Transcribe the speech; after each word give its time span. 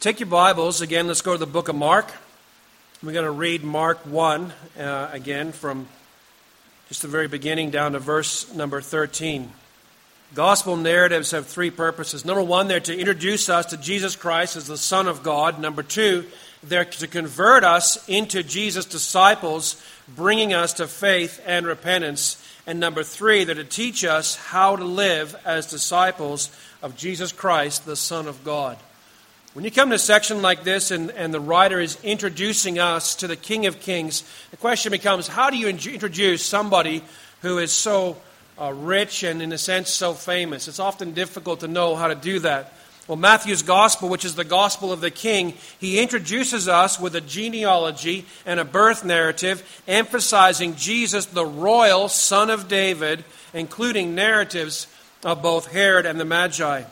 Take 0.00 0.18
your 0.18 0.30
Bibles 0.30 0.80
again. 0.80 1.08
Let's 1.08 1.20
go 1.20 1.32
to 1.32 1.38
the 1.38 1.44
book 1.44 1.68
of 1.68 1.76
Mark. 1.76 2.10
We're 3.02 3.12
going 3.12 3.26
to 3.26 3.30
read 3.30 3.62
Mark 3.62 3.98
1 4.06 4.50
uh, 4.78 5.10
again 5.12 5.52
from 5.52 5.88
just 6.88 7.02
the 7.02 7.08
very 7.08 7.28
beginning 7.28 7.68
down 7.68 7.92
to 7.92 7.98
verse 7.98 8.50
number 8.54 8.80
13. 8.80 9.52
Gospel 10.34 10.78
narratives 10.78 11.32
have 11.32 11.44
three 11.44 11.70
purposes. 11.70 12.24
Number 12.24 12.42
one, 12.42 12.66
they're 12.66 12.80
to 12.80 12.98
introduce 12.98 13.50
us 13.50 13.66
to 13.66 13.76
Jesus 13.76 14.16
Christ 14.16 14.56
as 14.56 14.66
the 14.66 14.78
Son 14.78 15.06
of 15.06 15.22
God. 15.22 15.60
Number 15.60 15.82
two, 15.82 16.24
they're 16.62 16.86
to 16.86 17.06
convert 17.06 17.62
us 17.62 18.02
into 18.08 18.42
Jesus' 18.42 18.86
disciples, 18.86 19.84
bringing 20.08 20.54
us 20.54 20.72
to 20.74 20.86
faith 20.86 21.42
and 21.44 21.66
repentance. 21.66 22.42
And 22.66 22.80
number 22.80 23.02
three, 23.02 23.44
they're 23.44 23.54
to 23.54 23.64
teach 23.64 24.02
us 24.02 24.36
how 24.36 24.76
to 24.76 24.84
live 24.84 25.36
as 25.44 25.66
disciples 25.66 26.50
of 26.82 26.96
Jesus 26.96 27.32
Christ, 27.32 27.84
the 27.84 27.96
Son 27.96 28.26
of 28.26 28.42
God. 28.44 28.78
When 29.52 29.64
you 29.64 29.72
come 29.72 29.88
to 29.88 29.96
a 29.96 29.98
section 29.98 30.42
like 30.42 30.62
this 30.62 30.92
and, 30.92 31.10
and 31.10 31.34
the 31.34 31.40
writer 31.40 31.80
is 31.80 31.98
introducing 32.04 32.78
us 32.78 33.16
to 33.16 33.26
the 33.26 33.34
King 33.34 33.66
of 33.66 33.80
Kings, 33.80 34.22
the 34.52 34.56
question 34.56 34.92
becomes 34.92 35.26
how 35.26 35.50
do 35.50 35.56
you 35.56 35.66
introduce 35.66 36.44
somebody 36.44 37.02
who 37.42 37.58
is 37.58 37.72
so 37.72 38.16
uh, 38.60 38.72
rich 38.72 39.24
and, 39.24 39.42
in 39.42 39.50
a 39.50 39.58
sense, 39.58 39.90
so 39.90 40.14
famous? 40.14 40.68
It's 40.68 40.78
often 40.78 41.14
difficult 41.14 41.60
to 41.60 41.68
know 41.68 41.96
how 41.96 42.06
to 42.06 42.14
do 42.14 42.38
that. 42.38 42.74
Well, 43.08 43.16
Matthew's 43.16 43.64
gospel, 43.64 44.08
which 44.08 44.24
is 44.24 44.36
the 44.36 44.44
gospel 44.44 44.92
of 44.92 45.00
the 45.00 45.10
king, 45.10 45.54
he 45.80 46.00
introduces 46.00 46.68
us 46.68 47.00
with 47.00 47.16
a 47.16 47.20
genealogy 47.20 48.26
and 48.46 48.60
a 48.60 48.64
birth 48.64 49.04
narrative 49.04 49.82
emphasizing 49.88 50.76
Jesus, 50.76 51.26
the 51.26 51.44
royal 51.44 52.06
son 52.06 52.50
of 52.50 52.68
David, 52.68 53.24
including 53.52 54.14
narratives 54.14 54.86
of 55.24 55.42
both 55.42 55.72
Herod 55.72 56.06
and 56.06 56.20
the 56.20 56.24
Magi. 56.24 56.84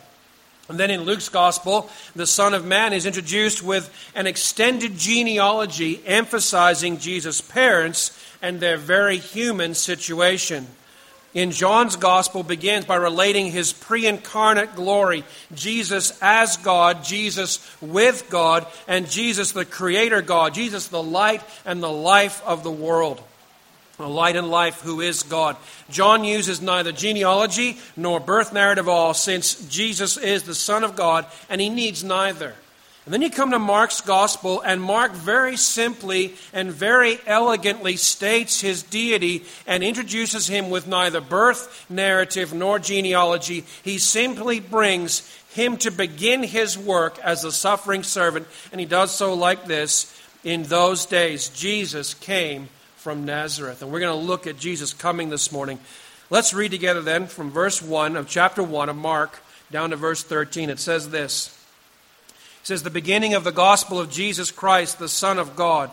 And 0.69 0.79
then 0.79 0.91
in 0.91 1.03
Luke's 1.03 1.31
gospel, 1.31 1.89
the 2.15 2.27
Son 2.27 2.53
of 2.53 2.65
Man 2.65 2.93
is 2.93 3.07
introduced 3.07 3.63
with 3.63 3.91
an 4.15 4.27
extended 4.27 4.99
genealogy 4.99 6.01
emphasizing 6.05 6.99
Jesus' 6.99 7.41
parents 7.41 8.19
and 8.43 8.61
their 8.61 8.77
very 8.77 9.17
human 9.17 9.75
situation. 9.75 10.67
In 11.35 11.53
John's 11.53 11.97
gospel 11.97 12.43
begins 12.43 12.85
by 12.85 12.97
relating 12.97 13.51
his 13.51 13.73
pre-incarnate 13.73 14.75
glory, 14.75 15.25
Jesus 15.55 16.19
as 16.23 16.57
God, 16.59 17.05
Jesus 17.05 17.61
with 17.81 18.29
God, 18.29 18.67
and 18.87 19.11
Jesus 19.11 19.53
the 19.53 19.65
creator 19.65 20.23
God, 20.23 20.55
Jesus 20.55 20.89
the 20.89 21.03
light 21.03 21.43
and 21.65 21.83
the 21.83 21.93
life 21.93 22.43
of 22.45 22.63
the 22.63 22.71
world 22.71 23.23
light 24.07 24.37
and 24.37 24.51
life 24.51 24.81
who 24.81 25.01
is 25.01 25.23
God. 25.23 25.57
John 25.91 26.25
uses 26.25 26.61
neither 26.61 26.93
genealogy 26.93 27.79
nor 27.97 28.21
birth 28.21 28.53
narrative 28.53 28.89
at 28.89 28.93
all, 28.93 29.15
since 29.15 29.67
Jesus 29.69 30.17
is 30.17 30.45
the 30.45 30.55
Son 30.55 30.85
of 30.85 30.97
God 30.97 31.27
and 31.49 31.61
he 31.61 31.69
needs 31.69 32.05
neither. 32.05 32.55
And 33.09 33.15
then 33.15 33.23
you 33.23 33.31
come 33.31 33.53
to 33.53 33.59
Mark's 33.59 34.03
gospel, 34.03 34.61
and 34.61 34.83
Mark 34.83 35.13
very 35.13 35.57
simply 35.57 36.35
and 36.53 36.71
very 36.71 37.19
elegantly 37.27 37.97
states 37.97 38.61
his 38.61 38.83
deity 38.83 39.47
and 39.67 39.83
introduces 39.83 40.47
him 40.47 40.69
with 40.69 40.87
neither 40.87 41.23
birth 41.23 41.87
narrative 41.89 42.53
nor 42.53 42.79
genealogy. 42.79 43.65
He 43.83 43.97
simply 43.97 44.61
brings 44.61 45.27
him 45.55 45.79
to 45.79 45.91
begin 45.91 46.43
his 46.43 46.77
work 46.77 47.19
as 47.21 47.45
a 47.45 47.51
suffering 47.51 48.03
servant, 48.03 48.47
and 48.73 48.79
he 48.79 48.87
does 48.87 49.11
so 49.11 49.33
like 49.33 49.65
this. 49.65 50.15
In 50.45 50.65
those 50.65 51.07
days, 51.07 51.49
Jesus 51.49 52.13
came 52.13 52.69
from 53.09 53.25
Nazareth. 53.25 53.81
And 53.81 53.91
we're 53.91 54.01
going 54.01 54.21
to 54.21 54.27
look 54.27 54.47
at 54.47 54.59
Jesus 54.59 54.93
coming 54.93 55.31
this 55.31 55.51
morning. 55.51 55.79
Let's 56.29 56.53
read 56.53 56.73
together 56.73 57.01
then 57.01 57.27
from 57.27 57.51
verse 57.51 57.81
1 57.81 58.17
of 58.17 58.29
chapter 58.29 58.63
1 58.63 58.91
of 58.91 58.97
Mark 58.97 59.41
down 59.71 59.89
to 59.91 59.97
verse 59.97 60.23
13. 60.23 60.69
It 60.69 60.79
says 60.79 61.09
this 61.09 61.59
It 62.29 62.67
says, 62.67 62.83
The 62.83 62.91
beginning 62.91 63.33
of 63.33 63.45
the 63.45 63.51
gospel 63.51 63.99
of 63.99 64.11
Jesus 64.11 64.51
Christ, 64.51 64.99
the 64.99 65.09
Son 65.09 65.39
of 65.39 65.57
God. 65.57 65.91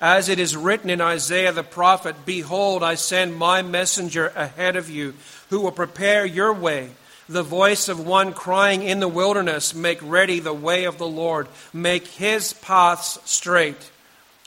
As 0.00 0.30
it 0.30 0.38
is 0.38 0.56
written 0.56 0.88
in 0.88 1.02
Isaiah 1.02 1.52
the 1.52 1.62
prophet, 1.62 2.24
Behold, 2.24 2.82
I 2.82 2.94
send 2.94 3.36
my 3.36 3.60
messenger 3.60 4.28
ahead 4.28 4.76
of 4.76 4.88
you, 4.88 5.12
who 5.50 5.60
will 5.60 5.70
prepare 5.70 6.24
your 6.24 6.54
way. 6.54 6.92
The 7.28 7.42
voice 7.42 7.90
of 7.90 8.06
one 8.06 8.32
crying 8.32 8.82
in 8.82 9.00
the 9.00 9.06
wilderness, 9.08 9.74
Make 9.74 9.98
ready 10.00 10.40
the 10.40 10.54
way 10.54 10.84
of 10.84 10.96
the 10.96 11.06
Lord, 11.06 11.46
make 11.74 12.06
his 12.06 12.54
paths 12.54 13.18
straight. 13.26 13.90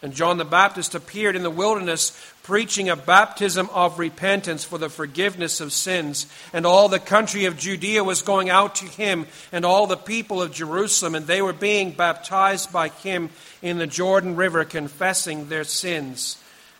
And 0.03 0.13
John 0.13 0.37
the 0.37 0.45
Baptist 0.45 0.93
appeared 0.93 1.35
in 1.35 1.41
the 1.41 1.49
wilderness 1.49 2.11
preaching 2.43 2.87
a 2.87 2.95
baptism 2.95 3.67
of 3.73 3.97
repentance 3.97 4.63
for 4.63 4.77
the 4.77 4.89
forgiveness 4.89 5.59
of 5.59 5.73
sins. 5.73 6.27
And 6.53 6.67
all 6.67 6.87
the 6.87 6.99
country 6.99 7.45
of 7.45 7.57
Judea 7.57 8.03
was 8.03 8.21
going 8.21 8.49
out 8.49 8.75
to 8.75 8.85
him, 8.85 9.25
and 9.51 9.65
all 9.65 9.87
the 9.87 9.97
people 9.97 10.41
of 10.41 10.53
Jerusalem, 10.53 11.15
and 11.15 11.25
they 11.25 11.41
were 11.41 11.51
being 11.51 11.91
baptized 11.91 12.71
by 12.71 12.89
him 12.89 13.31
in 13.63 13.79
the 13.79 13.87
Jordan 13.87 14.35
River, 14.35 14.63
confessing 14.65 15.49
their 15.49 15.63
sins. 15.63 16.37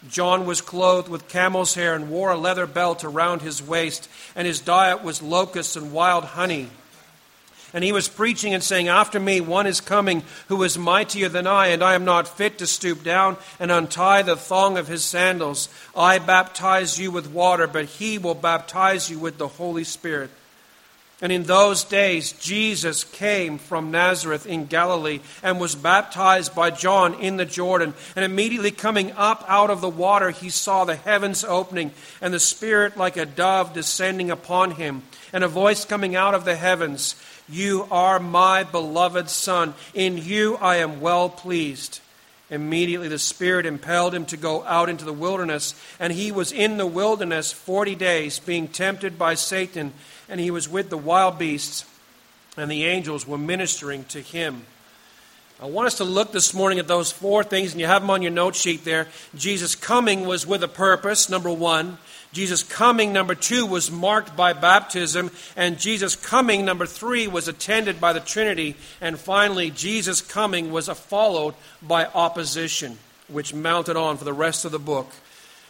John 0.08 0.46
was 0.46 0.62
clothed 0.62 1.10
with 1.10 1.28
camel's 1.28 1.74
hair 1.74 1.96
and 1.96 2.12
wore 2.12 2.30
a 2.30 2.38
leather 2.38 2.68
belt 2.68 3.04
around 3.04 3.42
his 3.42 3.64
waist, 3.64 4.08
and 4.36 4.46
his 4.46 4.62
diet 4.62 5.04
was 5.04 5.24
locusts 5.24 5.76
and 5.76 5.92
wild 5.92 6.24
honey. 6.24 6.70
And 7.74 7.84
he 7.84 7.92
was 7.92 8.08
preaching 8.08 8.54
and 8.54 8.64
saying, 8.64 8.88
After 8.88 9.20
me 9.20 9.42
one 9.42 9.68
is 9.68 9.82
coming 9.82 10.24
who 10.48 10.64
is 10.64 10.78
mightier 10.78 11.30
than 11.30 11.48
I, 11.48 11.68
and 11.68 11.84
I 11.84 11.96
am 11.96 12.06
not 12.06 12.28
fit 12.28 12.58
to 12.60 12.68
stoop 12.68 13.04
down 13.04 13.38
and 13.60 13.72
untie 13.72 14.22
the 14.22 14.36
thong 14.38 14.78
of 14.78 14.88
his 14.88 15.04
sandals. 15.04 15.68
I 15.96 16.20
baptize 16.20 16.98
you 16.98 17.12
with 17.12 17.32
water, 17.32 17.68
but 17.68 17.86
he 17.86 18.18
will 18.18 18.36
baptize 18.36 19.10
you 19.10 19.20
with 19.20 19.38
the 19.38 19.48
Holy 19.48 19.84
Spirit. 19.84 20.30
And 21.20 21.32
in 21.32 21.44
those 21.44 21.84
days, 21.84 22.32
Jesus 22.34 23.04
came 23.04 23.58
from 23.58 23.90
Nazareth 23.90 24.46
in 24.46 24.68
Galilee 24.68 25.22
and 25.42 25.60
was 25.60 25.74
baptized 25.74 26.54
by 26.54 26.70
John 26.70 27.16
in 27.16 27.38
the 27.38 27.46
Jordan. 27.46 27.96
And 28.16 28.24
immediately 28.24 28.70
coming 28.70 29.12
up 29.14 29.44
out 29.48 29.72
of 29.72 29.82
the 29.82 29.90
water, 29.90 30.30
he 30.30 30.52
saw 30.52 30.86
the 30.86 30.96
heavens 30.96 31.44
opening 31.44 31.92
and 32.22 32.32
the 32.32 32.40
Spirit 32.40 32.98
like 32.98 33.18
a 33.18 33.26
dove 33.26 33.74
descending 33.74 34.30
upon 34.30 34.72
him, 34.72 35.02
and 35.34 35.44
a 35.44 35.48
voice 35.48 35.86
coming 35.86 36.16
out 36.16 36.36
of 36.36 36.46
the 36.46 36.56
heavens 36.56 37.16
you 37.50 37.88
are 37.92 38.20
my 38.20 38.64
beloved 38.64 39.30
Son. 39.30 39.74
In 39.94 40.18
you 40.18 40.58
I 40.58 40.78
am 40.78 41.02
well 41.02 41.30
pleased. 41.30 42.02
Immediately 42.50 43.10
the 43.10 43.20
Spirit 43.20 43.66
impelled 43.66 44.14
him 44.14 44.26
to 44.28 44.38
go 44.38 44.64
out 44.64 44.90
into 44.90 45.04
the 45.04 45.14
wilderness, 45.14 45.76
and 46.00 46.14
he 46.14 46.32
was 46.32 46.52
in 46.52 46.78
the 46.78 46.88
wilderness 46.88 47.52
forty 47.52 47.96
days, 47.96 48.40
being 48.40 48.68
tempted 48.68 49.20
by 49.20 49.34
Satan, 49.34 49.94
and 50.30 50.40
he 50.40 50.52
was 50.52 50.70
with 50.70 50.90
the 50.90 50.98
wild 50.98 51.38
beasts, 51.38 51.86
and 52.56 52.72
the 52.72 52.86
angels 52.86 53.28
were 53.28 53.38
ministering 53.38 54.06
to 54.06 54.22
him. 54.22 54.66
I 55.60 55.66
want 55.66 55.88
us 55.88 55.98
to 55.98 56.04
look 56.04 56.32
this 56.32 56.54
morning 56.54 56.78
at 56.78 56.88
those 56.88 57.12
four 57.12 57.44
things, 57.44 57.72
and 57.72 57.82
you 57.82 57.88
have 57.88 58.04
them 58.04 58.12
on 58.12 58.22
your 58.22 58.32
note 58.32 58.56
sheet 58.56 58.86
there. 58.86 59.08
Jesus' 59.36 59.74
coming 59.74 60.28
was 60.28 60.46
with 60.46 60.64
a 60.64 60.68
purpose, 60.68 61.30
number 61.30 61.52
one. 61.52 61.98
Jesus' 62.34 62.64
coming, 62.64 63.14
number 63.14 63.36
two, 63.36 63.66
was 63.66 63.90
marked 63.90 64.36
by 64.36 64.54
baptism. 64.54 65.32
And 65.56 65.80
Jesus' 65.80 66.16
coming, 66.16 66.66
number 66.66 66.86
three, 66.86 67.28
was 67.28 67.48
attended 67.48 68.00
by 68.00 68.14
the 68.14 68.20
Trinity. 68.20 68.76
And 69.02 69.20
finally, 69.20 69.72
Jesus' 69.72 70.22
coming 70.22 70.72
was 70.72 70.88
followed 70.90 71.56
by 71.82 72.06
opposition, 72.06 72.98
which 73.28 73.54
mounted 73.54 73.96
on 73.96 74.18
for 74.18 74.26
the 74.26 74.34
rest 74.34 74.66
of 74.66 74.72
the 74.72 74.80
book. 74.80 75.12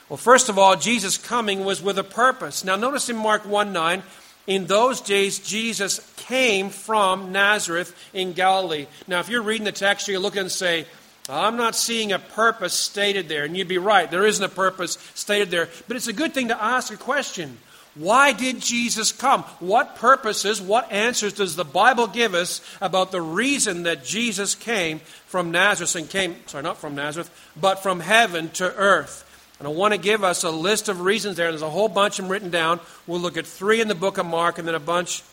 Well, 0.09 0.17
first 0.17 0.50
of 0.50 0.57
all, 0.57 0.75
Jesus' 0.75 1.17
coming 1.17 1.66
was 1.66 1.81
with 1.81 1.97
a 2.00 2.03
purpose. 2.03 2.63
Now, 2.63 2.75
notice 2.75 3.09
in 3.09 3.17
Mark 3.17 3.46
1 3.46 3.73
9, 3.73 4.03
in 4.47 4.66
those 4.66 5.01
days, 5.01 5.40
Jesus 5.40 6.00
came 6.16 6.69
from 6.69 7.34
Nazareth 7.34 7.94
in 8.13 8.31
Galilee. 8.31 8.88
Now, 9.06 9.19
if 9.19 9.28
you're 9.28 9.41
reading 9.41 9.66
the 9.66 9.73
text, 9.73 10.07
you 10.07 10.19
look 10.19 10.38
and 10.38 10.50
say, 10.50 10.85
I'm 11.29 11.57
not 11.57 11.75
seeing 11.75 12.11
a 12.11 12.19
purpose 12.19 12.73
stated 12.73 13.27
there. 13.27 13.43
And 13.43 13.55
you'd 13.55 13.67
be 13.67 13.77
right, 13.77 14.09
there 14.09 14.25
isn't 14.25 14.43
a 14.43 14.49
purpose 14.49 14.97
stated 15.13 15.49
there. 15.49 15.69
But 15.88 15.97
it's 15.97 16.07
a 16.07 16.13
good 16.13 16.33
thing 16.33 16.47
to 16.49 16.63
ask 16.63 16.93
a 16.93 16.97
question. 16.97 17.57
Why 17.95 18.31
did 18.31 18.61
Jesus 18.61 19.11
come? 19.11 19.41
What 19.59 19.95
purposes, 19.95 20.61
what 20.61 20.91
answers 20.91 21.33
does 21.33 21.55
the 21.55 21.66
Bible 21.66 22.05
give 22.05 22.35
us 22.35 22.61
about 22.79 23.11
the 23.11 23.21
reason 23.21 23.83
that 23.83 24.05
Jesus 24.05 24.53
came 24.53 24.99
from 25.25 25.49
Nazareth 25.49 25.96
and 25.96 26.09
came, 26.09 26.35
sorry, 26.46 26.63
not 26.63 26.78
from 26.78 26.93
Nazareth, 26.93 27.31
but 27.59 27.81
from 27.81 27.99
heaven 27.99 28.49
to 28.52 28.72
earth? 28.75 29.23
And 29.57 29.67
I 29.67 29.72
want 29.72 29.96
to 29.96 29.99
give 29.99 30.23
us 30.23 30.43
a 30.43 30.52
list 30.52 30.90
of 30.90 31.02
reasons 31.02 31.37
there. 31.37 31.49
There's 31.49 31.63
a 31.63 31.69
whole 31.69 31.90
bunch 31.90 32.19
of 32.19 32.25
them 32.25 32.31
written 32.31 32.52
down. 32.52 32.79
We'll 33.07 33.19
look 33.19 33.37
at 33.37 33.47
three 33.47 33.81
in 33.81 33.87
the 33.87 33.96
book 33.96 34.19
of 34.19 34.28
Mark 34.28 34.59
and 34.59 34.67
then 34.67 34.75
a 34.75 34.79
bunch 34.79 35.23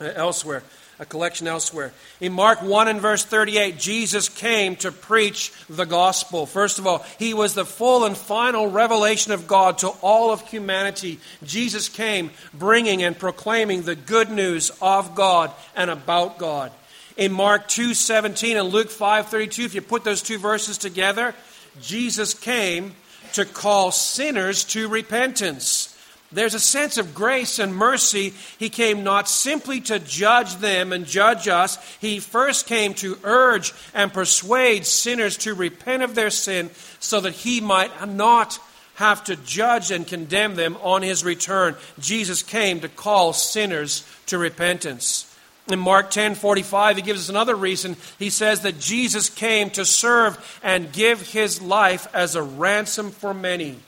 uh, 0.00 0.04
elsewhere 0.14 0.62
a 1.00 1.06
collection 1.06 1.48
elsewhere. 1.48 1.92
In 2.20 2.32
Mark 2.32 2.62
1 2.62 2.86
and 2.86 3.00
verse 3.00 3.24
38, 3.24 3.78
Jesus 3.78 4.28
came 4.28 4.76
to 4.76 4.92
preach 4.92 5.50
the 5.68 5.86
gospel. 5.86 6.44
First 6.44 6.78
of 6.78 6.86
all, 6.86 7.04
he 7.18 7.32
was 7.32 7.54
the 7.54 7.64
full 7.64 8.04
and 8.04 8.16
final 8.16 8.66
revelation 8.66 9.32
of 9.32 9.48
God 9.48 9.78
to 9.78 9.88
all 10.02 10.30
of 10.30 10.46
humanity. 10.46 11.18
Jesus 11.42 11.88
came 11.88 12.30
bringing 12.52 13.02
and 13.02 13.18
proclaiming 13.18 13.82
the 13.82 13.96
good 13.96 14.30
news 14.30 14.70
of 14.82 15.14
God 15.14 15.50
and 15.74 15.90
about 15.90 16.38
God. 16.38 16.70
In 17.16 17.32
Mark 17.32 17.66
2:17 17.68 18.58
and 18.58 18.68
Luke 18.68 18.90
5:32, 18.90 19.64
if 19.64 19.74
you 19.74 19.80
put 19.80 20.04
those 20.04 20.22
two 20.22 20.38
verses 20.38 20.76
together, 20.76 21.34
Jesus 21.80 22.34
came 22.34 22.94
to 23.32 23.46
call 23.46 23.90
sinners 23.90 24.64
to 24.64 24.86
repentance. 24.88 25.89
There's 26.32 26.54
a 26.54 26.60
sense 26.60 26.96
of 26.96 27.14
grace 27.14 27.58
and 27.58 27.74
mercy. 27.74 28.34
He 28.58 28.68
came 28.68 29.02
not 29.02 29.28
simply 29.28 29.80
to 29.82 29.98
judge 29.98 30.56
them 30.56 30.92
and 30.92 31.04
judge 31.04 31.48
us. 31.48 31.76
He 31.98 32.20
first 32.20 32.66
came 32.66 32.94
to 32.94 33.18
urge 33.24 33.72
and 33.94 34.12
persuade 34.12 34.86
sinners 34.86 35.36
to 35.38 35.54
repent 35.54 36.04
of 36.04 36.14
their 36.14 36.30
sin 36.30 36.70
so 37.00 37.20
that 37.20 37.32
he 37.32 37.60
might 37.60 38.08
not 38.08 38.60
have 38.94 39.24
to 39.24 39.34
judge 39.34 39.90
and 39.90 40.06
condemn 40.06 40.54
them 40.54 40.76
on 40.82 41.02
his 41.02 41.24
return. 41.24 41.74
Jesus 41.98 42.42
came 42.42 42.80
to 42.80 42.88
call 42.88 43.32
sinners 43.32 44.04
to 44.26 44.38
repentance. 44.38 45.26
In 45.68 45.78
Mark 45.78 46.10
10:45 46.10 46.96
he 46.96 47.02
gives 47.02 47.22
us 47.22 47.28
another 47.28 47.54
reason. 47.54 47.96
He 48.18 48.30
says 48.30 48.60
that 48.60 48.78
Jesus 48.78 49.30
came 49.30 49.70
to 49.70 49.84
serve 49.84 50.38
and 50.62 50.92
give 50.92 51.32
his 51.32 51.60
life 51.62 52.06
as 52.12 52.34
a 52.34 52.42
ransom 52.42 53.10
for 53.10 53.32
many. 53.32 53.78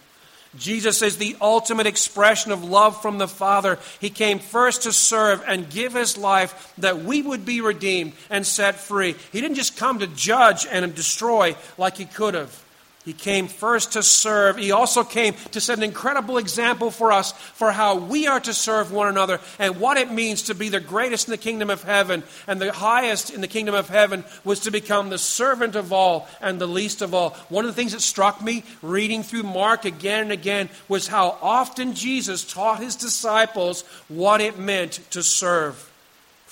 Jesus 0.57 1.01
is 1.01 1.17
the 1.17 1.37
ultimate 1.41 1.87
expression 1.87 2.53
of 2.53 2.63
love 2.63 3.01
from 3.01 3.19
the 3.19 3.29
Father. 3.29 3.79
He 4.01 4.11
came 4.11 4.39
first 4.39 4.83
to 4.83 4.93
serve 4.93 5.43
and 5.47 5.71
give 5.71 5.95
his 5.95 6.19
life 6.19 6.73
that 6.79 7.03
we 7.03 7.23
would 7.23 7.47
be 7.47 7.61
redeemed 7.61 8.13
and 8.29 8.47
set 8.47 8.75
free. 8.75 9.15
He 9.33 9.41
didn't 9.41 9.57
just 9.57 9.77
come 9.77 10.01
to 10.01 10.07
judge 10.07 10.67
and 10.71 10.95
destroy 10.95 11.57
like 11.79 11.97
he 11.97 12.05
could 12.05 12.35
have. 12.35 12.63
He 13.05 13.13
came 13.13 13.49
first 13.49 13.93
to 13.93 14.03
serve. 14.03 14.57
He 14.57 14.71
also 14.71 15.03
came 15.03 15.35
to 15.51 15.61
set 15.61 15.77
an 15.77 15.83
incredible 15.83 16.39
example 16.39 16.93
for 16.93 17.11
us 17.11 17.33
for 17.33 17.73
how 17.73 17.97
we 17.97 18.29
are 18.29 18.39
to 18.41 18.55
serve 18.55 18.93
one 18.93 19.09
another 19.09 19.41
and 19.59 19.81
what 19.81 19.97
it 19.97 20.13
means 20.13 20.43
to 20.43 20.55
be 20.55 20.69
the 20.69 20.79
greatest 20.79 21.27
in 21.27 21.33
the 21.33 21.39
kingdom 21.39 21.69
of 21.69 21.83
heaven. 21.83 22.23
And 22.47 22.61
the 22.61 22.73
highest 22.73 23.31
in 23.31 23.41
the 23.41 23.49
kingdom 23.49 23.75
of 23.75 23.89
heaven 23.89 24.25
was 24.45 24.61
to 24.61 24.71
become 24.71 25.11
the 25.11 25.19
servant 25.19 25.75
of 25.75 25.93
all 25.93 26.29
and 26.41 26.61
the 26.61 26.69
least 26.69 27.03
of 27.03 27.13
all. 27.13 27.31
One 27.49 27.65
of 27.65 27.75
the 27.75 27.81
things 27.81 27.93
that 27.93 28.03
struck 28.03 28.41
me 28.41 28.63
reading 28.83 29.25
through 29.25 29.43
Mark 29.43 29.85
again 29.85 30.23
and 30.23 30.33
again 30.33 30.69
was 30.89 31.09
how 31.09 31.39
often 31.43 31.95
Jesus 31.95 32.45
taught 32.45 32.81
his 32.81 32.95
disciples 32.95 33.83
what 34.07 34.41
it 34.41 34.59
meant 34.59 35.01
to 35.11 35.25
serve. 35.25 35.92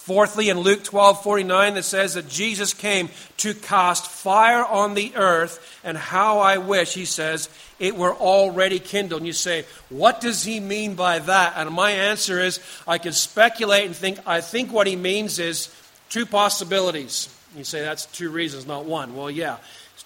Fourthly, 0.00 0.48
in 0.48 0.58
Luke 0.58 0.82
12 0.82 1.22
49, 1.22 1.74
that 1.74 1.82
says 1.82 2.14
that 2.14 2.26
Jesus 2.26 2.72
came 2.72 3.10
to 3.36 3.52
cast 3.52 4.06
fire 4.06 4.64
on 4.64 4.94
the 4.94 5.12
earth, 5.14 5.78
and 5.84 5.96
how 5.96 6.38
I 6.38 6.56
wish, 6.56 6.94
he 6.94 7.04
says, 7.04 7.50
it 7.78 7.94
were 7.94 8.14
already 8.14 8.78
kindled. 8.78 9.20
And 9.20 9.26
you 9.26 9.34
say, 9.34 9.66
what 9.90 10.22
does 10.22 10.42
he 10.42 10.58
mean 10.58 10.94
by 10.94 11.18
that? 11.18 11.52
And 11.56 11.70
my 11.70 11.90
answer 11.90 12.40
is, 12.40 12.60
I 12.88 12.96
can 12.96 13.12
speculate 13.12 13.84
and 13.84 13.94
think, 13.94 14.18
I 14.26 14.40
think 14.40 14.72
what 14.72 14.86
he 14.86 14.96
means 14.96 15.38
is 15.38 15.68
two 16.08 16.24
possibilities. 16.24 17.28
You 17.54 17.64
say 17.64 17.82
that's 17.82 18.06
two 18.06 18.30
reasons, 18.30 18.66
not 18.66 18.86
one. 18.86 19.14
Well, 19.14 19.30
yeah. 19.30 19.58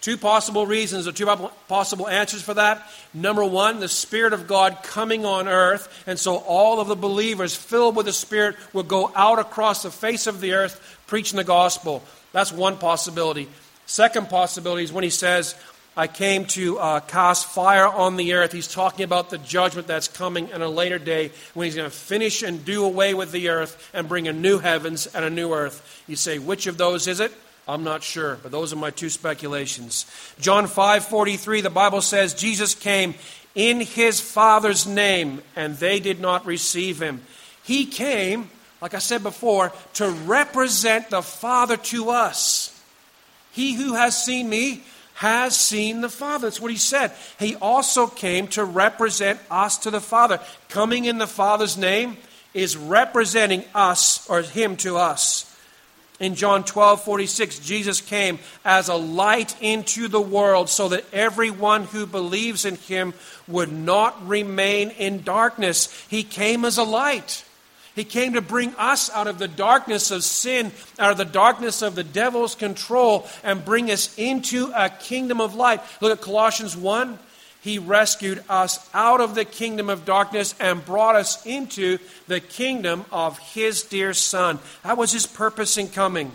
Two 0.05 0.19
possible 0.19 0.67
reasons 0.67 1.09
or 1.09 1.13
two 1.13 1.25
possible 1.67 2.07
answers 2.07 2.43
for 2.43 2.53
that. 2.53 2.87
Number 3.15 3.43
one, 3.43 3.81
the 3.81 3.89
Spirit 3.89 4.35
of 4.35 4.47
God 4.47 4.83
coming 4.83 5.25
on 5.25 5.49
earth, 5.49 6.05
and 6.07 6.19
so 6.19 6.37
all 6.37 6.79
of 6.79 6.89
the 6.89 6.95
believers 6.95 7.57
filled 7.57 7.97
with 7.97 8.05
the 8.05 8.13
Spirit 8.13 8.57
will 8.75 8.83
go 8.83 9.11
out 9.17 9.39
across 9.39 9.83
the 9.83 9.91
face 9.91 10.27
of 10.27 10.43
the 10.43 10.53
earth 10.53 10.99
preaching 11.07 11.39
the 11.39 11.43
gospel. 11.43 12.03
That's 12.33 12.53
one 12.53 12.77
possibility. 12.77 13.49
Second 13.87 14.29
possibility 14.29 14.85
is 14.85 14.93
when 14.93 15.05
he 15.05 15.09
says, 15.09 15.55
I 15.97 16.07
came 16.07 16.45
to 16.49 16.79
uh, 16.79 17.01
cast 17.01 17.47
fire 17.47 17.89
on 17.89 18.19
the 18.19 18.35
earth. 18.35 18.53
He's 18.53 18.69
talking 18.69 19.05
about 19.05 19.31
the 19.31 19.39
judgment 19.39 19.87
that's 19.87 20.09
coming 20.09 20.51
in 20.51 20.61
a 20.61 20.69
later 20.69 20.99
day 20.99 21.33
when 21.55 21.65
he's 21.65 21.77
going 21.77 21.91
to 21.91 21.97
finish 21.97 22.43
and 22.43 22.63
do 22.63 22.85
away 22.85 23.15
with 23.15 23.33
the 23.33 23.49
earth 23.49 23.91
and 23.95 24.07
bring 24.07 24.29
a 24.29 24.35
new 24.35 24.59
heavens 24.59 25.07
and 25.07 25.25
a 25.25 25.31
new 25.31 25.55
earth. 25.55 26.05
You 26.07 26.17
say, 26.17 26.39
which 26.39 26.67
of 26.67 26.77
those 26.77 27.09
is 27.09 27.21
it? 27.21 27.33
I'm 27.67 27.85
not 27.85 28.03
sure, 28.03 28.39
but 28.43 28.53
those 28.53 28.73
are 28.73 28.77
my 28.77 28.91
two 28.91 29.09
speculations. 29.09 30.07
John 30.39 30.67
5:43 30.67 31.63
the 31.63 31.71
Bible 31.71 32.03
says 32.03 32.35
Jesus 32.35 32.75
came 32.75 33.15
in 33.55 33.81
his 33.81 34.21
Father's 34.21 34.87
name 34.87 35.43
and 35.57 35.77
they 35.77 36.01
did 36.01 36.21
not 36.21 36.45
receive 36.45 37.01
him. 37.01 37.23
He 37.63 37.87
came, 37.87 38.51
like 38.81 38.95
I 38.95 38.99
said 38.99 39.23
before, 39.23 39.73
to 39.95 40.11
represent 40.11 41.11
the 41.11 41.23
Father 41.23 41.77
to 41.77 42.11
us. 42.11 42.71
He 43.53 43.75
who 43.75 43.95
has 43.95 44.23
seen 44.23 44.49
me 44.49 44.83
has 45.15 45.57
seen 45.57 46.01
the 46.01 46.09
Father. 46.09 46.49
That's 46.49 46.61
what 46.61 46.73
he 46.73 46.77
said. 46.77 47.13
He 47.39 47.55
also 47.57 48.09
came 48.09 48.49
to 48.49 48.65
represent 48.65 49.39
us 49.51 49.79
to 49.79 49.91
the 49.91 50.01
Father. 50.01 50.41
Coming 50.69 51.05
in 51.05 51.19
the 51.19 51.27
Father's 51.27 51.79
name 51.79 52.17
is 52.53 52.77
representing 52.77 53.65
us 53.75 54.29
or 54.29 54.43
him 54.43 54.77
to 54.79 54.97
us. 54.97 55.54
In 56.21 56.37
John 56.37 56.65
12, 56.65 57.03
46, 57.03 57.59
Jesus 57.59 58.01
came 58.01 58.39
as 58.65 58.89
a 58.89 58.95
light 58.95 59.61
into 59.61 60.07
the 60.07 60.21
world 60.21 60.69
so 60.69 60.89
that 60.91 61.05
everyone 61.13 61.85
who 61.85 62.07
believes 62.07 62.65
in 62.65 62.77
him 62.77 63.15
would 63.49 63.73
not 63.73 64.27
remain 64.27 64.91
in 64.91 65.23
darkness. 65.23 65.89
He 66.09 66.23
came 66.23 66.65
as 66.65 66.79
a 66.79 66.85
light. 66.85 67.45
He 67.97 68.05
came 68.05 68.35
to 68.35 68.41
bring 68.41 68.75
us 68.77 69.11
out 69.11 69.27
of 69.27 69.39
the 69.39 69.49
darkness 69.49 70.11
of 70.11 70.25
sin, 70.25 70.73
out 70.99 71.13
of 71.13 71.19
the 71.19 71.25
darkness 71.25 71.83
of 71.83 71.95
the 71.95 72.05
devil's 72.05 72.55
control, 72.55 73.27
and 73.43 73.65
bring 73.65 73.91
us 73.91 74.17
into 74.17 74.73
a 74.75 74.89
kingdom 74.89 75.41
of 75.41 75.55
light. 75.55 75.81
Look 76.01 76.13
at 76.13 76.25
Colossians 76.25 76.77
1. 76.77 77.19
He 77.65 77.79
rescued 77.79 78.45
us 78.51 78.91
out 78.93 79.23
of 79.23 79.35
the 79.35 79.47
kingdom 79.47 79.89
of 79.89 80.05
darkness 80.05 80.55
and 80.61 80.85
brought 80.85 81.17
us 81.17 81.45
into 81.47 81.97
the 82.27 82.39
kingdom 82.39 83.07
of 83.11 83.39
His 83.39 83.83
dear 83.83 84.13
Son. 84.13 84.59
That 84.83 84.99
was 84.99 85.13
His 85.13 85.27
purpose 85.27 85.79
in 85.79 85.89
coming. 85.89 86.31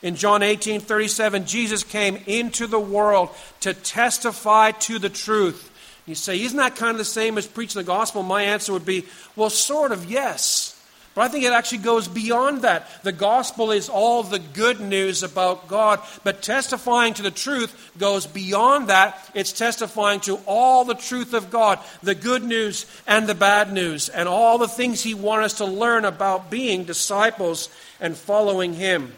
In 0.00 0.16
John 0.16 0.42
18 0.42 0.80
37, 0.80 1.44
Jesus 1.44 1.84
came 1.84 2.16
into 2.26 2.66
the 2.66 2.80
world 2.80 3.28
to 3.60 3.74
testify 3.74 4.70
to 4.70 4.98
the 4.98 5.10
truth. 5.10 5.70
You 6.06 6.14
say, 6.14 6.40
Isn't 6.40 6.56
that 6.56 6.76
kind 6.76 6.92
of 6.92 6.98
the 6.98 7.04
same 7.04 7.36
as 7.36 7.46
preaching 7.46 7.78
the 7.78 7.86
gospel? 7.86 8.22
My 8.22 8.44
answer 8.44 8.72
would 8.72 8.86
be, 8.86 9.04
Well, 9.36 9.50
sort 9.50 9.92
of, 9.92 10.10
yes. 10.10 10.71
But 11.14 11.22
I 11.22 11.28
think 11.28 11.44
it 11.44 11.52
actually 11.52 11.78
goes 11.78 12.08
beyond 12.08 12.62
that. 12.62 12.88
The 13.02 13.12
gospel 13.12 13.70
is 13.70 13.90
all 13.90 14.22
the 14.22 14.38
good 14.38 14.80
news 14.80 15.22
about 15.22 15.68
God, 15.68 16.00
but 16.24 16.40
testifying 16.40 17.12
to 17.14 17.22
the 17.22 17.30
truth 17.30 17.92
goes 17.98 18.26
beyond 18.26 18.88
that. 18.88 19.30
It's 19.34 19.52
testifying 19.52 20.20
to 20.20 20.36
all 20.46 20.84
the 20.84 20.94
truth 20.94 21.34
of 21.34 21.50
God, 21.50 21.78
the 22.02 22.14
good 22.14 22.42
news 22.42 22.86
and 23.06 23.26
the 23.26 23.34
bad 23.34 23.72
news, 23.72 24.08
and 24.08 24.26
all 24.26 24.56
the 24.56 24.68
things 24.68 25.02
He 25.02 25.12
wants 25.12 25.52
us 25.52 25.58
to 25.58 25.66
learn 25.66 26.06
about 26.06 26.50
being 26.50 26.84
disciples 26.84 27.68
and 28.00 28.16
following 28.16 28.72
Him. 28.72 29.12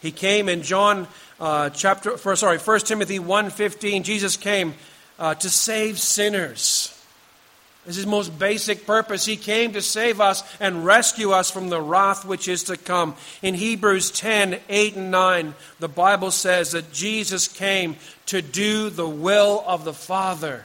He 0.00 0.12
came 0.12 0.48
in 0.48 0.62
John 0.62 1.08
uh, 1.40 1.70
chapter, 1.70 2.16
for, 2.16 2.36
sorry, 2.36 2.58
1 2.58 2.80
Timothy 2.80 3.18
1.15, 3.18 4.04
Jesus 4.04 4.36
came 4.36 4.74
uh, 5.18 5.34
to 5.34 5.50
save 5.50 5.98
sinners. 5.98 6.93
Is 7.86 7.96
his 7.96 8.06
most 8.06 8.38
basic 8.38 8.86
purpose. 8.86 9.26
He 9.26 9.36
came 9.36 9.72
to 9.72 9.82
save 9.82 10.20
us 10.20 10.42
and 10.58 10.86
rescue 10.86 11.32
us 11.32 11.50
from 11.50 11.68
the 11.68 11.80
wrath 11.80 12.24
which 12.24 12.48
is 12.48 12.64
to 12.64 12.76
come. 12.76 13.14
In 13.42 13.54
Hebrews 13.54 14.10
10 14.10 14.60
8 14.68 14.96
and 14.96 15.10
9, 15.10 15.54
the 15.80 15.88
Bible 15.88 16.30
says 16.30 16.72
that 16.72 16.92
Jesus 16.92 17.46
came 17.46 17.96
to 18.26 18.40
do 18.40 18.88
the 18.90 19.08
will 19.08 19.62
of 19.66 19.84
the 19.84 19.92
Father. 19.92 20.64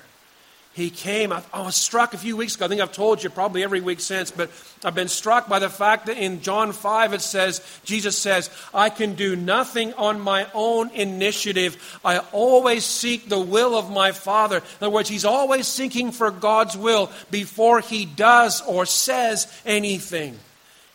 He 0.80 0.90
came. 0.90 1.34
I, 1.34 1.44
I 1.54 1.62
was 1.62 1.76
struck 1.76 2.14
a 2.14 2.18
few 2.18 2.38
weeks 2.38 2.56
ago. 2.56 2.66
I 2.66 2.68
think 2.70 2.80
I've 2.80 2.94
told 2.94 3.22
you 3.22 3.30
probably 3.30 3.64
every 3.64 3.82
week 3.82 4.00
since, 4.00 4.32
but 4.32 4.50
I've 4.84 4.96
been 4.96 5.10
struck 5.10 5.50
by 5.50 5.60
the 5.60 5.70
fact 5.70 6.06
that 6.06 6.18
in 6.18 6.42
John 6.42 6.72
5 6.72 7.14
it 7.14 7.22
says, 7.22 7.62
Jesus 7.84 8.18
says, 8.18 8.50
I 8.74 8.90
can 8.90 9.16
do 9.16 9.36
nothing 9.36 9.94
on 9.96 10.22
my 10.22 10.48
own 10.54 10.90
initiative. 10.92 12.00
I 12.04 12.20
always 12.32 12.86
seek 12.86 13.28
the 13.28 13.40
will 13.40 13.78
of 13.78 13.92
my 13.92 14.14
Father. 14.14 14.58
In 14.58 14.64
other 14.80 14.90
words, 14.90 15.10
he's 15.10 15.26
always 15.26 15.68
seeking 15.68 16.14
for 16.14 16.32
God's 16.32 16.78
will 16.78 17.12
before 17.30 17.82
he 17.82 18.06
does 18.06 18.62
or 18.62 18.86
says 18.86 19.52
anything. 19.66 20.40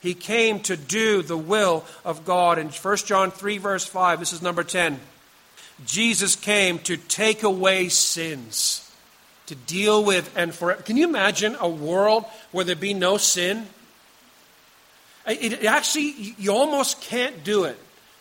He 0.01 0.15
came 0.15 0.61
to 0.61 0.79
do 0.79 1.21
the 1.21 1.37
will 1.37 1.85
of 2.07 2.25
God. 2.25 2.59
In 2.59 2.69
1 2.69 2.97
John 2.99 3.31
3, 3.31 3.59
verse 3.59 3.85
5, 3.85 4.19
this 4.19 4.33
is 4.33 4.41
number 4.41 4.65
10. 4.65 4.99
Jesus 5.85 6.37
came 6.37 6.79
to 6.81 6.97
take 6.97 7.43
away 7.43 7.91
sins 7.91 8.84
to 9.47 9.55
deal 9.55 10.05
with 10.05 10.33
and 10.37 10.55
forever. 10.55 10.83
Can 10.83 10.97
you 10.97 11.07
imagine 11.07 11.57
a 11.61 11.69
world 11.69 12.25
where 12.53 12.65
there 12.65 12.77
be 12.77 12.95
no 12.95 13.17
sin? 13.17 13.67
It, 15.27 15.65
actually, 15.65 16.35
you 16.39 16.53
almost 16.53 17.01
can't 17.01 17.45
do 17.45 17.65
it. 17.65 17.79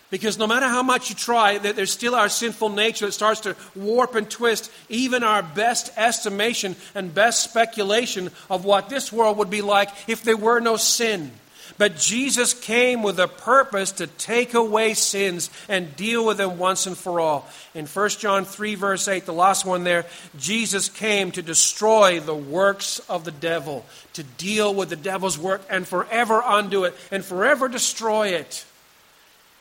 Because 0.10 0.38
no 0.38 0.46
matter 0.46 0.68
how 0.68 0.84
much 0.84 1.10
you 1.10 1.15
try, 1.15 1.58
there's 1.58 1.92
still 1.92 2.13
our 2.13 2.30
sinful 2.30 2.70
nature 2.70 3.08
that 3.08 3.13
starts 3.13 3.42
to 3.42 3.56
warp 3.75 4.13
and 4.13 4.30
twist 4.30 4.72
even 4.88 5.24
our 5.24 5.42
best 5.42 5.92
estimation 5.98 6.75
and 6.94 7.12
best 7.15 7.44
speculation 7.44 8.30
of 8.48 8.63
what 8.63 8.89
this 8.89 9.12
world 9.12 9.38
would 9.39 9.50
be 9.50 9.63
like 9.63 9.89
if 10.08 10.22
there 10.22 10.38
were 10.38 10.60
no 10.60 10.77
sin. 10.77 11.32
But 11.77 11.98
Jesus 11.98 12.53
came 12.53 13.01
with 13.01 13.20
a 13.20 13.27
purpose 13.27 13.94
to 13.94 14.06
take 14.06 14.53
away 14.53 14.94
sins 14.94 15.50
and 15.68 15.96
deal 15.96 16.25
with 16.25 16.38
them 16.38 16.60
once 16.60 16.86
and 16.86 16.96
for 16.96 17.20
all. 17.20 17.50
In 17.74 17.88
1 17.88 18.10
John 18.10 18.46
3, 18.46 18.75
verse 18.75 19.08
8, 19.08 19.25
the 19.25 19.34
last 19.34 19.65
one 19.65 19.84
there, 19.84 20.06
Jesus 20.38 20.88
came 20.88 21.32
to 21.32 21.42
destroy 21.42 22.20
the 22.20 22.36
works 22.36 23.00
of 23.10 23.25
the 23.25 23.32
devil, 23.32 23.86
to 24.13 24.24
deal 24.24 24.74
with 24.74 24.89
the 24.89 24.96
devil's 24.96 25.38
work 25.38 25.62
and 25.68 25.88
forever 25.88 26.44
undo 26.46 26.84
it 26.84 26.96
and 27.10 27.25
forever 27.25 27.68
destroy 27.68 28.30
it. 28.30 28.65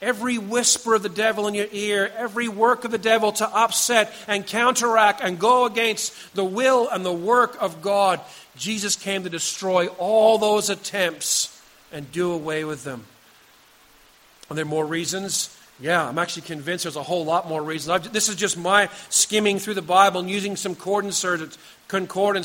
every 0.02 0.37
whisper 0.37 0.97
of 0.97 1.02
the 1.02 1.09
devil 1.09 1.47
in 1.47 1.54
your 1.54 1.69
ear, 1.71 2.12
every 2.19 2.49
work 2.49 2.85
of 2.85 2.90
the 2.90 2.99
devil 2.99 3.33
to 3.33 3.49
upset 3.49 4.12
and 4.26 4.47
counteract 4.47 5.21
and 5.23 5.38
go 5.38 5.64
against 5.64 6.12
the 6.35 6.45
will 6.45 6.88
and 6.90 7.07
the 7.07 7.12
work 7.12 7.57
of 7.62 7.81
God. 7.81 8.21
Jesus 8.57 8.97
came 8.97 9.23
to 9.23 9.31
destroy 9.31 9.87
all 9.87 10.37
those 10.37 10.69
attempts 10.69 11.51
and 11.92 12.11
do 12.12 12.32
away 12.32 12.64
with 12.64 12.84
them. 12.84 13.04
Are 14.50 14.54
there 14.54 14.64
more 14.64 14.84
reasons? 14.84 15.56
Yeah, 15.80 16.06
I'm 16.06 16.18
actually 16.18 16.42
convinced 16.42 16.84
there's 16.84 16.96
a 16.96 17.02
whole 17.02 17.25
lot 17.25 17.49
more 17.49 17.62
reasons. 17.62 17.88
I've, 17.88 18.12
this 18.12 18.28
is 18.28 18.37
just 18.37 18.56
my 18.56 18.88
skimming 19.08 19.58
through 19.58 19.75
the 19.75 19.82
Bible 19.82 20.20
and 20.20 20.30
using 20.30 20.54
some 20.54 20.76
concordance, 20.76 21.18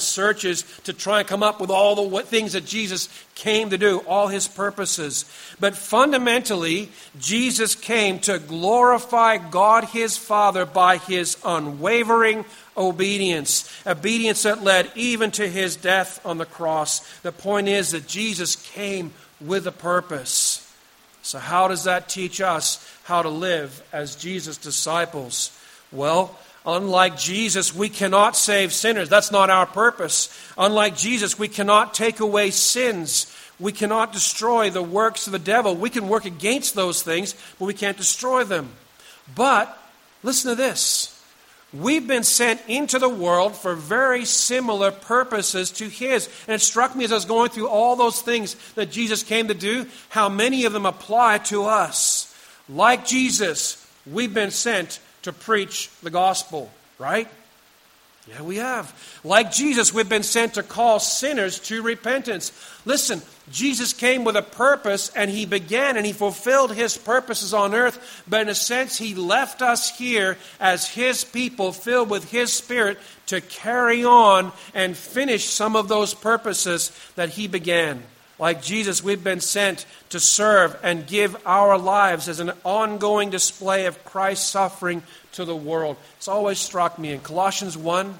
searches 0.04 0.64
to 0.86 0.94
try 0.94 1.20
and 1.20 1.28
come 1.28 1.44
up 1.44 1.62
with 1.62 1.70
all 1.70 2.10
the 2.10 2.24
things 2.24 2.54
that 2.54 2.66
Jesus 2.66 3.10
came 3.36 3.70
to 3.70 3.78
do, 3.78 4.00
all 4.08 4.28
his 4.28 4.48
purposes. 4.48 5.26
But 5.60 5.76
fundamentally, 5.76 6.90
Jesus 7.20 7.76
came 7.76 8.20
to 8.22 8.40
glorify 8.40 9.38
God 9.38 9.84
his 9.84 10.18
Father 10.18 10.66
by 10.66 10.98
his 10.98 11.38
unwavering 11.46 12.44
obedience, 12.76 13.70
obedience 13.86 14.44
that 14.44 14.64
led 14.64 14.90
even 14.96 15.30
to 15.32 15.48
his 15.48 15.76
death 15.76 16.26
on 16.26 16.38
the 16.40 16.46
cross. 16.46 17.02
The 17.20 17.32
point 17.32 17.68
is 17.68 17.92
that 17.92 18.08
Jesus 18.08 18.56
came 18.56 19.12
with 19.40 19.68
a 19.68 19.72
purpose. 19.72 20.64
So, 21.22 21.40
how 21.40 21.68
does 21.68 21.84
that 21.84 22.10
teach 22.10 22.40
us 22.42 22.84
how 23.04 23.22
to 23.22 23.30
live 23.30 23.84
as 23.92 24.16
Jesus' 24.16 24.58
disciples? 24.58 25.58
Well, 25.92 26.38
unlike 26.66 27.18
Jesus, 27.18 27.76
we 27.76 27.90
cannot 27.90 28.36
save 28.36 28.74
sinners. 28.74 29.10
That's 29.10 29.32
not 29.32 29.50
our 29.50 29.66
purpose. 29.66 30.30
Unlike 30.58 30.98
Jesus, 30.98 31.38
we 31.38 31.48
cannot 31.48 31.94
take 31.94 32.20
away 32.20 32.52
sins. 32.52 33.34
We 33.60 33.72
cannot 33.72 34.14
destroy 34.14 34.70
the 34.70 34.84
works 34.84 35.28
of 35.28 35.34
the 35.34 35.40
devil. 35.40 35.76
We 35.76 35.90
can 35.90 36.08
work 36.08 36.26
against 36.26 36.76
those 36.76 37.02
things, 37.02 37.36
but 37.58 37.66
we 37.66 37.74
can't 37.74 37.98
destroy 37.98 38.44
them. 38.44 38.70
But, 39.36 39.78
listen 40.24 40.52
to 40.52 40.56
this 40.56 41.17
We've 41.74 42.08
been 42.08 42.24
sent 42.24 42.62
into 42.68 42.98
the 42.98 43.10
world 43.10 43.56
for 43.56 43.76
very 43.76 44.24
similar 44.24 44.92
purposes 44.92 45.70
to 45.72 45.90
His. 45.90 46.30
And 46.48 46.56
it 46.56 46.62
struck 46.62 46.96
me 46.96 47.04
as 47.04 47.12
I 47.12 47.16
was 47.16 47.26
going 47.26 47.50
through 47.50 47.68
all 47.68 47.96
those 47.96 48.22
things 48.22 48.56
that 48.76 48.90
Jesus 48.90 49.22
came 49.22 49.50
to 49.50 49.54
do, 49.54 49.86
how 50.10 50.30
many 50.30 50.66
of 50.66 50.74
them 50.74 50.86
apply 50.86 51.40
to 51.40 51.66
us. 51.66 52.34
Like 52.70 53.06
Jesus, 53.06 53.86
we've 54.06 54.34
been 54.34 54.52
sent 54.52 55.00
to 55.24 55.34
preach 55.34 55.90
the 56.02 56.10
gospel, 56.10 56.72
right? 57.00 57.28
Yeah, 58.30 58.42
we 58.42 58.58
have. 58.58 58.94
Like 59.24 59.54
Jesus, 59.54 59.94
we've 59.94 60.10
been 60.10 60.24
sent 60.24 60.56
to 60.56 60.64
call 60.64 61.00
sinners 61.00 61.60
to 61.62 61.82
repentance. 61.82 62.52
Listen, 62.84 63.22
Jesus 63.52 63.94
came 63.94 64.26
with 64.26 64.36
a 64.36 64.42
purpose 64.42 65.10
and 65.16 65.32
he 65.32 65.46
began 65.46 65.96
and 65.96 66.06
he 66.06 66.12
fulfilled 66.12 66.74
his 66.74 66.98
purposes 66.98 67.54
on 67.54 67.74
earth, 67.74 68.24
but 68.28 68.42
in 68.42 68.50
a 68.50 68.56
sense, 68.56 68.98
he 68.98 69.16
left 69.16 69.62
us 69.62 69.98
here 69.98 70.38
as 70.60 70.90
his 70.90 71.24
people 71.24 71.72
filled 71.72 72.10
with 72.10 72.30
his 72.30 72.52
spirit 72.52 72.98
to 73.28 73.40
carry 73.40 74.04
on 74.04 74.52
and 74.74 74.98
finish 74.98 75.46
some 75.46 75.78
of 75.78 75.88
those 75.88 76.14
purposes 76.14 76.92
that 77.16 77.30
he 77.30 77.48
began. 77.48 78.04
Like 78.40 78.62
Jesus, 78.62 79.02
we've 79.02 79.24
been 79.24 79.40
sent 79.40 79.86
to 80.10 80.20
serve 80.20 80.78
and 80.84 81.08
give 81.08 81.36
our 81.46 81.78
lives 81.78 82.28
as 82.28 82.40
an 82.40 82.52
ongoing 82.64 83.30
display 83.30 83.86
of 83.86 84.04
Christ's 84.06 84.50
suffering 84.50 85.02
to 85.38 85.46
the 85.46 85.56
world. 85.56 85.98
It's 86.18 86.28
always 86.28 86.60
struck 86.60 87.00
me 87.00 87.12
in 87.12 87.22
Colossians 87.22 87.78
1, 87.78 88.14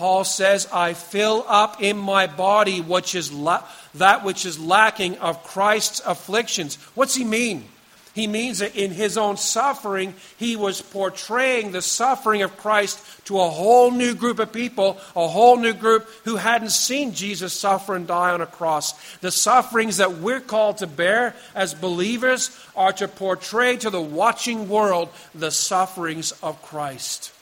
Paul 0.00 0.24
says, 0.24 0.66
I 0.72 0.94
fill 0.94 1.44
up 1.46 1.82
in 1.82 1.98
my 1.98 2.26
body 2.26 2.80
which 2.80 3.14
is 3.14 3.30
la- 3.30 3.62
that 3.96 4.24
which 4.24 4.46
is 4.46 4.58
lacking 4.58 5.18
of 5.18 5.44
Christ's 5.44 6.00
afflictions. 6.06 6.76
What's 6.94 7.14
he 7.14 7.22
mean? 7.22 7.68
He 8.14 8.26
means 8.26 8.58
that 8.58 8.74
in 8.74 8.90
his 8.90 9.16
own 9.16 9.36
suffering, 9.36 10.14
he 10.36 10.56
was 10.56 10.82
portraying 10.82 11.70
the 11.70 11.82
suffering 11.82 12.42
of 12.42 12.56
Christ 12.56 13.00
to 13.26 13.40
a 13.40 13.48
whole 13.48 13.92
new 13.92 14.14
group 14.14 14.40
of 14.40 14.52
people, 14.52 14.98
a 15.14 15.28
whole 15.28 15.56
new 15.56 15.72
group 15.72 16.08
who 16.24 16.36
hadn't 16.36 16.70
seen 16.70 17.14
Jesus 17.14 17.52
suffer 17.52 17.94
and 17.94 18.08
die 18.08 18.32
on 18.32 18.40
a 18.40 18.46
cross. 18.46 18.92
The 19.18 19.30
sufferings 19.30 19.98
that 19.98 20.18
we're 20.18 20.40
called 20.40 20.78
to 20.78 20.88
bear 20.88 21.36
as 21.54 21.72
believers 21.72 22.50
are 22.74 22.92
to 22.94 23.06
portray 23.06 23.76
to 23.76 23.90
the 23.90 24.02
watching 24.02 24.68
world 24.68 25.08
the 25.32 25.52
sufferings 25.52 26.32
of 26.42 26.60
Christ. 26.62 27.32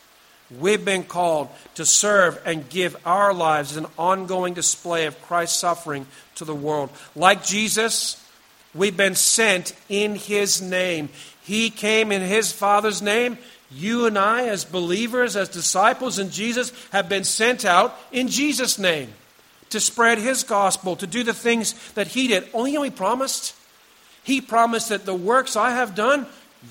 We've 0.51 0.85
been 0.85 1.05
called 1.05 1.49
to 1.75 1.85
serve 1.85 2.41
and 2.45 2.69
give 2.69 2.97
our 3.07 3.35
lives 3.35 3.77
an 3.77 3.87
ongoing 3.99 4.55
display 4.55 5.07
of 5.07 5.21
Christ's 5.23 5.59
suffering 5.59 6.07
to 6.37 6.45
the 6.45 6.55
world. 6.55 6.91
Like 7.15 7.45
Jesus, 7.45 8.23
We've 8.75 8.97
been 8.97 9.15
sent 9.15 9.75
in 9.89 10.15
His 10.15 10.61
name. 10.61 11.09
He 11.43 11.71
came 11.71 12.13
in 12.13 12.23
His 12.23 12.53
Father's 12.53 13.01
name. 13.01 13.39
You 13.71 14.07
and 14.07 14.19
I, 14.19 14.47
as 14.49 14.65
believers, 14.65 15.37
as 15.37 15.49
disciples 15.49 16.19
in 16.19 16.31
Jesus, 16.31 16.73
have 16.91 17.09
been 17.09 17.25
sent 17.25 17.65
out 17.65 17.99
in 18.13 18.29
Jesus' 18.29 18.79
name 18.79 19.13
to 19.71 19.81
spread 19.81 20.19
His 20.19 20.45
gospel, 20.45 20.97
to 20.97 21.07
do 21.07 21.23
the 21.23 21.35
things 21.35 21.75
that 21.93 22.09
He 22.09 22.29
did. 22.29 22.49
Only 22.55 22.73
He 22.73 22.91
promised? 22.91 23.55
He 24.23 24.41
promised 24.41 24.89
that 24.91 25.07
the 25.07 25.15
works 25.15 25.57
I 25.57 25.71
have 25.71 25.95
done, 25.95 26.27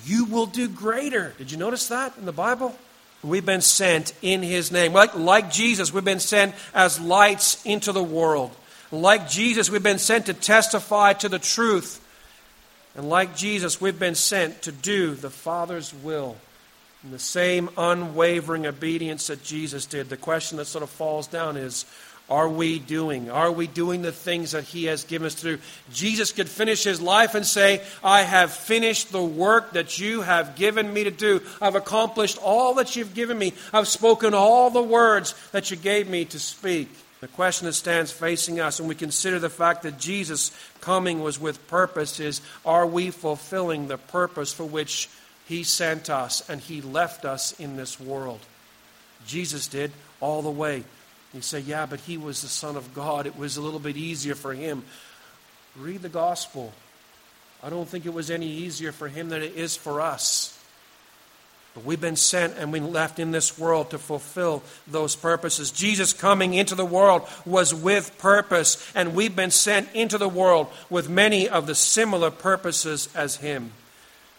you 0.06 0.26
will 0.26 0.46
do 0.46 0.68
greater. 0.68 1.34
Did 1.38 1.52
you 1.52 1.58
notice 1.58 1.88
that 1.88 2.18
in 2.18 2.26
the 2.26 2.32
Bible? 2.32 2.76
We've 3.24 3.46
been 3.46 3.62
sent 3.62 4.14
in 4.22 4.44
His 4.44 4.72
name. 4.72 4.94
Like, 4.94 5.16
like 5.16 5.52
Jesus, 5.52 5.92
we've 5.92 6.04
been 6.04 6.20
sent 6.20 6.56
as 6.74 7.00
lights 7.00 7.64
into 7.66 7.92
the 7.92 8.04
world. 8.04 8.56
Like 8.92 9.30
Jesus, 9.30 9.70
we've 9.70 9.84
been 9.84 10.00
sent 10.00 10.28
to 10.28 10.34
testify 10.34 11.14
to 11.14 11.30
the 11.30 11.40
truth. 11.40 12.04
And 12.96 13.10
like 13.10 13.36
Jesus, 13.36 13.82
we've 13.82 14.00
been 14.00 14.16
sent 14.16 14.64
to 14.64 14.72
do 14.72 15.14
the 15.14 15.30
Father's 15.30 15.94
will. 15.94 16.38
In 17.04 17.12
the 17.12 17.20
same 17.20 17.70
unwavering 17.78 18.66
obedience 18.66 19.28
that 19.28 19.44
Jesus 19.44 19.86
did. 19.86 20.10
The 20.10 20.18
question 20.18 20.58
that 20.58 20.66
sort 20.66 20.84
of 20.84 20.90
falls 20.90 21.28
down 21.28 21.56
is 21.58 21.86
are 22.30 22.50
we 22.50 22.80
doing? 22.80 23.30
Are 23.30 23.52
we 23.52 23.68
doing 23.68 24.02
the 24.02 24.12
things 24.12 24.52
that 24.52 24.66
He 24.66 24.86
has 24.86 25.06
given 25.06 25.28
us 25.28 25.36
to 25.36 25.56
do? 25.56 25.64
Jesus 25.94 26.34
could 26.34 26.50
finish 26.50 26.84
His 26.84 27.00
life 27.00 27.36
and 27.36 27.46
say, 27.46 27.82
I 28.04 28.24
have 28.24 28.52
finished 28.52 29.12
the 29.12 29.24
work 29.24 29.74
that 29.74 29.98
you 29.98 30.22
have 30.22 30.56
given 30.56 30.94
me 30.94 31.06
to 31.06 31.12
do. 31.12 31.42
I've 31.62 31.76
accomplished 31.76 32.38
all 32.42 32.74
that 32.76 32.96
you've 32.96 33.14
given 33.14 33.38
me. 33.38 33.54
I've 33.72 33.88
spoken 33.88 34.34
all 34.34 34.70
the 34.70 34.84
words 34.84 35.36
that 35.52 35.72
you 35.72 35.78
gave 35.78 36.10
me 36.10 36.26
to 36.26 36.40
speak. 36.40 36.90
The 37.20 37.28
question 37.28 37.66
that 37.66 37.74
stands 37.74 38.12
facing 38.12 38.60
us 38.60 38.80
when 38.80 38.90
we 38.90 38.96
consider 38.96 39.40
the 39.40 39.50
fact 39.50 39.84
that 39.84 39.98
Jesus' 39.98 40.52
coming 40.82 41.24
was 41.24 41.40
with 41.40 41.68
purpose 41.68 42.20
is 42.20 42.42
are 42.64 42.86
we 42.86 43.10
fulfilling 43.10 43.88
the 43.88 43.98
purpose 43.98 44.54
for 44.54 44.66
which 44.66 45.10
he 45.48 45.64
sent 45.64 46.10
us 46.10 46.48
and 46.48 46.62
he 46.62 46.82
left 46.82 47.26
us 47.26 47.60
in 47.60 47.76
this 47.76 48.00
world? 48.00 48.40
Jesus 49.26 49.68
did 49.68 49.92
all 50.20 50.44
the 50.44 50.52
way. 50.52 50.84
You 51.34 51.42
say, 51.42 51.60
yeah, 51.60 51.86
but 51.86 52.00
he 52.02 52.18
was 52.18 52.42
the 52.42 52.48
Son 52.48 52.76
of 52.76 52.94
God. 52.94 53.26
It 53.26 53.38
was 53.38 53.58
a 53.58 53.62
little 53.62 53.80
bit 53.80 53.98
easier 53.98 54.36
for 54.36 54.54
him. 54.54 54.84
Read 55.76 56.02
the 56.02 56.10
gospel. 56.10 56.72
I 57.64 57.70
don't 57.70 57.88
think 57.88 58.06
it 58.06 58.14
was 58.14 58.30
any 58.30 58.48
easier 58.48 58.92
for 58.92 59.08
him 59.08 59.30
than 59.30 59.42
it 59.42 59.56
is 59.56 59.76
for 59.76 60.02
us. 60.02 60.57
But 61.78 61.86
we've 61.86 62.02
been 62.02 62.16
sent 62.16 62.58
and 62.58 62.74
we 62.74 62.80
left 62.80 63.20
in 63.20 63.30
this 63.30 63.60
world 63.60 63.92
to 63.92 64.00
fulfill 64.00 64.64
those 64.88 65.16
purposes. 65.16 65.70
Jesus 65.70 66.12
coming 66.12 66.56
into 66.56 66.74
the 66.74 66.84
world 66.84 67.22
was 67.46 67.72
with 67.72 68.18
purpose, 68.18 68.84
and 68.96 69.14
we've 69.14 69.36
been 69.36 69.52
sent 69.52 69.88
into 69.94 70.18
the 70.18 70.28
world 70.28 70.70
with 70.90 71.08
many 71.08 71.48
of 71.48 71.68
the 71.68 71.76
similar 71.76 72.32
purposes 72.32 73.10
as 73.14 73.36
Him. 73.36 73.74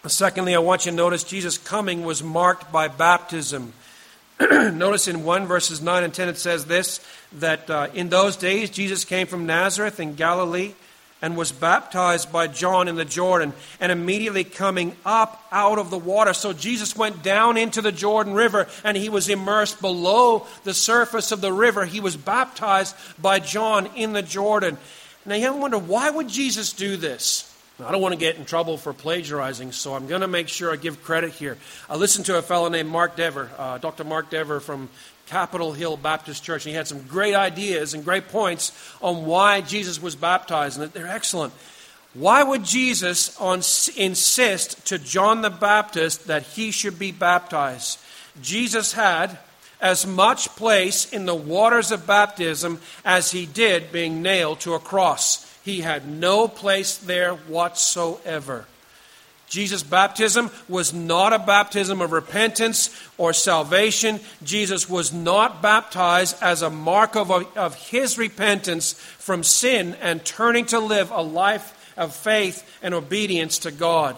Secondly, 0.05 0.53
I 0.53 0.59
want 0.59 0.85
you 0.85 0.91
to 0.91 0.97
notice 0.97 1.23
Jesus' 1.23 1.57
coming 1.57 2.03
was 2.03 2.21
marked 2.21 2.73
by 2.73 2.89
baptism. 2.89 3.71
notice 4.41 5.07
in 5.07 5.23
1 5.23 5.47
verses 5.47 5.81
9 5.81 6.03
and 6.03 6.13
10 6.13 6.27
it 6.27 6.37
says 6.37 6.65
this 6.65 6.99
that 7.31 7.69
uh, 7.69 7.87
in 7.93 8.09
those 8.09 8.35
days 8.35 8.69
Jesus 8.69 9.05
came 9.05 9.27
from 9.27 9.45
Nazareth 9.45 10.01
in 10.01 10.15
Galilee 10.15 10.73
and 11.21 11.35
was 11.35 11.51
baptized 11.51 12.31
by 12.31 12.47
John 12.47 12.87
in 12.87 12.95
the 12.95 13.05
Jordan, 13.05 13.53
and 13.79 13.91
immediately 13.91 14.43
coming 14.43 14.95
up 15.05 15.45
out 15.51 15.77
of 15.77 15.89
the 15.89 15.97
water. 15.97 16.33
So 16.33 16.53
Jesus 16.53 16.95
went 16.95 17.23
down 17.23 17.57
into 17.57 17.81
the 17.81 17.91
Jordan 17.91 18.33
River 18.33 18.67
and 18.83 18.95
he 18.95 19.09
was 19.09 19.29
immersed 19.29 19.81
below 19.81 20.45
the 20.63 20.73
surface 20.73 21.31
of 21.31 21.41
the 21.41 21.53
river. 21.53 21.85
He 21.85 21.99
was 21.99 22.15
baptized 22.15 22.95
by 23.21 23.39
John 23.39 23.87
in 23.95 24.13
the 24.13 24.21
Jordan. 24.21 24.77
Now 25.25 25.35
you 25.35 25.53
wonder, 25.53 25.77
why 25.77 26.09
would 26.09 26.29
Jesus 26.29 26.73
do 26.73 26.97
this? 26.97 27.45
I 27.85 27.91
don't 27.93 28.01
want 28.01 28.13
to 28.13 28.19
get 28.19 28.35
in 28.35 28.43
trouble 28.43 28.77
for 28.77 28.91
plagiarizing, 28.91 29.71
so 29.71 29.93
I'm 29.93 30.07
going 30.07 30.19
to 30.19 30.27
make 30.27 30.49
sure 30.49 30.71
I 30.71 30.75
give 30.75 31.01
credit 31.01 31.31
here. 31.31 31.57
I 31.89 31.95
listened 31.95 32.25
to 32.25 32.37
a 32.37 32.41
fellow 32.41 32.67
named 32.67 32.89
Mark 32.89 33.15
Dever, 33.15 33.49
uh, 33.57 33.77
Dr. 33.77 34.03
Mark 34.03 34.29
Dever 34.29 34.59
from 34.59 34.89
Capitol 35.29 35.73
Hill 35.73 35.95
Baptist 35.95 36.43
Church, 36.43 36.65
and 36.65 36.71
he 36.71 36.75
had 36.75 36.87
some 36.87 37.03
great 37.03 37.35
ideas 37.35 37.93
and 37.93 38.03
great 38.03 38.29
points 38.29 38.71
on 39.01 39.25
why 39.25 39.61
Jesus 39.61 40.01
was 40.01 40.15
baptized, 40.15 40.79
and 40.79 40.91
they're 40.91 41.07
excellent. 41.07 41.53
Why 42.15 42.41
would 42.41 42.65
Jesus 42.65 43.39
on, 43.39 43.61
insist 43.95 44.87
to 44.87 44.97
John 44.97 45.41
the 45.43 45.51
Baptist 45.51 46.27
that 46.27 46.43
he 46.43 46.71
should 46.71 46.97
be 46.97 47.11
baptized? 47.11 47.99
Jesus 48.41 48.93
had 48.93 49.37
as 49.79 50.07
much 50.07 50.49
place 50.55 51.11
in 51.13 51.25
the 51.25 51.35
waters 51.35 51.91
of 51.91 52.07
baptism 52.07 52.81
as 53.05 53.31
he 53.31 53.45
did 53.45 53.91
being 53.91 54.21
nailed 54.21 54.59
to 54.61 54.73
a 54.73 54.79
cross. 54.79 55.45
He 55.63 55.81
had 55.81 56.07
no 56.07 56.47
place 56.47 56.97
there 56.97 57.35
whatsoever. 57.35 58.65
Jesus' 59.49 59.83
baptism 59.83 60.51
was 60.69 60.93
not 60.93 61.33
a 61.33 61.39
baptism 61.39 62.01
of 62.01 62.11
repentance 62.11 62.95
or 63.17 63.33
salvation. 63.33 64.19
Jesus 64.43 64.87
was 64.87 65.11
not 65.11 65.61
baptized 65.61 66.37
as 66.41 66.61
a 66.61 66.69
mark 66.69 67.15
of, 67.15 67.31
of 67.57 67.75
his 67.75 68.17
repentance 68.17 68.93
from 68.93 69.43
sin 69.43 69.95
and 70.01 70.23
turning 70.23 70.65
to 70.67 70.79
live 70.79 71.09
a 71.11 71.21
life 71.21 71.93
of 71.97 72.15
faith 72.15 72.63
and 72.81 72.93
obedience 72.93 73.59
to 73.59 73.71
God. 73.71 74.15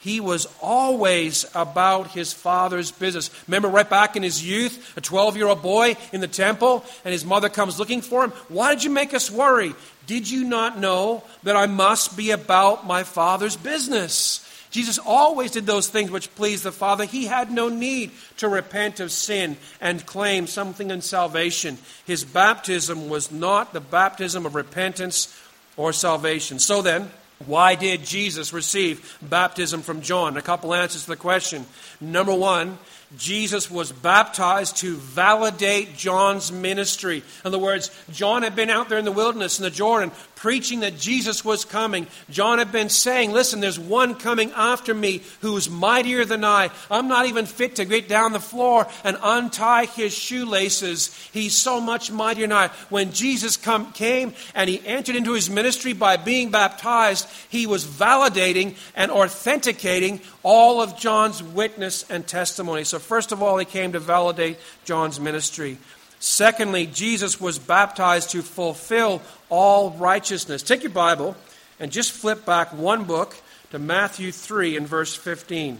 He 0.00 0.20
was 0.20 0.46
always 0.60 1.46
about 1.54 2.10
his 2.10 2.34
father's 2.34 2.90
business. 2.90 3.30
Remember, 3.48 3.68
right 3.68 3.88
back 3.88 4.16
in 4.16 4.22
his 4.22 4.46
youth, 4.46 4.92
a 4.98 5.00
12 5.00 5.38
year 5.38 5.46
old 5.46 5.62
boy 5.62 5.96
in 6.12 6.20
the 6.20 6.28
temple, 6.28 6.84
and 7.06 7.12
his 7.12 7.24
mother 7.24 7.48
comes 7.48 7.78
looking 7.78 8.02
for 8.02 8.22
him. 8.22 8.30
Why 8.48 8.74
did 8.74 8.84
you 8.84 8.90
make 8.90 9.14
us 9.14 9.30
worry? 9.30 9.74
Did 10.06 10.30
you 10.30 10.44
not 10.44 10.78
know 10.78 11.24
that 11.44 11.56
I 11.56 11.64
must 11.64 12.18
be 12.18 12.32
about 12.32 12.86
my 12.86 13.02
father's 13.02 13.56
business? 13.56 14.43
Jesus 14.74 14.98
always 14.98 15.52
did 15.52 15.66
those 15.66 15.86
things 15.86 16.10
which 16.10 16.34
pleased 16.34 16.64
the 16.64 16.72
Father. 16.72 17.04
He 17.04 17.26
had 17.26 17.48
no 17.48 17.68
need 17.68 18.10
to 18.38 18.48
repent 18.48 18.98
of 18.98 19.12
sin 19.12 19.56
and 19.80 20.04
claim 20.04 20.48
something 20.48 20.90
in 20.90 21.00
salvation. 21.00 21.78
His 22.06 22.24
baptism 22.24 23.08
was 23.08 23.30
not 23.30 23.72
the 23.72 23.80
baptism 23.80 24.44
of 24.44 24.56
repentance 24.56 25.32
or 25.76 25.92
salvation. 25.92 26.58
So 26.58 26.82
then, 26.82 27.08
why 27.46 27.76
did 27.76 28.04
Jesus 28.04 28.52
receive 28.52 29.16
baptism 29.22 29.82
from 29.82 30.02
John? 30.02 30.36
A 30.36 30.42
couple 30.42 30.74
answers 30.74 31.02
to 31.02 31.10
the 31.10 31.16
question. 31.16 31.66
Number 32.00 32.34
one, 32.34 32.76
Jesus 33.16 33.70
was 33.70 33.92
baptized 33.92 34.78
to 34.78 34.96
validate 34.96 35.96
John's 35.96 36.50
ministry. 36.50 37.18
In 37.18 37.46
other 37.46 37.58
words, 37.58 37.92
John 38.10 38.42
had 38.42 38.56
been 38.56 38.70
out 38.70 38.88
there 38.88 38.98
in 38.98 39.04
the 39.04 39.12
wilderness 39.12 39.60
in 39.60 39.62
the 39.62 39.70
Jordan 39.70 40.10
preaching 40.44 40.80
that 40.80 40.98
Jesus 40.98 41.42
was 41.42 41.64
coming. 41.64 42.06
John 42.28 42.58
had 42.58 42.70
been 42.70 42.90
saying, 42.90 43.32
Listen, 43.32 43.60
there's 43.60 43.78
one 43.78 44.14
coming 44.14 44.52
after 44.52 44.92
me 44.92 45.22
who's 45.40 45.70
mightier 45.70 46.26
than 46.26 46.44
I. 46.44 46.68
I'm 46.90 47.08
not 47.08 47.24
even 47.24 47.46
fit 47.46 47.76
to 47.76 47.86
get 47.86 48.10
down 48.10 48.34
the 48.34 48.40
floor 48.40 48.86
and 49.04 49.16
untie 49.22 49.86
his 49.86 50.12
shoelaces. 50.12 51.14
He's 51.32 51.56
so 51.56 51.80
much 51.80 52.12
mightier 52.12 52.46
than 52.46 52.52
I. 52.52 52.68
When 52.90 53.12
Jesus 53.12 53.56
come, 53.56 53.90
came 53.92 54.34
and 54.54 54.68
he 54.68 54.86
entered 54.86 55.16
into 55.16 55.32
his 55.32 55.48
ministry 55.48 55.94
by 55.94 56.18
being 56.18 56.50
baptized, 56.50 57.26
he 57.48 57.66
was 57.66 57.86
validating 57.86 58.76
and 58.94 59.10
authenticating 59.10 60.20
all 60.42 60.82
of 60.82 60.98
John's 60.98 61.42
witness 61.42 62.04
and 62.10 62.26
testimony. 62.26 62.84
So, 62.84 62.98
first 62.98 63.32
of 63.32 63.42
all, 63.42 63.56
he 63.56 63.64
came 63.64 63.92
to 63.92 63.98
validate 63.98 64.58
John's 64.84 65.18
ministry. 65.18 65.78
Secondly, 66.24 66.86
Jesus 66.86 67.38
was 67.38 67.58
baptized 67.58 68.30
to 68.30 68.40
fulfill 68.40 69.20
all 69.54 69.90
righteousness. 69.92 70.62
Take 70.62 70.82
your 70.82 70.90
Bible 70.90 71.36
and 71.78 71.92
just 71.92 72.10
flip 72.10 72.44
back 72.44 72.72
one 72.72 73.04
book 73.04 73.36
to 73.70 73.78
Matthew 73.78 74.32
3 74.32 74.76
and 74.76 74.86
verse 74.86 75.14
15. 75.14 75.78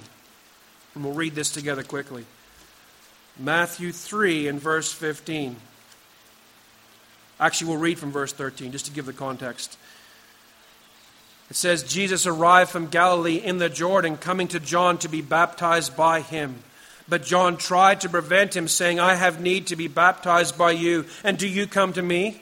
And 0.95 1.05
we'll 1.05 1.13
read 1.13 1.35
this 1.35 1.51
together 1.51 1.83
quickly. 1.83 2.25
Matthew 3.37 3.91
3 3.91 4.47
and 4.47 4.61
verse 4.61 4.93
15. 4.93 5.57
Actually, 7.41 7.69
we'll 7.69 7.81
read 7.81 7.99
from 7.99 8.13
verse 8.13 8.33
13 8.33 8.71
just 8.71 8.87
to 8.87 8.93
give 8.93 9.07
the 9.07 9.13
context. 9.13 9.77
It 11.51 11.57
says, 11.57 11.83
Jesus 11.83 12.27
arrived 12.27 12.71
from 12.71 12.87
Galilee 12.87 13.37
in 13.37 13.59
the 13.59 13.69
Jordan, 13.69 14.17
coming 14.17 14.47
to 14.49 14.61
John 14.61 14.99
to 14.99 15.09
be 15.09 15.21
baptized 15.21 15.97
by 15.97 16.21
him. 16.21 16.63
But 17.09 17.25
John 17.25 17.57
tried 17.57 18.03
to 18.03 18.09
prevent 18.09 18.57
him, 18.57 18.69
saying, 18.69 19.01
I 19.01 19.15
have 19.15 19.41
need 19.41 19.67
to 19.67 19.77
be 19.77 19.89
baptized 19.89 20.57
by 20.57 20.71
you, 20.71 21.07
and 21.25 21.37
do 21.37 21.49
you 21.49 21.67
come 21.67 21.93
to 21.95 22.03
me? 22.03 22.41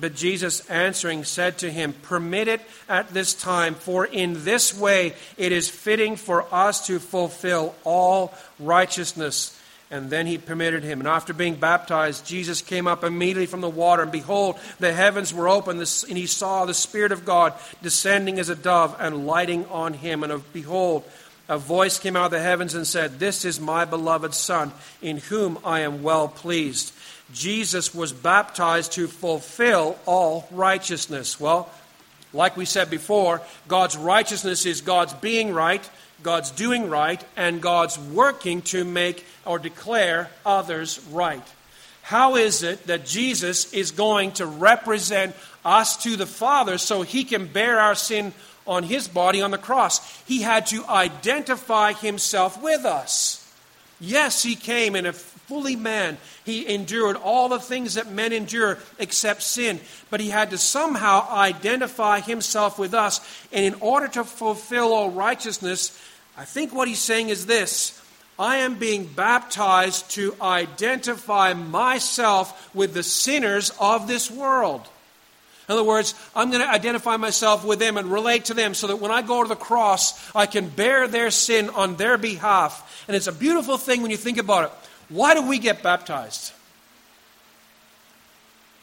But 0.00 0.14
Jesus 0.14 0.68
answering 0.68 1.24
said 1.24 1.58
to 1.58 1.70
him, 1.70 1.92
Permit 2.02 2.48
it 2.48 2.60
at 2.88 3.10
this 3.10 3.34
time, 3.34 3.74
for 3.74 4.04
in 4.04 4.44
this 4.44 4.78
way 4.78 5.14
it 5.36 5.52
is 5.52 5.68
fitting 5.68 6.16
for 6.16 6.46
us 6.52 6.86
to 6.88 6.98
fulfill 6.98 7.74
all 7.84 8.34
righteousness. 8.58 9.60
And 9.90 10.10
then 10.10 10.26
he 10.26 10.38
permitted 10.38 10.82
him. 10.82 11.00
And 11.00 11.08
after 11.08 11.32
being 11.32 11.54
baptized, 11.54 12.26
Jesus 12.26 12.62
came 12.62 12.88
up 12.88 13.04
immediately 13.04 13.46
from 13.46 13.60
the 13.60 13.68
water, 13.68 14.02
and 14.02 14.10
behold, 14.10 14.58
the 14.80 14.92
heavens 14.92 15.32
were 15.32 15.48
opened, 15.48 15.78
and 15.78 16.18
he 16.18 16.26
saw 16.26 16.64
the 16.64 16.74
Spirit 16.74 17.12
of 17.12 17.24
God 17.24 17.52
descending 17.82 18.40
as 18.40 18.48
a 18.48 18.56
dove 18.56 18.96
and 18.98 19.26
lighting 19.26 19.66
on 19.66 19.92
him. 19.92 20.24
And 20.24 20.52
behold, 20.52 21.04
a 21.48 21.58
voice 21.58 21.98
came 21.98 22.16
out 22.16 22.26
of 22.26 22.30
the 22.30 22.40
heavens 22.40 22.74
and 22.74 22.86
said, 22.86 23.18
This 23.18 23.44
is 23.44 23.60
my 23.60 23.84
beloved 23.84 24.34
Son, 24.34 24.72
in 25.02 25.18
whom 25.18 25.58
I 25.62 25.80
am 25.80 26.02
well 26.02 26.26
pleased. 26.28 26.93
Jesus 27.32 27.94
was 27.94 28.12
baptized 28.12 28.92
to 28.92 29.08
fulfill 29.08 29.98
all 30.06 30.46
righteousness. 30.50 31.40
Well, 31.40 31.70
like 32.32 32.56
we 32.56 32.64
said 32.64 32.90
before, 32.90 33.40
God's 33.68 33.96
righteousness 33.96 34.66
is 34.66 34.80
God's 34.80 35.14
being 35.14 35.52
right, 35.52 35.88
God's 36.22 36.50
doing 36.50 36.90
right, 36.90 37.22
and 37.36 37.62
God's 37.62 37.98
working 37.98 38.62
to 38.62 38.84
make 38.84 39.24
or 39.44 39.58
declare 39.58 40.30
others 40.44 41.00
right. 41.10 41.42
How 42.02 42.36
is 42.36 42.62
it 42.62 42.86
that 42.86 43.06
Jesus 43.06 43.72
is 43.72 43.90
going 43.90 44.32
to 44.32 44.46
represent 44.46 45.34
us 45.64 46.02
to 46.02 46.16
the 46.16 46.26
Father 46.26 46.76
so 46.78 47.02
he 47.02 47.24
can 47.24 47.46
bear 47.46 47.80
our 47.80 47.94
sin 47.94 48.32
on 48.66 48.82
his 48.82 49.08
body 49.08 49.42
on 49.42 49.50
the 49.50 49.58
cross. 49.58 50.22
He 50.24 50.42
had 50.42 50.66
to 50.66 50.84
identify 50.86 51.92
himself 51.92 52.62
with 52.62 52.84
us. 52.84 53.40
Yes, 54.00 54.42
he 54.42 54.56
came 54.56 54.96
in 54.96 55.06
a 55.06 55.12
fully 55.46 55.76
man. 55.76 56.16
He 56.44 56.72
endured 56.72 57.16
all 57.16 57.48
the 57.48 57.58
things 57.58 57.94
that 57.94 58.10
men 58.10 58.32
endure 58.32 58.78
except 58.98 59.42
sin. 59.42 59.80
But 60.10 60.20
he 60.20 60.30
had 60.30 60.50
to 60.50 60.58
somehow 60.58 61.28
identify 61.30 62.20
himself 62.20 62.78
with 62.78 62.94
us. 62.94 63.20
And 63.52 63.64
in 63.64 63.80
order 63.80 64.08
to 64.08 64.24
fulfill 64.24 64.92
all 64.92 65.10
righteousness, 65.10 65.98
I 66.36 66.44
think 66.44 66.74
what 66.74 66.88
he's 66.88 67.00
saying 67.00 67.28
is 67.28 67.46
this 67.46 68.00
I 68.38 68.58
am 68.58 68.78
being 68.78 69.06
baptized 69.06 70.10
to 70.12 70.34
identify 70.40 71.54
myself 71.54 72.74
with 72.74 72.94
the 72.94 73.02
sinners 73.02 73.70
of 73.78 74.08
this 74.08 74.30
world. 74.30 74.88
In 75.68 75.72
other 75.72 75.84
words, 75.84 76.14
I'm 76.36 76.50
going 76.50 76.60
to 76.60 76.68
identify 76.68 77.16
myself 77.16 77.64
with 77.64 77.78
them 77.78 77.96
and 77.96 78.10
relate 78.10 78.46
to 78.46 78.54
them 78.54 78.74
so 78.74 78.88
that 78.88 78.96
when 78.96 79.10
I 79.10 79.22
go 79.22 79.42
to 79.42 79.48
the 79.48 79.56
cross, 79.56 80.34
I 80.34 80.44
can 80.44 80.68
bear 80.68 81.08
their 81.08 81.30
sin 81.30 81.70
on 81.70 81.96
their 81.96 82.18
behalf. 82.18 83.04
And 83.08 83.16
it's 83.16 83.28
a 83.28 83.32
beautiful 83.32 83.78
thing 83.78 84.02
when 84.02 84.10
you 84.10 84.18
think 84.18 84.36
about 84.36 84.64
it. 84.64 84.72
Why 85.08 85.34
do 85.34 85.46
we 85.46 85.58
get 85.58 85.82
baptized? 85.82 86.52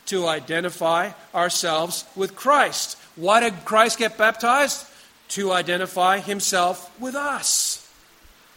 To 0.07 0.27
identify 0.27 1.11
ourselves 1.33 2.05
with 2.15 2.35
Christ. 2.35 2.97
Why 3.15 3.39
did 3.39 3.65
Christ 3.65 3.97
get 3.97 4.17
baptized? 4.17 4.85
To 5.29 5.51
identify 5.51 6.19
himself 6.19 6.99
with 6.99 7.15
us. 7.15 7.87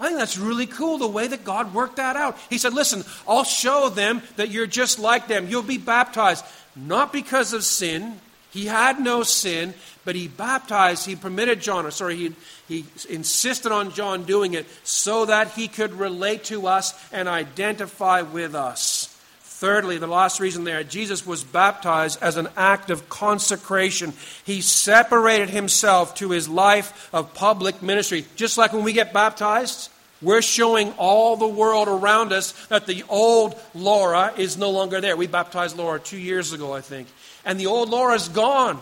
I 0.01 0.09
think 0.09 0.19
that's 0.19 0.37
really 0.37 0.67
cool 0.67 0.99
the 0.99 1.07
way 1.07 1.29
that 1.29 1.45
God 1.45 1.73
worked 1.73 1.97
that 1.97 2.17
out. 2.17 2.37
He 2.51 2.59
said, 2.59 2.75
Listen, 2.75 3.05
I'll 3.29 3.45
show 3.45 3.89
them 3.89 4.23
that 4.37 4.51
you're 4.51 4.67
just 4.67 4.99
like 4.99 5.29
them. 5.29 5.47
You'll 5.49 5.63
be 5.63 5.79
baptized 5.79 6.45
not 6.77 7.13
because 7.13 7.53
of 7.53 7.65
sin. 7.65 8.21
He 8.55 8.67
had 8.67 9.01
no 9.01 9.25
sin, 9.25 9.75
but 10.05 10.15
he 10.15 10.29
baptized, 10.29 11.05
he 11.05 11.17
permitted 11.17 11.61
John, 11.61 11.87
or 11.87 11.91
sorry, 11.91 12.15
he, 12.15 12.33
he 12.69 12.85
insisted 13.11 13.73
on 13.73 13.91
John 13.91 14.23
doing 14.23 14.55
it 14.55 14.67
so 14.85 15.27
that 15.27 15.51
he 15.51 15.67
could 15.67 15.93
relate 15.93 16.45
to 16.45 16.69
us 16.69 16.95
and 17.13 17.29
identify 17.29 18.23
with 18.23 18.55
us. 18.55 19.11
Thirdly, 19.41 19.99
the 19.99 20.07
last 20.07 20.39
reason 20.39 20.63
there, 20.63 20.85
Jesus 20.85 21.27
was 21.27 21.43
baptized 21.43 22.23
as 22.23 22.37
an 22.37 22.47
act 22.57 22.91
of 22.91 23.09
consecration. 23.09 24.13
He 24.45 24.61
separated 24.61 25.51
himself 25.51 26.15
to 26.17 26.31
his 26.31 26.49
life 26.49 27.09
of 27.13 27.35
public 27.35 27.83
ministry. 27.83 28.25
Just 28.37 28.57
like 28.57 28.73
when 28.73 28.85
we 28.85 28.93
get 28.93 29.13
baptized, 29.13 29.91
we're 30.23 30.43
showing 30.43 30.93
all 30.93 31.37
the 31.37 31.49
world 31.49 31.89
around 31.89 32.33
us 32.33 32.53
that 32.67 32.87
the 32.87 33.03
old 33.09 33.61
Laura 33.75 34.33
is 34.37 34.57
no 34.57 34.71
longer 34.71 35.01
there. 35.01 35.17
We 35.17 35.27
baptized 35.27 35.77
Laura 35.77 35.99
two 35.99 36.19
years 36.19 36.53
ago, 36.53 36.73
I 36.73 36.81
think. 36.81 37.09
And 37.45 37.61
the 37.61 37.67
old 37.67 37.91
Laura's 37.91 38.29
gone 38.29 38.81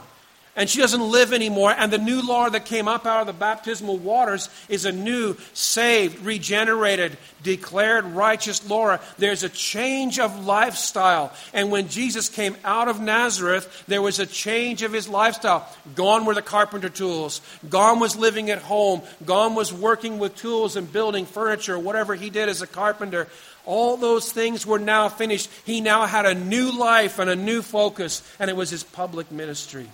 and 0.55 0.69
she 0.69 0.81
doesn't 0.81 1.11
live 1.11 1.33
anymore. 1.33 1.75
And 1.77 1.91
the 1.91 1.99
new 1.99 2.27
Laura 2.27 2.51
that 2.51 2.67
came 2.67 2.87
up 2.87 3.07
out 3.07 3.23
of 3.23 3.27
the 3.27 3.33
baptismal 3.33 3.97
waters 3.97 4.51
is 4.69 4.85
a 4.85 4.93
new, 4.93 5.37
saved, 5.55 6.25
regenerated, 6.25 7.17
declared 7.43 8.05
righteous 8.05 8.69
Laura. 8.69 9.01
There's 9.17 9.45
a 9.45 9.49
change 9.49 10.19
of 10.19 10.45
lifestyle. 10.45 11.33
And 11.55 11.71
when 11.71 11.89
Jesus 11.89 12.29
came 12.29 12.57
out 12.65 12.89
of 12.89 13.01
Nazareth, 13.01 13.85
there 13.89 14.03
was 14.03 14.19
a 14.19 14.27
change 14.27 14.83
of 14.83 14.93
his 14.93 15.09
lifestyle. 15.09 15.67
Gone 15.95 16.27
were 16.27 16.35
the 16.35 16.43
carpenter 16.43 16.91
tools, 16.91 17.41
gone 17.71 17.99
was 17.99 18.15
living 18.15 18.51
at 18.51 18.59
home, 18.59 19.01
gone 19.25 19.55
was 19.55 19.73
working 19.73 20.19
with 20.19 20.37
tools 20.37 20.77
and 20.77 20.93
building 20.93 21.25
furniture, 21.25 21.79
whatever 21.79 22.15
he 22.15 22.29
did 22.29 22.51
as 22.51 22.61
a 22.61 22.67
carpenter. 22.67 23.27
All 23.65 23.97
those 23.97 24.31
things 24.31 24.67
were 24.67 24.79
now 24.79 25.09
finished. 25.09 25.49
He 25.65 25.81
now 25.81 26.05
had 26.07 26.27
a 26.27 26.35
new 26.35 26.77
life 26.77 27.19
and 27.19 27.31
a 27.31 27.37
new 27.37 27.63
focus, 27.63 28.23
and 28.39 28.51
it 28.51 28.57
was 28.57 28.69
his 28.71 28.83
public 28.83 29.31
ministry. 29.31 29.89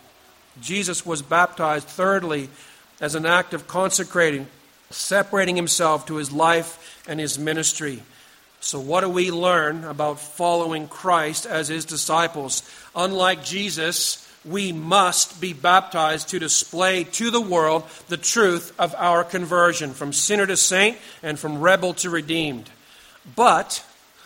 Jesus 0.60 1.04
was 1.04 1.22
baptized, 1.22 1.88
thirdly, 1.88 2.48
as 3.00 3.14
an 3.14 3.26
act 3.26 3.54
of 3.54 3.68
consecrating, 3.68 4.46
separating 4.90 5.56
himself 5.56 6.06
to 6.06 6.16
his 6.16 6.32
life 6.32 7.04
and 7.08 7.20
his 7.20 7.38
ministry. 7.38 8.02
So, 8.60 8.80
what 8.80 9.02
do 9.02 9.08
we 9.08 9.30
learn 9.30 9.84
about 9.84 10.18
following 10.18 10.88
Christ 10.88 11.46
as 11.46 11.68
his 11.68 11.84
disciples? 11.84 12.68
Unlike 12.94 13.44
Jesus, 13.44 14.28
we 14.44 14.72
must 14.72 15.40
be 15.40 15.52
baptized 15.52 16.30
to 16.30 16.38
display 16.38 17.04
to 17.04 17.30
the 17.30 17.40
world 17.40 17.84
the 18.08 18.16
truth 18.16 18.72
of 18.78 18.94
our 18.96 19.22
conversion 19.22 19.94
from 19.94 20.12
sinner 20.12 20.46
to 20.46 20.56
saint 20.56 20.98
and 21.22 21.38
from 21.38 21.60
rebel 21.60 21.94
to 21.94 22.10
redeemed. 22.10 22.68
But, 23.36 23.84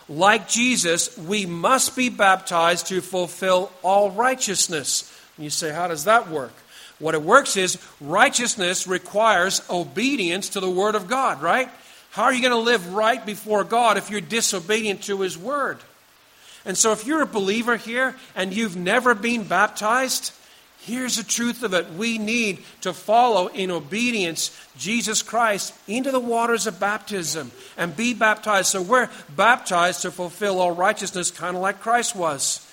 like 0.08 0.48
Jesus, 0.48 1.16
we 1.18 1.44
must 1.44 1.96
be 1.96 2.08
baptized 2.08 2.86
to 2.86 3.00
fulfill 3.00 3.70
all 3.82 4.10
righteousness. 4.10 5.11
And 5.36 5.44
you 5.44 5.50
say, 5.50 5.72
how 5.72 5.88
does 5.88 6.04
that 6.04 6.28
work? 6.28 6.52
What 6.98 7.14
it 7.14 7.22
works 7.22 7.56
is 7.56 7.78
righteousness 8.00 8.86
requires 8.86 9.60
obedience 9.68 10.50
to 10.50 10.60
the 10.60 10.70
Word 10.70 10.94
of 10.94 11.08
God, 11.08 11.42
right? 11.42 11.68
How 12.10 12.24
are 12.24 12.32
you 12.32 12.42
going 12.42 12.52
to 12.52 12.58
live 12.58 12.94
right 12.94 13.24
before 13.24 13.64
God 13.64 13.96
if 13.96 14.10
you're 14.10 14.20
disobedient 14.20 15.02
to 15.04 15.20
His 15.22 15.36
Word? 15.36 15.78
And 16.64 16.78
so, 16.78 16.92
if 16.92 17.06
you're 17.06 17.22
a 17.22 17.26
believer 17.26 17.76
here 17.76 18.14
and 18.36 18.54
you've 18.54 18.76
never 18.76 19.14
been 19.14 19.44
baptized, 19.44 20.32
here's 20.82 21.16
the 21.16 21.24
truth 21.24 21.62
of 21.62 21.74
it. 21.74 21.90
We 21.94 22.18
need 22.18 22.62
to 22.82 22.92
follow 22.92 23.48
in 23.48 23.70
obedience 23.70 24.56
Jesus 24.76 25.22
Christ 25.22 25.74
into 25.88 26.12
the 26.12 26.20
waters 26.20 26.66
of 26.66 26.78
baptism 26.78 27.50
and 27.76 27.96
be 27.96 28.14
baptized. 28.14 28.68
So, 28.68 28.82
we're 28.82 29.08
baptized 29.34 30.02
to 30.02 30.10
fulfill 30.10 30.60
all 30.60 30.72
righteousness, 30.72 31.30
kind 31.30 31.56
of 31.56 31.62
like 31.62 31.80
Christ 31.80 32.14
was. 32.14 32.64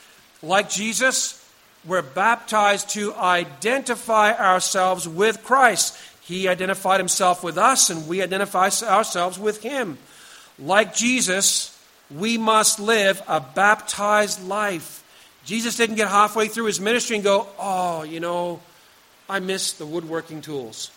Like 0.44 0.70
Jesus, 0.70 1.39
we're 1.90 2.02
baptized 2.02 2.90
to 2.92 3.14
identify 3.16 4.34
ourselves 4.34 5.08
with 5.08 5.44
Christ. 5.44 5.98
He 6.22 6.48
identified 6.48 7.00
himself 7.00 7.44
with 7.44 7.58
us, 7.58 7.90
and 7.90 8.08
we 8.08 8.22
identify 8.22 8.70
ourselves 8.84 9.40
with 9.40 9.64
him. 9.64 9.98
Like 10.60 10.94
Jesus, 10.94 11.76
we 12.16 12.38
must 12.38 12.80
live 12.80 13.22
a 13.28 13.40
baptized 13.40 14.46
life. 14.48 15.04
Jesus 15.46 15.76
didn't 15.76 15.96
get 15.96 16.08
halfway 16.08 16.48
through 16.48 16.66
his 16.66 16.80
ministry 16.80 17.16
and 17.16 17.24
go, 17.24 17.48
Oh, 17.58 18.04
you 18.04 18.20
know, 18.20 18.60
I 19.28 19.40
miss 19.40 19.74
the 19.74 19.86
woodworking 19.86 20.42
tools. 20.42 20.92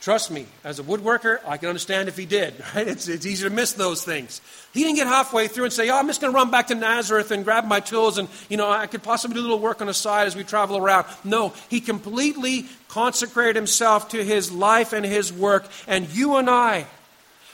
Trust 0.00 0.30
me, 0.30 0.46
as 0.62 0.78
a 0.78 0.84
woodworker, 0.84 1.40
I 1.44 1.56
can 1.56 1.68
understand 1.68 2.08
if 2.08 2.16
he 2.16 2.24
did. 2.24 2.54
Right? 2.74 2.86
It's, 2.86 3.08
it's 3.08 3.26
easy 3.26 3.48
to 3.48 3.50
miss 3.54 3.72
those 3.72 4.04
things. 4.04 4.40
He 4.72 4.84
didn't 4.84 4.96
get 4.96 5.06
halfway 5.06 5.48
through 5.48 5.64
and 5.64 5.72
say, 5.72 5.88
"Oh, 5.88 5.96
I'm 5.96 6.06
just 6.06 6.20
going 6.20 6.32
to 6.32 6.36
run 6.36 6.50
back 6.50 6.68
to 6.68 6.74
Nazareth 6.74 7.30
and 7.30 7.44
grab 7.44 7.64
my 7.64 7.80
tools, 7.80 8.18
and 8.18 8.28
you 8.48 8.56
know, 8.56 8.70
I 8.70 8.86
could 8.86 9.02
possibly 9.02 9.34
do 9.34 9.40
a 9.40 9.42
little 9.42 9.58
work 9.58 9.80
on 9.80 9.86
the 9.86 9.94
side 9.94 10.26
as 10.26 10.36
we 10.36 10.44
travel 10.44 10.76
around." 10.76 11.06
No, 11.24 11.52
he 11.68 11.80
completely 11.80 12.66
consecrated 12.88 13.56
himself 13.56 14.10
to 14.10 14.22
his 14.22 14.52
life 14.52 14.92
and 14.92 15.04
his 15.04 15.32
work. 15.32 15.66
And 15.86 16.08
you 16.10 16.36
and 16.36 16.48
I, 16.48 16.86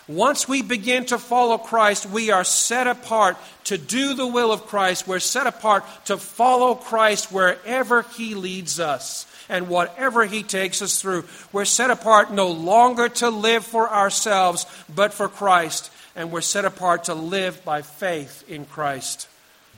once 0.07 0.47
we 0.47 0.61
begin 0.61 1.07
to 1.07 1.19
follow 1.19 1.57
Christ, 1.57 2.07
we 2.07 2.31
are 2.31 2.45
set 2.45 2.87
apart 2.87 3.39
to 3.65 3.79
do 3.79 4.15
the 4.15 4.27
will 4.27 4.53
of 4.53 4.67
Christ. 4.67 5.09
We're 5.09 5.21
set 5.21 5.47
apart 5.47 5.85
to 6.07 6.19
follow 6.19 6.75
Christ 6.75 7.33
wherever 7.33 8.03
He 8.03 8.35
leads 8.35 8.81
us 8.81 9.27
and 9.49 9.69
whatever 9.69 10.25
He 10.25 10.43
takes 10.43 10.83
us 10.83 11.01
through. 11.01 11.25
We're 11.53 11.65
set 11.65 11.91
apart 11.91 12.33
no 12.33 12.49
longer 12.49 13.09
to 13.09 13.29
live 13.29 13.65
for 13.65 13.89
ourselves, 13.89 14.67
but 14.95 15.13
for 15.13 15.29
Christ. 15.29 15.91
And 16.17 16.31
we're 16.31 16.41
set 16.43 16.65
apart 16.65 17.05
to 17.05 17.15
live 17.15 17.65
by 17.65 17.83
faith 17.83 18.45
in 18.49 18.67
Christ. 18.67 19.29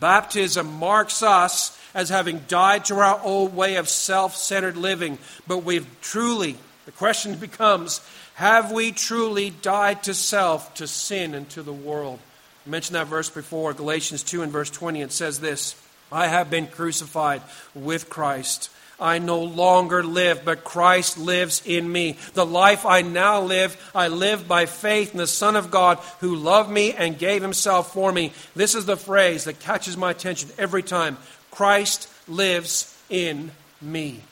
Baptism 0.00 0.70
marks 0.74 1.22
us 1.22 1.79
as 1.94 2.11
having 2.11 2.40
died 2.48 2.85
to 2.87 2.96
our 2.96 3.18
old 3.22 3.57
way 3.57 3.76
of 3.76 3.88
self 3.88 4.37
centered 4.37 4.76
living, 4.76 5.18
but 5.46 5.64
we've 5.64 5.87
truly, 6.02 6.57
the 6.85 6.92
question 6.92 7.37
becomes, 7.37 8.07
have 8.35 8.70
we 8.70 8.92
truly 8.92 9.48
died 9.48 10.02
to 10.02 10.12
self, 10.12 10.74
to 10.74 10.87
sin, 10.87 11.35
and 11.35 11.48
to 11.50 11.62
the 11.62 11.72
world? 11.72 12.18
I 12.66 12.68
mentioned 12.68 12.96
that 12.96 13.07
verse 13.07 13.31
before, 13.31 13.72
Galatians 13.72 14.22
2 14.22 14.42
and 14.42 14.52
verse 14.52 14.68
20. 14.68 15.00
It 15.00 15.12
says 15.12 15.40
this 15.40 15.74
I 16.12 16.26
have 16.26 16.50
been 16.50 16.66
crucified 16.66 17.40
with 17.74 18.11
Christ. 18.11 18.70
I 18.99 19.19
no 19.19 19.41
longer 19.41 20.03
live, 20.03 20.43
but 20.45 20.65
Christ 20.65 21.19
lives 21.19 21.63
in 21.67 21.91
me. 21.91 22.17
The 22.35 22.47
life 22.47 22.87
I 22.87 23.03
now 23.03 23.43
live, 23.43 23.91
I 23.95 24.09
live 24.09 24.49
by 24.49 24.67
faith 24.67 25.13
in 25.13 25.19
the 25.19 25.27
Son 25.27 25.55
of 25.55 25.71
God 25.71 25.99
who 26.21 26.35
loved 26.35 26.71
me 26.71 26.93
and 26.93 27.19
gave 27.19 27.43
himself 27.43 27.93
for 27.93 28.11
me. 28.11 28.33
This 28.55 28.75
is 28.75 28.87
the 28.87 28.97
phrase 28.97 29.45
that 29.45 29.61
catches 29.61 29.97
my 29.97 30.13
attention 30.13 30.51
every 30.59 30.83
time 30.83 31.19
Christ 31.51 32.09
lives 32.27 32.97
in 33.11 33.51
me. 33.83 34.23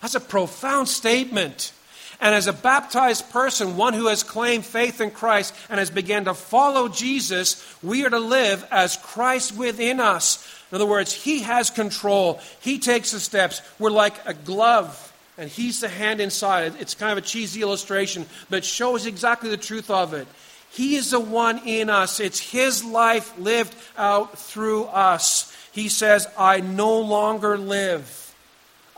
That's 0.00 0.14
a 0.14 0.20
profound 0.20 0.88
statement. 0.88 1.72
And 2.20 2.34
as 2.34 2.46
a 2.46 2.52
baptized 2.52 3.30
person, 3.30 3.76
one 3.76 3.94
who 3.94 4.08
has 4.08 4.22
claimed 4.22 4.66
faith 4.66 5.00
in 5.00 5.10
Christ 5.10 5.54
and 5.70 5.78
has 5.78 5.90
begun 5.90 6.26
to 6.26 6.34
follow 6.34 6.88
Jesus, 6.88 7.64
we 7.82 8.04
are 8.04 8.10
to 8.10 8.18
live 8.18 8.66
as 8.70 8.98
Christ 8.98 9.56
within 9.56 10.00
us. 10.00 10.46
In 10.70 10.76
other 10.76 10.86
words, 10.86 11.12
He 11.12 11.40
has 11.40 11.70
control. 11.70 12.40
He 12.60 12.78
takes 12.78 13.12
the 13.12 13.20
steps. 13.20 13.62
We're 13.78 13.90
like 13.90 14.14
a 14.26 14.34
glove, 14.34 15.12
and 15.36 15.50
He's 15.50 15.80
the 15.80 15.88
hand 15.88 16.20
inside. 16.20 16.74
It's 16.78 16.94
kind 16.94 17.12
of 17.12 17.18
a 17.18 17.26
cheesy 17.26 17.62
illustration, 17.62 18.26
but 18.48 18.64
shows 18.64 19.06
exactly 19.06 19.50
the 19.50 19.56
truth 19.56 19.90
of 19.90 20.14
it. 20.14 20.28
He 20.72 20.94
is 20.94 21.10
the 21.10 21.20
one 21.20 21.66
in 21.66 21.90
us. 21.90 22.20
It's 22.20 22.38
His 22.38 22.84
life 22.84 23.36
lived 23.38 23.74
out 23.96 24.38
through 24.38 24.84
us. 24.84 25.54
He 25.72 25.88
says, 25.88 26.26
I 26.38 26.60
no 26.60 27.00
longer 27.00 27.58
live 27.58 28.20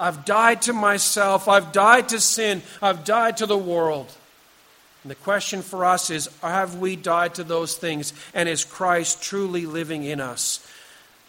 I've 0.02 0.24
died 0.24 0.62
to 0.62 0.72
myself. 0.72 1.46
I've 1.46 1.70
died 1.70 2.08
to 2.08 2.18
sin. 2.18 2.62
I've 2.82 3.04
died 3.04 3.37
to 3.37 3.46
the 3.46 3.56
world. 3.56 4.12
And 5.04 5.11
the 5.11 5.16
question 5.16 5.62
for 5.62 5.85
us 5.85 6.11
is 6.11 6.28
have 6.42 6.76
we 6.76 6.96
died 6.96 7.37
to 7.37 7.44
those 7.44 7.76
things? 7.76 8.12
And 8.35 8.48
is 8.48 8.64
Christ 8.64 9.22
truly 9.22 9.64
living 9.64 10.02
in 10.02 10.20
us? 10.20 10.62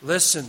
Listen, 0.03 0.45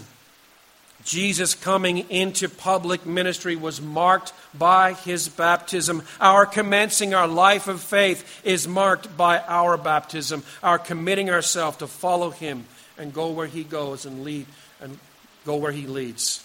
Jesus 1.04 1.54
coming 1.54 2.10
into 2.10 2.48
public 2.48 3.06
ministry 3.06 3.56
was 3.56 3.80
marked 3.80 4.32
by 4.54 4.94
his 4.94 5.28
baptism. 5.28 6.02
Our 6.20 6.46
commencing 6.46 7.14
our 7.14 7.28
life 7.28 7.68
of 7.68 7.80
faith 7.80 8.40
is 8.44 8.66
marked 8.66 9.16
by 9.16 9.38
our 9.40 9.76
baptism, 9.76 10.42
our 10.62 10.78
committing 10.78 11.30
ourselves 11.30 11.76
to 11.78 11.86
follow 11.86 12.30
him 12.30 12.64
and 12.98 13.12
go 13.12 13.30
where 13.30 13.46
he 13.46 13.64
goes 13.64 14.06
and 14.06 14.24
lead 14.24 14.46
and 14.80 14.98
go 15.44 15.56
where 15.56 15.72
he 15.72 15.86
leads. 15.86 16.44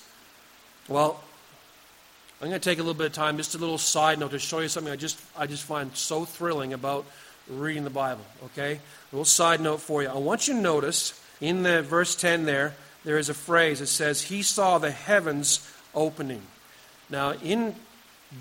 Well, 0.87 1.23
I'm 2.41 2.49
going 2.49 2.59
to 2.59 2.69
take 2.69 2.79
a 2.79 2.81
little 2.81 2.93
bit 2.93 3.07
of 3.07 3.13
time, 3.13 3.37
just 3.37 3.55
a 3.55 3.57
little 3.57 3.77
side 3.77 4.19
note 4.19 4.31
to 4.31 4.39
show 4.39 4.59
you 4.59 4.67
something 4.67 4.91
I 4.91 4.95
just, 4.95 5.19
I 5.37 5.45
just 5.45 5.63
find 5.63 5.95
so 5.95 6.25
thrilling 6.25 6.73
about 6.73 7.05
reading 7.49 7.83
the 7.83 7.89
Bible, 7.89 8.25
okay? 8.45 8.73
A 8.73 9.15
little 9.15 9.25
side 9.25 9.61
note 9.61 9.81
for 9.81 10.03
you. 10.03 10.09
I 10.09 10.17
want 10.17 10.47
you 10.47 10.53
to 10.53 10.61
notice 10.61 11.19
in 11.41 11.63
the 11.63 11.81
verse 11.81 12.15
10 12.15 12.45
there, 12.45 12.75
there 13.03 13.17
is 13.17 13.29
a 13.29 13.33
phrase 13.33 13.79
that 13.79 13.87
says, 13.87 14.21
He 14.21 14.41
saw 14.41 14.77
the 14.77 14.91
heavens 14.91 15.67
opening. 15.93 16.41
Now, 17.09 17.33
in 17.33 17.75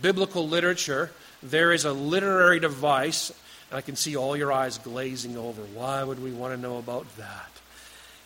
biblical 0.03 0.49
literature, 0.49 1.11
there 1.43 1.73
is 1.73 1.85
a 1.85 1.93
literary 1.93 2.61
device, 2.61 3.33
and 3.71 3.79
I 3.79 3.81
can 3.81 3.97
see 3.97 4.17
all 4.17 4.37
your 4.37 4.53
eyes 4.53 4.79
glazing 4.79 5.37
over. 5.37 5.63
Why 5.63 6.03
would 6.03 6.23
we 6.23 6.33
want 6.33 6.55
to 6.55 6.61
know 6.61 6.79
about 6.79 7.07
that? 7.17 7.51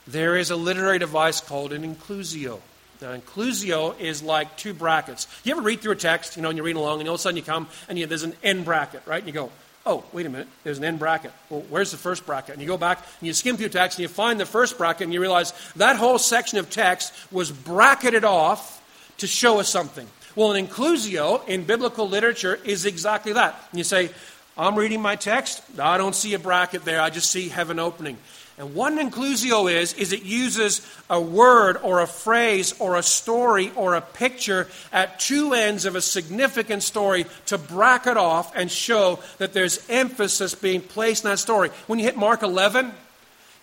There 0.06 0.36
is 0.36 0.50
a 0.50 0.56
literary 0.56 0.98
device 0.98 1.40
called 1.40 1.72
an 1.72 1.82
inclusio. 1.82 2.60
Now, 3.00 3.16
inclusio 3.16 3.98
is 4.00 4.22
like 4.22 4.56
two 4.56 4.74
brackets. 4.74 5.26
You 5.44 5.52
ever 5.52 5.62
read 5.62 5.80
through 5.80 5.92
a 5.92 5.96
text, 5.96 6.36
you 6.36 6.42
know, 6.42 6.48
and 6.48 6.56
you're 6.56 6.64
reading 6.64 6.80
along, 6.80 7.00
and 7.00 7.08
all 7.08 7.16
of 7.16 7.20
a 7.20 7.22
sudden 7.22 7.36
you 7.36 7.42
come 7.42 7.68
and 7.88 7.98
you, 7.98 8.06
there's 8.06 8.22
an 8.22 8.34
end 8.42 8.64
bracket, 8.64 9.02
right? 9.06 9.18
And 9.18 9.26
you 9.26 9.32
go, 9.32 9.50
oh, 9.86 10.04
wait 10.12 10.26
a 10.26 10.28
minute, 10.28 10.48
there's 10.64 10.78
an 10.78 10.84
end 10.84 10.98
bracket. 10.98 11.32
Well, 11.50 11.64
where's 11.68 11.90
the 11.90 11.96
first 11.96 12.24
bracket? 12.26 12.54
And 12.54 12.62
you 12.62 12.68
go 12.68 12.76
back 12.76 12.98
and 13.20 13.26
you 13.26 13.32
skim 13.32 13.56
through 13.56 13.70
text 13.70 13.98
and 13.98 14.02
you 14.02 14.08
find 14.08 14.38
the 14.38 14.46
first 14.46 14.78
bracket 14.78 15.02
and 15.02 15.12
you 15.12 15.20
realize 15.20 15.52
that 15.76 15.96
whole 15.96 16.18
section 16.18 16.58
of 16.58 16.70
text 16.70 17.12
was 17.32 17.50
bracketed 17.50 18.24
off 18.24 18.80
to 19.18 19.26
show 19.26 19.60
us 19.60 19.68
something. 19.68 20.06
Well, 20.34 20.52
an 20.52 20.66
inclusio 20.66 21.46
in 21.46 21.64
biblical 21.64 22.08
literature 22.08 22.58
is 22.64 22.86
exactly 22.86 23.34
that. 23.34 23.54
And 23.70 23.78
you 23.78 23.84
say, 23.84 24.10
I'm 24.56 24.76
reading 24.76 25.00
my 25.00 25.16
text, 25.16 25.62
I 25.78 25.98
don't 25.98 26.14
see 26.14 26.34
a 26.34 26.38
bracket 26.38 26.84
there, 26.84 27.00
I 27.00 27.10
just 27.10 27.30
see 27.30 27.48
heaven 27.48 27.78
opening. 27.78 28.18
And 28.58 28.76
an 28.76 29.10
inclusio 29.10 29.72
is, 29.72 29.94
is 29.94 30.12
it 30.12 30.22
uses 30.22 30.86
a 31.08 31.20
word 31.20 31.78
or 31.82 32.00
a 32.00 32.06
phrase 32.06 32.74
or 32.78 32.96
a 32.96 33.02
story 33.02 33.72
or 33.76 33.94
a 33.94 34.00
picture 34.00 34.68
at 34.92 35.18
two 35.18 35.54
ends 35.54 35.84
of 35.84 35.96
a 35.96 36.02
significant 36.02 36.82
story 36.82 37.26
to 37.46 37.56
bracket 37.56 38.16
off 38.16 38.54
and 38.54 38.70
show 38.70 39.18
that 39.38 39.52
there's 39.52 39.88
emphasis 39.88 40.54
being 40.54 40.82
placed 40.82 41.24
in 41.24 41.30
that 41.30 41.38
story. 41.38 41.70
When 41.86 41.98
you 41.98 42.04
hit 42.04 42.16
Mark 42.16 42.42
11, 42.42 42.92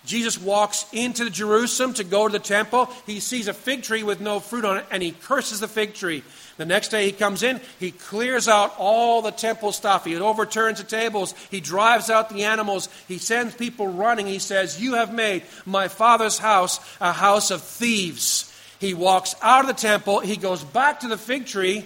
Jesus 0.06 0.42
walks 0.42 0.86
into 0.94 1.30
Jerusalem 1.30 1.94
to 1.96 2.04
go 2.04 2.28
to 2.28 2.32
the 2.32 2.40
temple. 2.40 2.90
He 3.06 3.20
sees 3.20 3.48
a 3.48 3.54
fig 3.54 3.84
tree 3.84 4.04
with 4.04 4.22
no 4.22 4.40
fruit 4.40 4.66
on 4.66 4.78
it, 4.78 4.86
and 4.92 5.04
he 5.04 5.12
curses 5.12 5.60
the 5.60 5.68
fig 5.68 5.94
tree. 5.94 6.24
The 6.58 6.66
next 6.66 6.90
day 6.90 7.06
he 7.06 7.12
comes 7.12 7.44
in, 7.44 7.62
he 7.80 7.92
clears 7.92 8.48
out 8.48 8.74
all 8.78 9.22
the 9.22 9.32
temple 9.32 9.72
stuff. 9.72 10.06
He 10.06 10.16
overturns 10.18 10.80
the 10.80 10.84
tables. 10.84 11.34
He 11.52 11.62
drives 11.62 12.10
out 12.10 12.30
the 12.30 12.44
animals. 12.44 12.90
He 13.08 13.18
sends 13.18 13.56
people 13.56 13.88
running. 13.88 14.28
He 14.28 14.40
says, 14.40 14.82
You 14.82 14.96
have 14.96 15.14
made 15.14 15.44
my 15.66 15.88
father's 15.88 16.38
house 16.38 16.80
a 17.00 17.14
house 17.14 17.52
of 17.52 17.62
thieves. 17.62 18.46
He 18.80 18.94
walks 18.94 19.36
out 19.42 19.62
of 19.62 19.68
the 19.68 19.82
temple. 19.82 20.22
He 20.22 20.38
goes 20.38 20.64
back 20.64 21.02
to 21.02 21.08
the 21.08 21.18
fig 21.18 21.46
tree, 21.46 21.86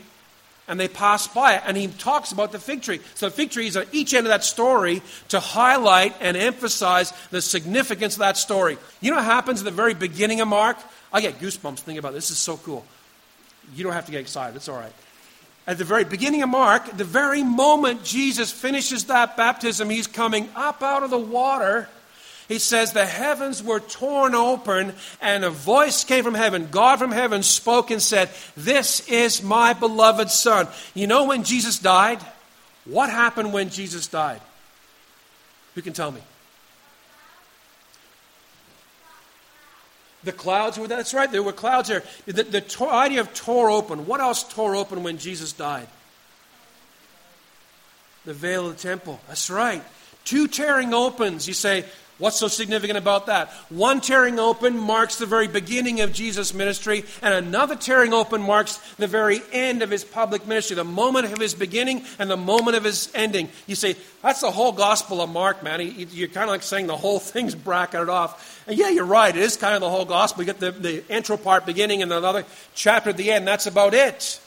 and 0.68 0.80
they 0.80 0.88
pass 0.88 1.28
by 1.28 1.56
it. 1.56 1.64
And 1.66 1.76
he 1.76 1.88
talks 1.88 2.32
about 2.32 2.52
the 2.52 2.60
fig 2.60 2.82
tree. 2.82 3.00
So 3.16 3.28
the 3.28 3.36
fig 3.36 3.52
tree 3.52 3.68
is 3.68 3.78
at 3.78 3.94
each 3.94 4.14
end 4.14 4.26
of 4.26 4.32
that 4.32 4.44
story 4.44 5.02
to 5.30 5.40
highlight 5.40 6.16
and 6.22 6.38
emphasize 6.38 7.14
the 7.32 7.42
significance 7.42 8.16
of 8.16 8.20
that 8.20 8.38
story. 8.38 8.78
You 9.02 9.12
know 9.12 9.18
what 9.18 9.26
happens 9.26 9.60
at 9.60 9.66
the 9.66 9.72
very 9.72 9.94
beginning 9.94 10.42
of 10.42 10.48
Mark? 10.48 10.78
I 11.12 11.22
get 11.22 11.40
goosebumps 11.40 11.80
thinking 11.80 12.00
about 12.00 12.14
this. 12.14 12.30
This 12.30 12.38
is 12.38 12.40
so 12.40 12.58
cool. 12.58 12.86
You 13.76 13.84
don't 13.84 13.94
have 13.94 14.06
to 14.06 14.12
get 14.12 14.22
excited. 14.22 14.56
It's 14.56 14.70
all 14.70 14.78
right. 14.78 14.94
At 15.66 15.78
the 15.78 15.86
very 15.86 16.04
beginning 16.04 16.42
of 16.44 16.50
Mark, 16.50 16.98
the 16.98 17.06
very 17.06 17.42
moment 17.42 18.04
Jesus 18.04 18.52
finishes 18.52 19.06
that 19.06 19.38
baptism, 19.38 19.90
he's 19.90 20.08
coming 20.08 20.50
up 20.56 20.84
out 20.84 21.04
of 21.04 21.10
the 21.10 21.18
water. 21.18 21.88
He 22.48 22.60
says, 22.60 22.94
The 22.94 23.06
heavens 23.06 23.64
were 23.64 23.80
torn 23.80 24.36
open, 24.36 24.94
and 25.22 25.44
a 25.44 25.50
voice 25.50 26.04
came 26.04 26.24
from 26.24 26.34
heaven. 26.34 26.68
God 26.72 27.00
from 27.00 27.12
heaven 27.12 27.44
spoke 27.44 27.92
and 27.92 28.02
said, 28.02 28.30
This 28.56 29.08
is 29.08 29.42
my 29.42 29.74
beloved 29.74 30.30
Son. 30.30 30.68
You 30.94 31.08
know 31.08 31.26
when 31.26 31.44
Jesus 31.44 31.80
died? 31.80 32.20
What 32.86 33.10
happened 33.10 33.54
when 33.54 33.70
Jesus 33.70 34.08
died? 34.08 34.42
Who 35.76 35.82
can 35.82 35.94
tell 35.94 36.12
me? 36.12 36.22
The 40.24 40.32
clouds 40.32 40.78
were, 40.78 40.88
that's 40.88 41.14
right, 41.14 41.30
there 41.30 41.44
were 41.44 41.52
clouds 41.54 41.90
there. 41.90 42.04
The, 42.26 42.44
the 42.44 42.88
idea 42.90 43.22
of 43.22 43.34
tore 43.34 43.70
open. 43.70 44.06
What 44.06 44.22
else 44.22 44.44
tore 44.44 44.76
open 44.76 45.04
when 45.04 45.18
Jesus 45.18 45.52
died? 45.52 45.88
The 48.26 48.34
veil 48.34 48.68
of 48.68 48.78
the 48.78 48.82
temple. 48.82 49.20
That's 49.28 49.50
right. 49.50 49.84
Two 50.24 50.48
tearing 50.48 50.94
opens. 50.94 51.48
You 51.48 51.54
say, 51.54 51.84
What's 52.20 52.38
so 52.38 52.48
significant 52.48 52.98
about 52.98 53.26
that? 53.26 53.52
One 53.70 54.00
tearing 54.00 54.40
open 54.40 54.78
marks 54.78 55.16
the 55.16 55.26
very 55.26 55.48
beginning 55.48 56.02
of 56.02 56.14
Jesus' 56.14 56.54
ministry, 56.54 57.06
and 57.24 57.34
another 57.34 57.76
tearing 57.76 58.14
open 58.14 58.42
marks 58.42 58.78
the 58.98 59.08
very 59.08 59.42
end 59.52 59.82
of 59.82 59.90
his 59.90 60.04
public 60.04 60.48
ministry, 60.48 60.76
the 60.76 60.84
moment 60.84 61.26
of 61.26 61.40
his 61.40 61.56
beginning 61.56 62.06
and 62.20 62.30
the 62.30 62.38
moment 62.38 62.78
of 62.78 62.84
his 62.84 63.12
ending. 63.16 63.50
You 63.66 63.76
say, 63.76 63.96
that's 64.22 64.42
the 64.42 64.52
whole 64.52 64.72
gospel 64.72 65.22
of 65.22 65.30
Mark, 65.32 65.64
man. 65.64 65.82
You're 65.82 66.28
kind 66.28 66.44
of 66.44 66.50
like 66.50 66.62
saying 66.62 66.86
the 66.86 66.96
whole 66.96 67.20
thing's 67.20 67.56
bracketed 67.56 68.10
off. 68.10 68.64
And 68.68 68.78
yeah, 68.78 68.90
you're 68.90 69.06
right. 69.06 69.36
It 69.36 69.42
is 69.42 69.58
kind 69.58 69.74
of 69.74 69.82
the 69.82 69.90
whole 69.90 70.06
gospel. 70.06 70.44
You 70.44 70.54
get 70.54 70.60
the, 70.60 70.72
the 70.72 71.14
intro 71.14 71.36
part 71.36 71.66
beginning 71.66 72.04
and 72.04 72.14
another 72.14 72.46
chapter 72.76 73.10
at 73.10 73.18
the 73.18 73.32
end. 73.32 73.48
That's 73.48 73.66
about 73.66 73.96
it. 73.96 74.40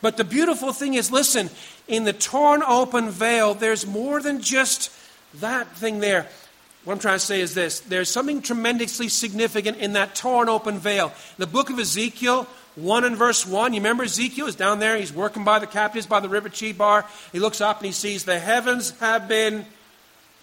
But 0.00 0.16
the 0.16 0.24
beautiful 0.24 0.72
thing 0.72 0.94
is 0.94 1.10
listen, 1.10 1.50
in 1.88 2.04
the 2.04 2.12
torn 2.12 2.62
open 2.62 3.10
veil, 3.10 3.54
there's 3.54 3.86
more 3.86 4.22
than 4.22 4.40
just 4.40 4.90
that 5.40 5.76
thing 5.76 5.98
there. 5.98 6.28
What 6.84 6.94
I'm 6.94 6.98
trying 6.98 7.18
to 7.18 7.24
say 7.24 7.40
is 7.40 7.54
this 7.54 7.80
there's 7.80 8.10
something 8.10 8.42
tremendously 8.42 9.08
significant 9.08 9.78
in 9.78 9.92
that 9.92 10.14
torn 10.14 10.48
open 10.48 10.78
veil. 10.78 11.12
The 11.38 11.46
book 11.46 11.70
of 11.70 11.78
Ezekiel, 11.78 12.48
1 12.74 13.04
and 13.04 13.16
verse 13.16 13.46
1, 13.46 13.72
you 13.72 13.80
remember 13.80 14.04
Ezekiel 14.04 14.46
is 14.46 14.56
down 14.56 14.80
there, 14.80 14.96
he's 14.96 15.12
working 15.12 15.44
by 15.44 15.58
the 15.58 15.66
captives 15.66 16.06
by 16.06 16.20
the 16.20 16.28
river 16.28 16.48
Chebar. 16.48 17.04
He 17.30 17.38
looks 17.38 17.60
up 17.60 17.78
and 17.78 17.86
he 17.86 17.92
sees 17.92 18.24
the 18.24 18.38
heavens 18.38 18.98
have 18.98 19.28
been 19.28 19.64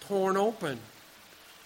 torn 0.08 0.36
open. 0.36 0.78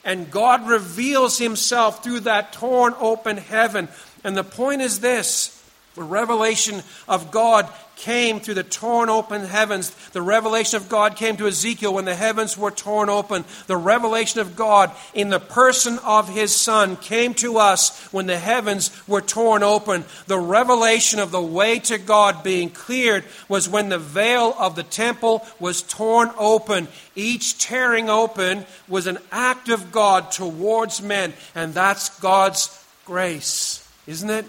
And 0.04 0.30
God 0.30 0.68
reveals 0.68 1.38
himself 1.38 2.02
through 2.02 2.20
that 2.20 2.52
torn 2.52 2.94
open 2.98 3.36
heaven. 3.36 3.88
And 4.22 4.36
the 4.36 4.44
point 4.44 4.82
is 4.82 5.00
this 5.00 5.53
the 5.94 6.02
revelation 6.02 6.82
of 7.06 7.30
God 7.30 7.68
came 7.96 8.40
through 8.40 8.54
the 8.54 8.64
torn 8.64 9.08
open 9.08 9.44
heavens. 9.44 9.90
The 10.08 10.22
revelation 10.22 10.76
of 10.76 10.88
God 10.88 11.14
came 11.14 11.36
to 11.36 11.46
Ezekiel 11.46 11.94
when 11.94 12.04
the 12.04 12.14
heavens 12.14 12.58
were 12.58 12.72
torn 12.72 13.08
open. 13.08 13.44
The 13.68 13.76
revelation 13.76 14.40
of 14.40 14.56
God 14.56 14.90
in 15.14 15.30
the 15.30 15.38
person 15.38 15.98
of 16.00 16.28
his 16.28 16.54
Son 16.54 16.96
came 16.96 17.34
to 17.34 17.58
us 17.58 18.12
when 18.12 18.26
the 18.26 18.38
heavens 18.38 18.90
were 19.06 19.20
torn 19.20 19.62
open. 19.62 20.04
The 20.26 20.38
revelation 20.38 21.20
of 21.20 21.30
the 21.30 21.42
way 21.42 21.78
to 21.80 21.98
God 21.98 22.42
being 22.42 22.70
cleared 22.70 23.24
was 23.48 23.68
when 23.68 23.88
the 23.88 23.98
veil 23.98 24.54
of 24.58 24.74
the 24.74 24.82
temple 24.82 25.46
was 25.60 25.82
torn 25.82 26.30
open. 26.36 26.88
Each 27.14 27.56
tearing 27.58 28.10
open 28.10 28.66
was 28.88 29.06
an 29.06 29.18
act 29.30 29.68
of 29.68 29.92
God 29.92 30.32
towards 30.32 31.00
men, 31.00 31.32
and 31.54 31.72
that's 31.72 32.18
God's 32.18 32.84
grace, 33.04 33.88
isn't 34.08 34.30
it? 34.30 34.46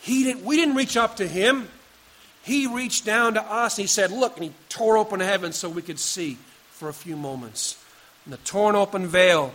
He 0.00 0.24
didn't, 0.24 0.44
we 0.44 0.56
didn't 0.56 0.74
reach 0.76 0.96
up 0.96 1.16
to 1.16 1.26
him. 1.26 1.68
He 2.42 2.66
reached 2.66 3.04
down 3.04 3.34
to 3.34 3.42
us 3.42 3.76
and 3.76 3.82
he 3.82 3.88
said, 3.88 4.12
Look, 4.12 4.36
and 4.36 4.44
he 4.44 4.52
tore 4.68 4.96
open 4.96 5.20
heaven 5.20 5.52
so 5.52 5.68
we 5.68 5.82
could 5.82 5.98
see 5.98 6.38
for 6.70 6.88
a 6.88 6.94
few 6.94 7.16
moments. 7.16 7.82
And 8.24 8.32
the 8.32 8.38
torn 8.38 8.76
open 8.76 9.06
veil 9.06 9.52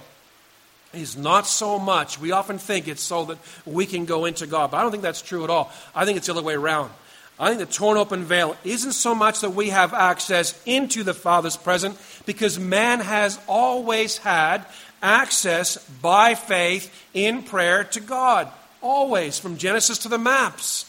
is 0.94 1.16
not 1.16 1.48
so 1.48 1.80
much. 1.80 2.20
We 2.20 2.32
often 2.32 2.58
think 2.58 2.88
it's 2.88 3.02
so 3.02 3.26
that 3.26 3.38
we 3.66 3.86
can 3.86 4.06
go 4.06 4.26
into 4.26 4.48
God, 4.48 4.72
but 4.72 4.78
I 4.78 4.82
don't 4.82 4.92
think 4.92 5.04
that's 5.04 5.22
true 5.22 5.44
at 5.44 5.50
all. 5.50 5.72
I 5.96 6.06
think 6.06 6.18
it's 6.18 6.28
the 6.28 6.34
other 6.34 6.42
way 6.42 6.54
around. 6.54 6.92
I 7.40 7.48
think 7.48 7.60
the 7.60 7.74
torn 7.74 7.98
open 7.98 8.24
veil 8.24 8.56
isn't 8.64 8.92
so 8.92 9.16
much 9.16 9.40
that 9.42 9.52
we 9.52 9.70
have 9.70 9.94
access 9.94 10.60
into 10.66 11.04
the 11.04 11.14
Father's 11.14 11.58
presence, 11.58 12.22
because 12.26 12.60
man 12.60 13.00
has 13.00 13.40
always 13.48 14.18
had 14.18 14.66
access 15.02 15.78
by 16.02 16.36
faith 16.36 16.94
in 17.14 17.44
prayer 17.44 17.84
to 17.86 18.00
God. 18.00 18.52
Always, 18.82 19.40
from 19.40 19.58
Genesis 19.58 20.00
to 20.00 20.10
the 20.10 20.18
maps. 20.18 20.86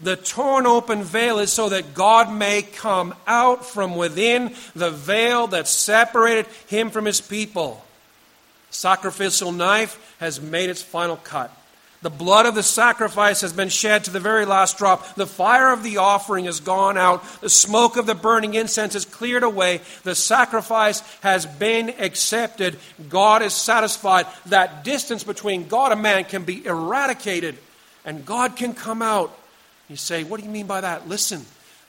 The 0.00 0.16
torn 0.16 0.66
open 0.66 1.02
veil 1.02 1.38
is 1.38 1.52
so 1.52 1.68
that 1.68 1.94
God 1.94 2.32
may 2.32 2.62
come 2.62 3.14
out 3.26 3.66
from 3.66 3.96
within 3.96 4.54
the 4.74 4.90
veil 4.90 5.46
that 5.48 5.68
separated 5.68 6.46
him 6.66 6.90
from 6.90 7.04
his 7.04 7.20
people. 7.20 7.84
Sacrificial 8.70 9.52
knife 9.52 10.16
has 10.20 10.40
made 10.40 10.70
its 10.70 10.82
final 10.82 11.16
cut. 11.16 11.54
The 12.02 12.10
blood 12.10 12.46
of 12.46 12.54
the 12.54 12.62
sacrifice 12.62 13.42
has 13.42 13.52
been 13.52 13.68
shed 13.68 14.04
to 14.04 14.10
the 14.10 14.20
very 14.20 14.46
last 14.46 14.78
drop. 14.78 15.14
The 15.16 15.26
fire 15.26 15.70
of 15.70 15.82
the 15.82 15.98
offering 15.98 16.46
has 16.46 16.60
gone 16.60 16.96
out. 16.96 17.22
The 17.40 17.50
smoke 17.50 17.96
of 17.96 18.06
the 18.06 18.14
burning 18.14 18.54
incense 18.54 18.94
is 18.94 19.04
cleared 19.04 19.42
away. 19.42 19.82
The 20.04 20.14
sacrifice 20.14 21.00
has 21.20 21.44
been 21.44 21.90
accepted. 21.98 22.78
God 23.10 23.42
is 23.42 23.52
satisfied. 23.52 24.26
That 24.46 24.82
distance 24.82 25.24
between 25.24 25.68
God 25.68 25.92
and 25.92 26.00
man 26.00 26.24
can 26.24 26.44
be 26.44 26.64
eradicated, 26.64 27.58
and 28.04 28.24
God 28.24 28.56
can 28.56 28.72
come 28.72 29.02
out 29.02 29.36
you 29.90 29.96
say, 29.96 30.22
What 30.22 30.38
do 30.38 30.46
you 30.46 30.52
mean 30.52 30.66
by 30.68 30.80
that? 30.80 31.08
Listen, 31.08 31.44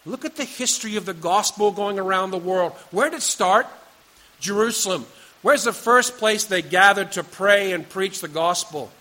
look 0.05 0.25
at 0.25 0.35
the 0.35 0.43
history 0.43 0.95
of 0.95 1.05
the 1.05 1.13
gospel 1.13 1.71
going 1.71 1.99
around 1.99 2.31
the 2.31 2.37
world. 2.37 2.73
Where 2.89 3.09
did 3.09 3.17
it 3.17 3.21
start? 3.21 3.67
Jerusalem. 4.39 5.05
Where's 5.43 5.63
the 5.63 5.73
first 5.73 6.17
place 6.17 6.45
they 6.45 6.63
gathered 6.63 7.13
to 7.13 7.23
pray 7.23 7.71
and 7.71 7.87
preach 7.87 8.19
the 8.19 8.27
gospel? 8.27 8.91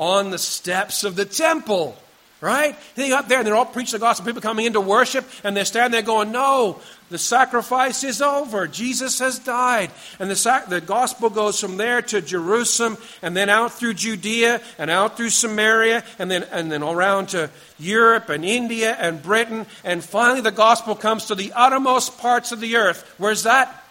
On 0.00 0.30
the 0.30 0.38
steps 0.38 1.04
of 1.04 1.14
the 1.14 1.24
temple. 1.24 1.96
Right? 2.40 2.74
They 2.94 3.10
got 3.10 3.28
there 3.28 3.38
and 3.38 3.46
they're 3.46 3.54
all 3.54 3.66
preaching 3.66 3.92
the 3.92 3.98
gospel. 3.98 4.24
People 4.24 4.40
coming 4.40 4.64
into 4.64 4.80
worship 4.80 5.28
and 5.44 5.54
they're 5.54 5.66
standing 5.66 5.92
there 5.92 6.02
going, 6.02 6.32
No, 6.32 6.80
the 7.10 7.18
sacrifice 7.18 8.02
is 8.02 8.22
over. 8.22 8.66
Jesus 8.66 9.18
has 9.18 9.38
died. 9.38 9.90
And 10.18 10.30
the, 10.30 10.36
sac- 10.36 10.68
the 10.68 10.80
gospel 10.80 11.28
goes 11.28 11.60
from 11.60 11.76
there 11.76 12.00
to 12.00 12.22
Jerusalem 12.22 12.96
and 13.20 13.36
then 13.36 13.50
out 13.50 13.72
through 13.72 13.94
Judea 13.94 14.62
and 14.78 14.90
out 14.90 15.18
through 15.18 15.30
Samaria 15.30 16.02
and 16.18 16.30
then, 16.30 16.44
and 16.44 16.72
then 16.72 16.82
around 16.82 17.30
to 17.30 17.50
Europe 17.78 18.30
and 18.30 18.42
India 18.42 18.96
and 18.98 19.22
Britain. 19.22 19.66
And 19.84 20.02
finally, 20.02 20.40
the 20.40 20.50
gospel 20.50 20.94
comes 20.94 21.26
to 21.26 21.34
the 21.34 21.52
uttermost 21.54 22.16
parts 22.18 22.52
of 22.52 22.60
the 22.60 22.76
earth. 22.76 23.12
Where's 23.18 23.42
that? 23.42 23.84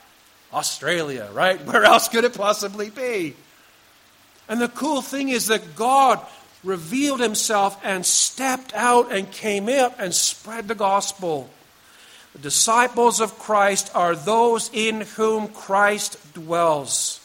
Australia, 0.53 1.29
right? 1.33 1.63
Where 1.65 1.83
else 1.83 2.07
could 2.07 2.23
it 2.23 2.33
possibly 2.33 2.89
be? 2.89 3.35
And 4.49 4.59
the 4.59 4.67
cool 4.67 5.01
thing 5.01 5.29
is 5.29 5.47
that 5.47 5.75
God 5.75 6.19
revealed 6.63 7.21
himself 7.21 7.79
and 7.83 8.05
stepped 8.05 8.73
out 8.73 9.11
and 9.11 9.31
came 9.31 9.69
up 9.69 9.97
and 9.99 10.13
spread 10.13 10.67
the 10.67 10.75
gospel. 10.75 11.49
The 12.33 12.39
disciples 12.39 13.21
of 13.21 13.39
Christ 13.39 13.91
are 13.95 14.15
those 14.15 14.69
in 14.73 15.01
whom 15.01 15.47
Christ 15.47 16.17
dwells. 16.33 17.15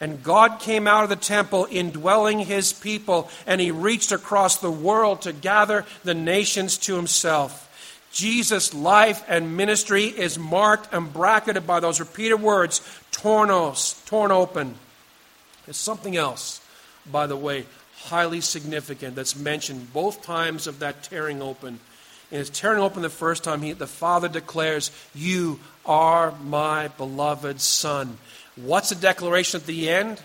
And 0.00 0.22
God 0.22 0.60
came 0.60 0.86
out 0.86 1.02
of 1.02 1.10
the 1.10 1.16
temple 1.16 1.66
indwelling 1.70 2.38
his 2.40 2.72
people, 2.72 3.28
and 3.46 3.60
he 3.60 3.72
reached 3.72 4.12
across 4.12 4.56
the 4.56 4.70
world 4.70 5.22
to 5.22 5.32
gather 5.32 5.84
the 6.04 6.14
nations 6.14 6.78
to 6.78 6.94
himself. 6.94 7.64
Jesus' 8.12 8.72
life 8.72 9.24
and 9.28 9.56
ministry 9.56 10.04
is 10.04 10.38
marked 10.38 10.92
and 10.94 11.12
bracketed 11.12 11.66
by 11.66 11.80
those 11.80 12.00
repeated 12.00 12.40
words, 12.40 12.80
tornos, 13.10 14.04
torn 14.06 14.30
open. 14.30 14.76
There's 15.68 15.76
something 15.76 16.16
else, 16.16 16.62
by 17.12 17.26
the 17.26 17.36
way 17.36 17.66
highly 18.04 18.40
significant 18.40 19.16
that's 19.16 19.36
mentioned 19.36 19.92
both 19.92 20.22
times 20.22 20.66
of 20.66 20.78
that 20.78 21.02
tearing 21.02 21.42
open. 21.42 21.80
And 22.30 22.40
it's 22.40 22.50
tearing 22.50 22.80
open 22.80 23.02
the 23.02 23.10
first 23.10 23.42
time, 23.42 23.62
he, 23.62 23.72
the 23.72 23.86
Father 23.86 24.28
declares, 24.28 24.90
You 25.14 25.58
are 25.84 26.32
my 26.44 26.88
beloved 26.88 27.60
Son. 27.60 28.18
What's 28.56 28.90
the 28.90 28.94
declaration 28.94 29.60
at 29.60 29.66
the 29.66 29.88
end 29.88 30.20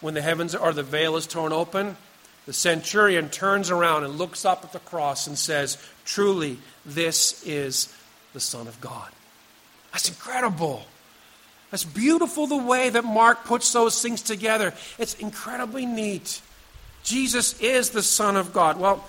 when 0.00 0.14
the 0.14 0.22
heavens 0.22 0.54
or 0.54 0.72
the 0.72 0.82
veil 0.82 1.16
is 1.16 1.26
torn 1.26 1.52
open? 1.52 1.96
The 2.46 2.52
centurion 2.52 3.30
turns 3.30 3.70
around 3.70 4.04
and 4.04 4.18
looks 4.18 4.44
up 4.44 4.64
at 4.64 4.72
the 4.72 4.78
cross 4.80 5.26
and 5.26 5.38
says, 5.38 5.78
Truly, 6.04 6.58
this 6.84 7.42
is 7.46 7.94
the 8.32 8.40
Son 8.40 8.66
of 8.66 8.80
God. 8.80 9.10
That's 9.92 10.08
incredible. 10.08 10.84
That's 11.74 11.82
beautiful 11.82 12.46
the 12.46 12.56
way 12.56 12.88
that 12.88 13.04
Mark 13.04 13.46
puts 13.46 13.72
those 13.72 14.00
things 14.00 14.22
together. 14.22 14.72
It's 14.96 15.14
incredibly 15.14 15.86
neat. 15.86 16.40
Jesus 17.02 17.60
is 17.60 17.90
the 17.90 18.00
Son 18.00 18.36
of 18.36 18.52
God. 18.52 18.78
Well, 18.78 19.04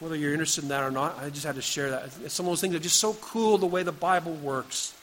whether 0.00 0.16
you're 0.16 0.32
interested 0.32 0.64
in 0.64 0.70
that 0.70 0.82
or 0.82 0.90
not, 0.90 1.16
I 1.20 1.30
just 1.30 1.46
had 1.46 1.54
to 1.54 1.62
share 1.62 1.90
that. 1.90 2.10
It's 2.24 2.34
some 2.34 2.46
of 2.46 2.50
those 2.50 2.60
things 2.60 2.72
that 2.72 2.80
are 2.80 2.82
just 2.82 2.98
so 2.98 3.12
cool 3.20 3.56
the 3.56 3.66
way 3.66 3.84
the 3.84 3.92
Bible 3.92 4.32
works. 4.32 4.96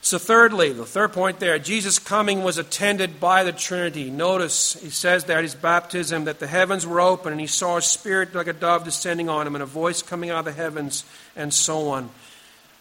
So, 0.00 0.16
thirdly, 0.16 0.72
the 0.72 0.86
third 0.86 1.12
point 1.12 1.40
there, 1.40 1.58
Jesus' 1.58 1.98
coming 1.98 2.42
was 2.42 2.56
attended 2.56 3.20
by 3.20 3.44
the 3.44 3.52
Trinity. 3.52 4.08
Notice 4.08 4.80
he 4.80 4.88
says 4.88 5.24
that 5.24 5.42
his 5.42 5.54
baptism, 5.54 6.24
that 6.24 6.38
the 6.38 6.46
heavens 6.46 6.86
were 6.86 7.02
open 7.02 7.32
and 7.32 7.40
he 7.40 7.46
saw 7.46 7.76
a 7.76 7.82
spirit 7.82 8.34
like 8.34 8.46
a 8.46 8.54
dove 8.54 8.84
descending 8.84 9.28
on 9.28 9.46
him 9.46 9.56
and 9.56 9.62
a 9.62 9.66
voice 9.66 10.00
coming 10.00 10.30
out 10.30 10.38
of 10.38 10.44
the 10.46 10.52
heavens, 10.52 11.04
and 11.36 11.52
so 11.52 11.90
on. 11.90 12.08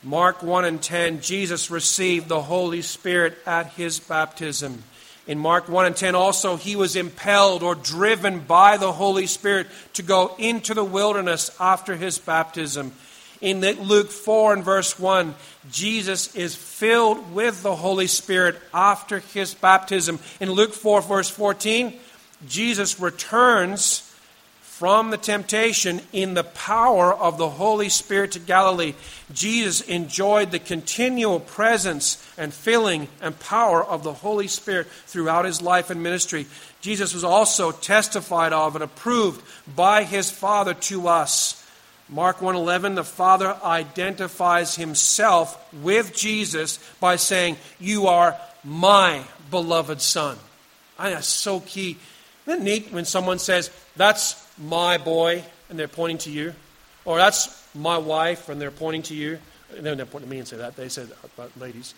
Mark 0.03 0.41
1 0.41 0.65
and 0.65 0.81
10, 0.81 1.21
Jesus 1.21 1.69
received 1.69 2.27
the 2.27 2.41
Holy 2.41 2.81
Spirit 2.81 3.37
at 3.45 3.67
his 3.73 3.99
baptism. 3.99 4.83
In 5.27 5.37
Mark 5.37 5.69
1 5.69 5.85
and 5.85 5.95
10, 5.95 6.15
also, 6.15 6.55
he 6.55 6.75
was 6.75 6.95
impelled 6.95 7.61
or 7.61 7.75
driven 7.75 8.39
by 8.39 8.77
the 8.77 8.91
Holy 8.91 9.27
Spirit 9.27 9.67
to 9.93 10.01
go 10.01 10.35
into 10.39 10.73
the 10.73 10.83
wilderness 10.83 11.55
after 11.59 11.95
his 11.95 12.17
baptism. 12.17 12.93
In 13.41 13.61
Luke 13.61 14.09
4 14.09 14.53
and 14.53 14.63
verse 14.63 14.97
1, 14.97 15.35
Jesus 15.71 16.35
is 16.35 16.55
filled 16.55 17.33
with 17.33 17.61
the 17.61 17.75
Holy 17.75 18.07
Spirit 18.07 18.59
after 18.73 19.19
his 19.19 19.53
baptism. 19.53 20.17
In 20.39 20.51
Luke 20.51 20.73
4, 20.73 21.03
verse 21.03 21.29
14, 21.29 21.93
Jesus 22.47 22.99
returns 22.99 24.10
from 24.81 25.11
the 25.11 25.17
temptation 25.17 26.01
in 26.11 26.33
the 26.33 26.43
power 26.43 27.13
of 27.13 27.37
the 27.37 27.47
Holy 27.47 27.87
Spirit 27.87 28.31
to 28.31 28.39
Galilee. 28.39 28.95
Jesus 29.31 29.81
enjoyed 29.81 30.49
the 30.49 30.57
continual 30.57 31.39
presence 31.39 32.17
and 32.35 32.51
filling 32.51 33.07
and 33.21 33.39
power 33.39 33.83
of 33.83 34.01
the 34.01 34.11
Holy 34.11 34.47
Spirit 34.47 34.87
throughout 35.05 35.45
his 35.45 35.61
life 35.61 35.91
and 35.91 36.01
ministry. 36.01 36.47
Jesus 36.81 37.13
was 37.13 37.23
also 37.23 37.71
testified 37.71 38.53
of 38.53 38.73
and 38.73 38.83
approved 38.83 39.43
by 39.75 40.03
his 40.03 40.31
Father 40.31 40.73
to 40.73 41.07
us. 41.07 41.63
Mark 42.09 42.41
1:11 42.41 42.95
the 42.95 43.03
Father 43.03 43.55
identifies 43.63 44.77
himself 44.77 45.59
with 45.71 46.17
Jesus 46.17 46.79
by 46.99 47.17
saying, 47.17 47.57
"You 47.79 48.07
are 48.07 48.35
my 48.63 49.25
beloved 49.51 50.01
son." 50.01 50.39
I, 50.97 51.11
that's 51.11 51.27
so 51.27 51.59
key. 51.59 51.99
Isn't 52.47 52.61
it 52.61 52.63
neat 52.63 52.91
when 52.91 53.05
someone 53.05 53.37
says, 53.37 53.69
"That's 53.95 54.41
my 54.61 54.97
boy, 54.97 55.43
and 55.69 55.77
they're 55.77 55.87
pointing 55.87 56.19
to 56.19 56.31
you. 56.31 56.53
Or 57.05 57.17
that's 57.17 57.67
my 57.73 57.97
wife, 57.97 58.49
and 58.49 58.61
they're 58.61 58.71
pointing 58.71 59.03
to 59.03 59.15
you. 59.15 59.39
No, 59.81 59.95
they're 59.95 60.05
pointing 60.05 60.29
to 60.29 60.31
me 60.31 60.39
and 60.39 60.47
say 60.47 60.57
that. 60.57 60.75
They 60.75 60.89
said, 60.89 61.09
about 61.23 61.51
ladies. 61.59 61.93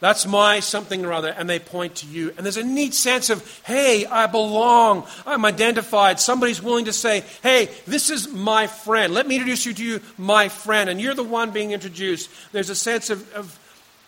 That's 0.00 0.26
my 0.26 0.58
something 0.58 1.04
or 1.04 1.12
other, 1.12 1.28
and 1.28 1.48
they 1.48 1.60
point 1.60 1.94
to 1.96 2.06
you. 2.06 2.34
And 2.36 2.44
there's 2.44 2.56
a 2.56 2.64
neat 2.64 2.92
sense 2.92 3.30
of, 3.30 3.62
hey, 3.64 4.04
I 4.04 4.26
belong. 4.26 5.06
I'm 5.24 5.44
identified. 5.44 6.18
Somebody's 6.18 6.60
willing 6.60 6.86
to 6.86 6.92
say, 6.92 7.22
hey, 7.44 7.68
this 7.86 8.10
is 8.10 8.28
my 8.28 8.66
friend. 8.66 9.14
Let 9.14 9.28
me 9.28 9.36
introduce 9.36 9.64
you 9.64 9.72
to 9.74 9.84
you, 9.84 10.00
my 10.18 10.48
friend. 10.48 10.90
And 10.90 11.00
you're 11.00 11.14
the 11.14 11.22
one 11.22 11.52
being 11.52 11.70
introduced. 11.70 12.30
There's 12.50 12.68
a 12.68 12.74
sense 12.74 13.10
of, 13.10 13.32
of 13.34 13.56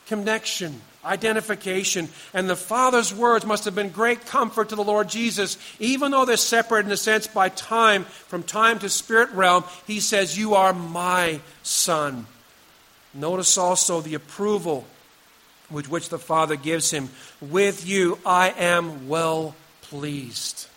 connection 0.07 0.81
identification. 1.04 2.08
And 2.32 2.48
the 2.48 2.56
Father's 2.56 3.14
words 3.14 3.44
must 3.46 3.64
have 3.64 3.74
been 3.74 3.90
great 3.90 4.26
comfort 4.26 4.70
to 4.70 4.76
the 4.76 4.84
Lord 4.84 5.08
Jesus. 5.08 5.56
Even 5.78 6.10
though 6.10 6.24
they're 6.24 6.36
separate 6.36 6.86
in 6.86 6.92
a 6.92 6.96
sense 6.96 7.26
by 7.26 7.48
time, 7.48 8.04
from 8.04 8.42
time 8.42 8.78
to 8.80 8.88
spirit 8.88 9.30
realm, 9.30 9.64
he 9.86 10.00
says, 10.00 10.38
You 10.38 10.54
are 10.54 10.72
my 10.72 11.40
son. 11.62 12.26
Notice 13.12 13.56
also 13.56 14.00
the 14.00 14.14
approval 14.14 14.84
with 15.70 15.88
which 15.88 16.08
the 16.08 16.18
Father 16.18 16.56
gives 16.56 16.90
him. 16.90 17.08
With 17.40 17.86
you 17.86 18.18
I 18.24 18.50
am 18.50 19.08
well 19.08 19.54
pleased. 19.82 20.68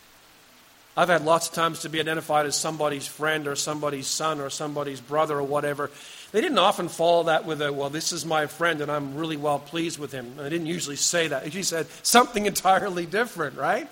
I've 0.97 1.09
had 1.09 1.23
lots 1.23 1.47
of 1.47 1.53
times 1.53 1.81
to 1.81 1.89
be 1.89 1.99
identified 1.99 2.47
as 2.47 2.55
somebody's 2.55 3.05
friend 3.05 3.47
or 3.47 3.55
somebody's 3.55 4.07
son 4.07 4.41
or 4.41 4.49
somebody's 4.49 4.99
brother 4.99 5.37
or 5.37 5.43
whatever. 5.43 5.91
They 6.31 6.41
didn't 6.41 6.57
often 6.57 6.89
follow 6.89 7.23
that 7.23 7.45
with 7.45 7.61
a, 7.61 7.71
well, 7.71 7.89
this 7.89 8.11
is 8.11 8.25
my 8.25 8.47
friend 8.47 8.81
and 8.81 8.91
I'm 8.91 9.15
really 9.15 9.37
well 9.37 9.59
pleased 9.59 9.97
with 9.97 10.11
him. 10.11 10.35
They 10.37 10.49
didn't 10.49 10.67
usually 10.67 10.95
say 10.95 11.27
that. 11.29 11.45
Usually 11.45 11.63
said 11.63 11.87
something 12.03 12.45
entirely 12.47 13.05
different, 13.05 13.57
right? 13.57 13.87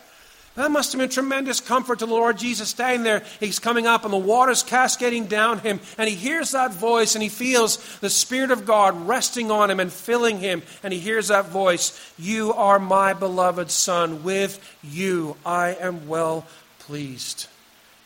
That 0.55 0.71
must 0.71 0.93
have 0.93 0.99
been 0.99 1.09
tremendous 1.09 1.59
comfort 1.59 1.99
to 1.99 2.05
the 2.05 2.13
Lord 2.13 2.37
Jesus 2.37 2.69
standing 2.69 3.03
there. 3.03 3.23
He's 3.41 3.59
coming 3.59 3.87
up 3.87 4.05
and 4.05 4.13
the 4.13 4.17
water's 4.17 4.63
cascading 4.63 5.25
down 5.25 5.59
him, 5.59 5.81
and 5.97 6.07
he 6.09 6.15
hears 6.15 6.51
that 6.51 6.71
voice 6.73 7.13
and 7.13 7.21
he 7.21 7.27
feels 7.27 7.77
the 7.99 8.09
Spirit 8.09 8.51
of 8.51 8.65
God 8.65 9.05
resting 9.05 9.51
on 9.51 9.69
him 9.69 9.81
and 9.81 9.91
filling 9.91 10.39
him, 10.39 10.63
and 10.81 10.93
he 10.93 10.99
hears 10.99 11.27
that 11.27 11.47
voice 11.47 12.13
You 12.17 12.53
are 12.53 12.79
my 12.79 13.13
beloved 13.13 13.69
Son. 13.69 14.23
With 14.23 14.61
you 14.81 15.35
I 15.45 15.75
am 15.75 16.07
well 16.07 16.45
pleased. 16.79 17.47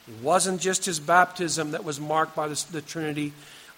It 0.08 0.24
wasn't 0.24 0.60
just 0.60 0.86
his 0.86 1.00
baptism 1.00 1.72
that 1.72 1.84
was 1.84 2.00
marked 2.00 2.36
by 2.36 2.48
the, 2.48 2.66
the 2.72 2.82
Trinity. 2.82 3.32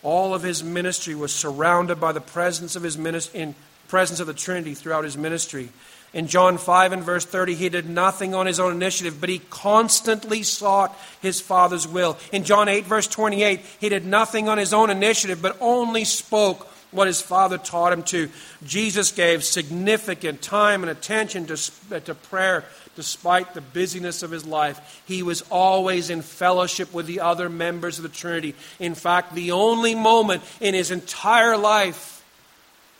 All 0.04 0.34
of 0.34 0.44
his 0.44 0.64
ministry 0.64 1.16
was 1.16 1.34
surrounded 1.34 2.00
by 2.00 2.12
the 2.12 2.22
presence 2.22 2.76
of 2.76 2.84
his 2.84 2.98
ministry, 2.98 3.40
in 3.40 3.56
presence 3.88 4.20
of 4.20 4.28
the 4.28 4.34
Trinity 4.34 4.74
throughout 4.74 5.04
his 5.04 5.18
ministry. 5.18 5.70
In 6.14 6.28
John 6.28 6.58
5 6.58 6.92
and 6.92 7.04
verse 7.04 7.26
30, 7.26 7.56
he 7.56 7.70
did 7.70 7.90
nothing 7.90 8.34
on 8.34 8.46
his 8.46 8.60
own 8.60 8.74
initiative, 8.74 9.22
but 9.22 9.30
he 9.30 9.40
constantly 9.50 10.44
sought 10.44 10.98
his 11.22 11.40
Father's 11.40 11.88
will. 11.88 12.18
In 12.34 12.44
John 12.44 12.68
8, 12.68 12.86
verse 12.86 13.08
28, 13.08 13.62
he 13.80 13.90
did 13.90 14.06
nothing 14.06 14.50
on 14.50 14.58
his 14.58 14.74
own 14.74 14.90
initiative, 14.90 15.42
but 15.42 15.56
only 15.62 16.04
spoke 16.04 16.68
what 16.92 17.08
his 17.08 17.22
Father 17.22 17.58
taught 17.58 17.94
him 17.94 18.04
to. 18.04 18.30
Jesus 18.66 19.12
gave 19.12 19.44
significant 19.44 20.42
time 20.42 20.84
and 20.84 20.90
attention 20.90 21.46
to, 21.48 21.54
uh, 21.92 22.00
to 22.02 22.14
prayer 22.14 22.66
despite 22.96 23.54
the 23.54 23.62
busyness 23.62 24.24
of 24.24 24.32
his 24.32 24.46
life, 24.46 25.02
he 25.06 25.24
was 25.24 25.42
always 25.50 26.10
in 26.10 26.22
fellowship 26.22 26.94
with 26.94 27.06
the 27.06 27.22
other 27.22 27.50
members 27.50 27.98
of 27.98 28.04
the 28.04 28.10
Trinity. 28.10 28.56
In 28.80 28.96
fact, 28.96 29.34
the 29.34 29.52
only 29.52 29.96
moment 29.96 30.44
in 30.60 30.74
his 30.74 30.92
entire 30.92 31.58
life 31.58 32.24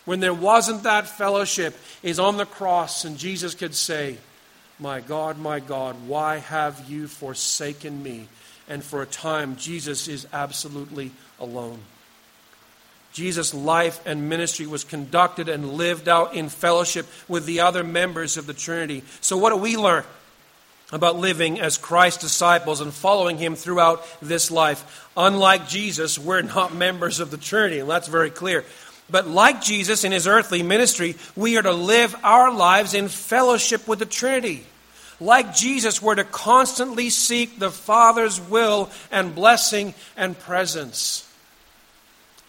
when 0.06 0.20
there 0.20 0.34
wasn't 0.34 0.84
that 0.84 1.08
fellowship 1.08 1.78
is 2.02 2.20
on 2.20 2.38
the 2.38 2.46
cross, 2.46 3.06
and 3.06 3.18
Jesus 3.18 3.54
could 3.54 3.76
say, 3.76 4.18
My 4.80 5.00
God, 5.00 5.38
my 5.38 5.60
God, 5.60 5.96
why 6.08 6.38
have 6.38 6.90
you 6.90 7.08
forsaken 7.08 8.02
me? 8.02 8.28
And 8.68 8.84
for 8.84 9.02
a 9.02 9.06
time, 9.06 9.58
Jesus 9.58 10.08
is 10.08 10.28
absolutely 10.34 11.12
alone. 11.40 11.80
Jesus' 13.14 13.54
life 13.54 14.00
and 14.06 14.30
ministry 14.30 14.66
was 14.66 14.84
conducted 14.84 15.50
and 15.50 15.74
lived 15.74 16.08
out 16.08 16.34
in 16.34 16.50
fellowship 16.50 17.06
with 17.28 17.46
the 17.46 17.62
other 17.62 17.84
members 17.84 18.38
of 18.38 18.48
the 18.48 18.54
Trinity. 18.54 19.04
So, 19.20 19.38
what 19.38 19.50
do 19.50 19.58
we 19.58 19.78
learn 19.78 20.04
about 20.94 21.18
living 21.18 21.60
as 21.60 21.78
Christ's 21.78 22.22
disciples 22.22 22.82
and 22.82 22.94
following 22.94 23.38
Him 23.38 23.56
throughout 23.56 24.06
this 24.22 24.50
life? 24.50 25.10
Unlike 25.18 25.68
Jesus, 25.68 26.18
we're 26.18 26.42
not 26.42 26.74
members 26.76 27.20
of 27.20 27.32
the 27.32 27.38
Trinity, 27.38 27.80
and 27.80 27.90
that's 27.90 28.08
very 28.08 28.30
clear. 28.30 28.64
But 29.10 29.28
like 29.28 29.62
Jesus 29.62 30.06
in 30.06 30.14
His 30.14 30.26
earthly 30.26 30.64
ministry, 30.64 31.16
we 31.36 31.58
are 31.58 31.64
to 31.64 31.74
live 31.74 32.16
our 32.24 32.54
lives 32.54 32.94
in 32.94 33.10
fellowship 33.10 33.88
with 33.88 34.00
the 34.00 34.06
Trinity. 34.06 34.66
Like 35.20 35.54
Jesus, 35.54 36.02
we're 36.02 36.16
to 36.16 36.24
constantly 36.24 37.10
seek 37.10 37.60
the 37.60 37.70
Father's 37.70 38.40
will 38.40 38.90
and 39.12 39.36
blessing 39.36 39.94
and 40.16 40.40
presence. 40.40 41.31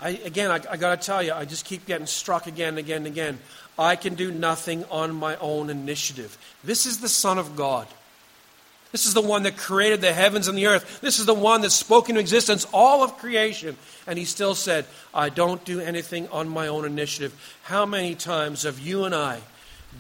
I, 0.03 0.11
again, 0.25 0.51
I, 0.51 0.61
I 0.69 0.77
got 0.77 1.01
to 1.01 1.07
tell 1.07 1.23
you, 1.23 1.33
I 1.33 1.45
just 1.45 1.65
keep 1.65 1.87
getting 1.87 2.07
struck 2.07 2.47
again 2.47 2.71
and 2.71 2.79
again 2.79 2.99
and 2.99 3.07
again. 3.07 3.39
I 3.79 3.97
can 3.97 4.15
do 4.15 4.31
nothing 4.31 4.85
on 4.91 5.15
my 5.15 5.37
own 5.37 5.71
initiative. 5.71 6.37
This 6.65 6.87
is 6.87 6.99
the 6.99 7.09
Son 7.09 7.39
of 7.39 7.57
God. 7.57 7.87
This 8.91 9.07
is 9.07 9.15
the 9.15 9.23
one 9.23 9.45
that 9.45 9.57
created 9.57 10.03
the 10.03 10.13
heavens 10.13 10.49
and 10.49 10.59
the 10.59 10.67
earth. 10.67 11.01
This 11.01 11.19
is 11.19 11.25
the 11.25 11.33
one 11.33 11.63
that 11.63 11.71
spoke 11.71 12.11
into 12.11 12.21
existence 12.21 12.67
all 12.75 13.03
of 13.03 13.17
creation. 13.17 13.77
And 14.07 14.19
he 14.19 14.27
still 14.27 14.55
said, 14.55 14.85
I 15.15 15.31
don't 15.31 15.65
do 15.65 15.81
anything 15.81 16.29
on 16.29 16.49
my 16.49 16.67
own 16.67 16.85
initiative. 16.85 17.33
How 17.63 17.87
many 17.87 18.15
times 18.15 18.65
have 18.65 18.79
you 18.79 19.05
and 19.05 19.15
I 19.15 19.41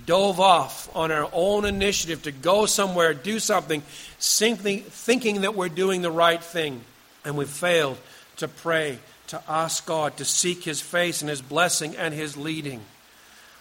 dove 0.04 0.40
off 0.40 0.94
on 0.94 1.10
our 1.10 1.28
own 1.32 1.64
initiative 1.64 2.22
to 2.24 2.32
go 2.32 2.66
somewhere, 2.66 3.14
do 3.14 3.38
something, 3.38 3.82
simply 4.18 4.78
thinking 4.78 5.42
that 5.42 5.54
we're 5.54 5.68
doing 5.68 6.02
the 6.02 6.10
right 6.10 6.42
thing, 6.42 6.80
and 7.24 7.36
we've 7.36 7.48
failed 7.48 7.96
to 8.38 8.48
pray 8.48 8.98
to 9.32 9.42
ask 9.48 9.86
God 9.86 10.18
to 10.18 10.26
seek 10.26 10.62
His 10.62 10.82
face 10.82 11.22
and 11.22 11.30
His 11.30 11.40
blessing 11.40 11.96
and 11.96 12.12
His 12.12 12.36
leading. 12.36 12.82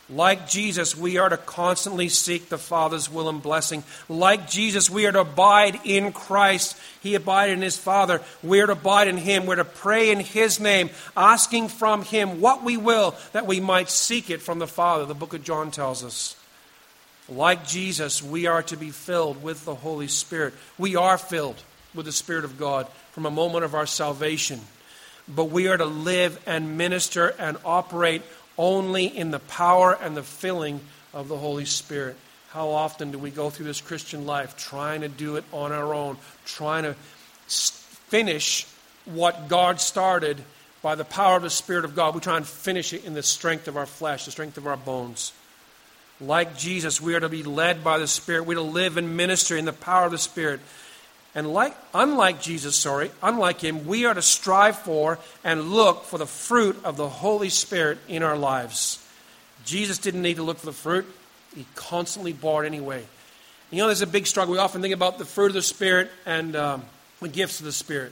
Like 0.09 0.49
Jesus, 0.49 0.97
we 0.97 1.17
are 1.17 1.29
to 1.29 1.37
constantly 1.37 2.09
seek 2.09 2.49
the 2.49 2.57
Father's 2.57 3.09
will 3.09 3.29
and 3.29 3.41
blessing. 3.41 3.85
Like 4.09 4.49
Jesus, 4.49 4.89
we 4.89 5.05
are 5.05 5.13
to 5.13 5.21
abide 5.21 5.79
in 5.85 6.11
Christ. 6.11 6.77
He 7.01 7.15
abided 7.15 7.53
in 7.53 7.61
His 7.61 7.77
Father. 7.77 8.21
We 8.43 8.59
are 8.59 8.65
to 8.65 8.73
abide 8.73 9.07
in 9.07 9.15
Him. 9.15 9.45
We're 9.45 9.55
to 9.55 9.63
pray 9.63 10.11
in 10.11 10.19
His 10.19 10.59
name, 10.59 10.89
asking 11.15 11.69
from 11.69 12.03
Him 12.03 12.41
what 12.41 12.65
we 12.65 12.75
will, 12.75 13.15
that 13.31 13.47
we 13.47 13.61
might 13.61 13.89
seek 13.89 14.29
it 14.29 14.41
from 14.41 14.59
the 14.59 14.67
Father. 14.67 15.05
The 15.05 15.15
book 15.15 15.33
of 15.33 15.41
John 15.41 15.71
tells 15.71 16.03
us. 16.03 16.35
Like 17.29 17.65
Jesus, 17.65 18.21
we 18.21 18.45
are 18.45 18.63
to 18.63 18.75
be 18.75 18.89
filled 18.89 19.41
with 19.41 19.63
the 19.63 19.75
Holy 19.75 20.09
Spirit. 20.09 20.53
We 20.77 20.97
are 20.97 21.17
filled 21.17 21.63
with 21.95 22.05
the 22.05 22.11
Spirit 22.11 22.43
of 22.43 22.57
God 22.57 22.87
from 23.13 23.25
a 23.25 23.31
moment 23.31 23.63
of 23.63 23.73
our 23.73 23.85
salvation 23.85 24.59
but 25.27 25.45
we 25.45 25.67
are 25.67 25.77
to 25.77 25.85
live 25.85 26.41
and 26.45 26.77
minister 26.77 27.33
and 27.39 27.57
operate 27.65 28.21
only 28.57 29.05
in 29.05 29.31
the 29.31 29.39
power 29.39 29.97
and 30.01 30.15
the 30.15 30.23
filling 30.23 30.79
of 31.13 31.27
the 31.27 31.37
Holy 31.37 31.65
Spirit. 31.65 32.15
How 32.49 32.69
often 32.69 33.11
do 33.11 33.17
we 33.17 33.31
go 33.31 33.49
through 33.49 33.65
this 33.65 33.81
Christian 33.81 34.25
life 34.25 34.57
trying 34.57 35.01
to 35.01 35.07
do 35.07 35.37
it 35.37 35.45
on 35.51 35.71
our 35.71 35.93
own, 35.93 36.17
trying 36.45 36.83
to 36.83 36.95
finish 37.47 38.67
what 39.05 39.47
God 39.47 39.79
started, 39.79 40.43
by 40.81 40.95
the 40.95 41.05
power 41.05 41.37
of 41.37 41.43
the 41.43 41.49
Spirit 41.49 41.85
of 41.85 41.95
God, 41.95 42.15
we 42.15 42.21
try 42.21 42.37
and 42.37 42.45
finish 42.45 42.91
it 42.91 43.05
in 43.05 43.13
the 43.13 43.23
strength 43.23 43.67
of 43.67 43.77
our 43.77 43.85
flesh, 43.85 44.25
the 44.25 44.31
strength 44.31 44.57
of 44.57 44.65
our 44.65 44.77
bones. 44.77 45.31
Like 46.19 46.57
Jesus, 46.57 46.99
we 46.99 47.15
are 47.15 47.19
to 47.19 47.29
be 47.29 47.43
led 47.43 47.83
by 47.83 47.99
the 47.99 48.07
Spirit. 48.07 48.45
We're 48.45 48.55
to 48.55 48.61
live 48.61 48.97
and 48.97 49.15
minister 49.15 49.55
in 49.55 49.65
the 49.65 49.73
power 49.73 50.05
of 50.05 50.11
the 50.11 50.17
Spirit. 50.17 50.59
And 51.33 51.53
like, 51.53 51.75
unlike 51.93 52.41
Jesus, 52.41 52.75
sorry, 52.75 53.09
unlike 53.23 53.61
him, 53.61 53.85
we 53.87 54.05
are 54.05 54.13
to 54.13 54.21
strive 54.21 54.77
for 54.79 55.17
and 55.43 55.71
look 55.71 56.03
for 56.03 56.17
the 56.17 56.25
fruit 56.25 56.79
of 56.83 56.97
the 56.97 57.07
Holy 57.07 57.49
Spirit 57.49 57.99
in 58.07 58.21
our 58.21 58.37
lives. 58.37 59.05
Jesus 59.63 59.97
didn't 59.97 60.21
need 60.21 60.37
to 60.37 60.43
look 60.43 60.57
for 60.57 60.65
the 60.65 60.73
fruit, 60.73 61.05
he 61.55 61.65
constantly 61.75 62.33
bore 62.33 62.63
it 62.63 62.67
anyway. 62.67 63.03
You 63.69 63.77
know, 63.77 63.85
there's 63.85 64.01
a 64.01 64.07
big 64.07 64.27
struggle. 64.27 64.53
We 64.53 64.59
often 64.59 64.81
think 64.81 64.93
about 64.93 65.17
the 65.17 65.25
fruit 65.25 65.47
of 65.47 65.53
the 65.53 65.61
Spirit 65.61 66.11
and 66.25 66.55
um, 66.57 66.83
the 67.21 67.29
gifts 67.29 67.59
of 67.59 67.65
the 67.65 67.71
Spirit. 67.71 68.11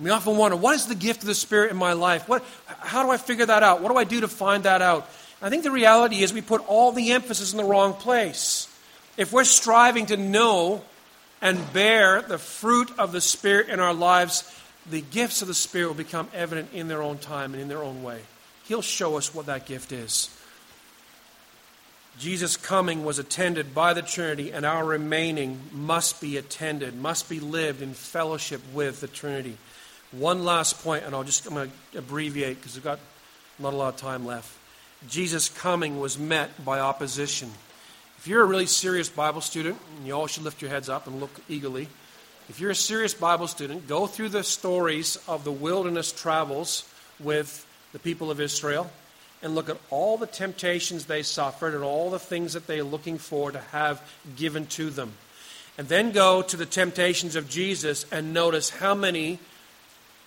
We 0.00 0.10
often 0.10 0.36
wonder, 0.38 0.56
what 0.56 0.74
is 0.74 0.86
the 0.86 0.94
gift 0.94 1.20
of 1.20 1.26
the 1.26 1.34
Spirit 1.34 1.70
in 1.70 1.76
my 1.76 1.92
life? 1.92 2.28
What, 2.28 2.42
how 2.66 3.02
do 3.02 3.10
I 3.10 3.18
figure 3.18 3.46
that 3.46 3.62
out? 3.62 3.82
What 3.82 3.92
do 3.92 3.98
I 3.98 4.04
do 4.04 4.22
to 4.22 4.28
find 4.28 4.64
that 4.64 4.80
out? 4.80 5.08
I 5.42 5.50
think 5.50 5.62
the 5.62 5.70
reality 5.70 6.22
is 6.22 6.32
we 6.32 6.40
put 6.40 6.66
all 6.66 6.92
the 6.92 7.12
emphasis 7.12 7.52
in 7.52 7.58
the 7.58 7.64
wrong 7.64 7.92
place. 7.92 8.66
If 9.18 9.32
we're 9.32 9.44
striving 9.44 10.06
to 10.06 10.16
know 10.16 10.82
and 11.44 11.72
bear 11.74 12.22
the 12.22 12.38
fruit 12.38 12.90
of 12.98 13.12
the 13.12 13.20
Spirit 13.20 13.68
in 13.68 13.78
our 13.78 13.92
lives, 13.92 14.50
the 14.90 15.02
gifts 15.02 15.42
of 15.42 15.48
the 15.48 15.54
Spirit 15.54 15.88
will 15.88 15.94
become 15.94 16.26
evident 16.32 16.70
in 16.72 16.88
their 16.88 17.02
own 17.02 17.18
time 17.18 17.52
and 17.52 17.62
in 17.62 17.68
their 17.68 17.82
own 17.82 18.02
way. 18.02 18.22
He'll 18.64 18.82
show 18.82 19.18
us 19.18 19.34
what 19.34 19.46
that 19.46 19.66
gift 19.66 19.92
is. 19.92 20.30
Jesus' 22.18 22.56
coming 22.56 23.04
was 23.04 23.18
attended 23.18 23.74
by 23.74 23.92
the 23.92 24.00
Trinity, 24.00 24.52
and 24.52 24.64
our 24.64 24.84
remaining 24.84 25.60
must 25.70 26.18
be 26.18 26.38
attended, 26.38 26.94
must 26.94 27.28
be 27.28 27.40
lived 27.40 27.82
in 27.82 27.92
fellowship 27.92 28.62
with 28.72 29.02
the 29.02 29.08
Trinity. 29.08 29.58
One 30.12 30.44
last 30.44 30.82
point, 30.82 31.04
and 31.04 31.14
I'll 31.14 31.24
just 31.24 31.46
I'm 31.46 31.54
going 31.54 31.72
to 31.92 31.98
abbreviate 31.98 32.56
because 32.56 32.74
we've 32.74 32.84
got 32.84 33.00
not 33.58 33.74
a 33.74 33.76
lot 33.76 33.94
of 33.94 34.00
time 34.00 34.24
left. 34.24 34.50
Jesus' 35.10 35.50
coming 35.50 36.00
was 36.00 36.18
met 36.18 36.64
by 36.64 36.80
opposition. 36.80 37.50
If 38.24 38.28
you're 38.28 38.40
a 38.40 38.46
really 38.46 38.64
serious 38.64 39.10
Bible 39.10 39.42
student, 39.42 39.76
and 39.98 40.06
you 40.06 40.14
all 40.14 40.26
should 40.26 40.44
lift 40.44 40.62
your 40.62 40.70
heads 40.70 40.88
up 40.88 41.06
and 41.06 41.20
look 41.20 41.42
eagerly. 41.46 41.88
If 42.48 42.58
you're 42.58 42.70
a 42.70 42.74
serious 42.74 43.12
Bible 43.12 43.46
student, 43.46 43.86
go 43.86 44.06
through 44.06 44.30
the 44.30 44.42
stories 44.42 45.18
of 45.28 45.44
the 45.44 45.52
wilderness 45.52 46.10
travels 46.10 46.88
with 47.20 47.66
the 47.92 47.98
people 47.98 48.30
of 48.30 48.40
Israel 48.40 48.90
and 49.42 49.54
look 49.54 49.68
at 49.68 49.76
all 49.90 50.16
the 50.16 50.26
temptations 50.26 51.04
they 51.04 51.22
suffered 51.22 51.74
and 51.74 51.84
all 51.84 52.08
the 52.08 52.18
things 52.18 52.54
that 52.54 52.66
they're 52.66 52.82
looking 52.82 53.18
for 53.18 53.52
to 53.52 53.60
have 53.60 54.00
given 54.36 54.64
to 54.68 54.88
them. 54.88 55.12
And 55.76 55.86
then 55.88 56.10
go 56.10 56.40
to 56.40 56.56
the 56.56 56.64
temptations 56.64 57.36
of 57.36 57.50
Jesus 57.50 58.06
and 58.10 58.32
notice 58.32 58.70
how 58.70 58.94
many 58.94 59.38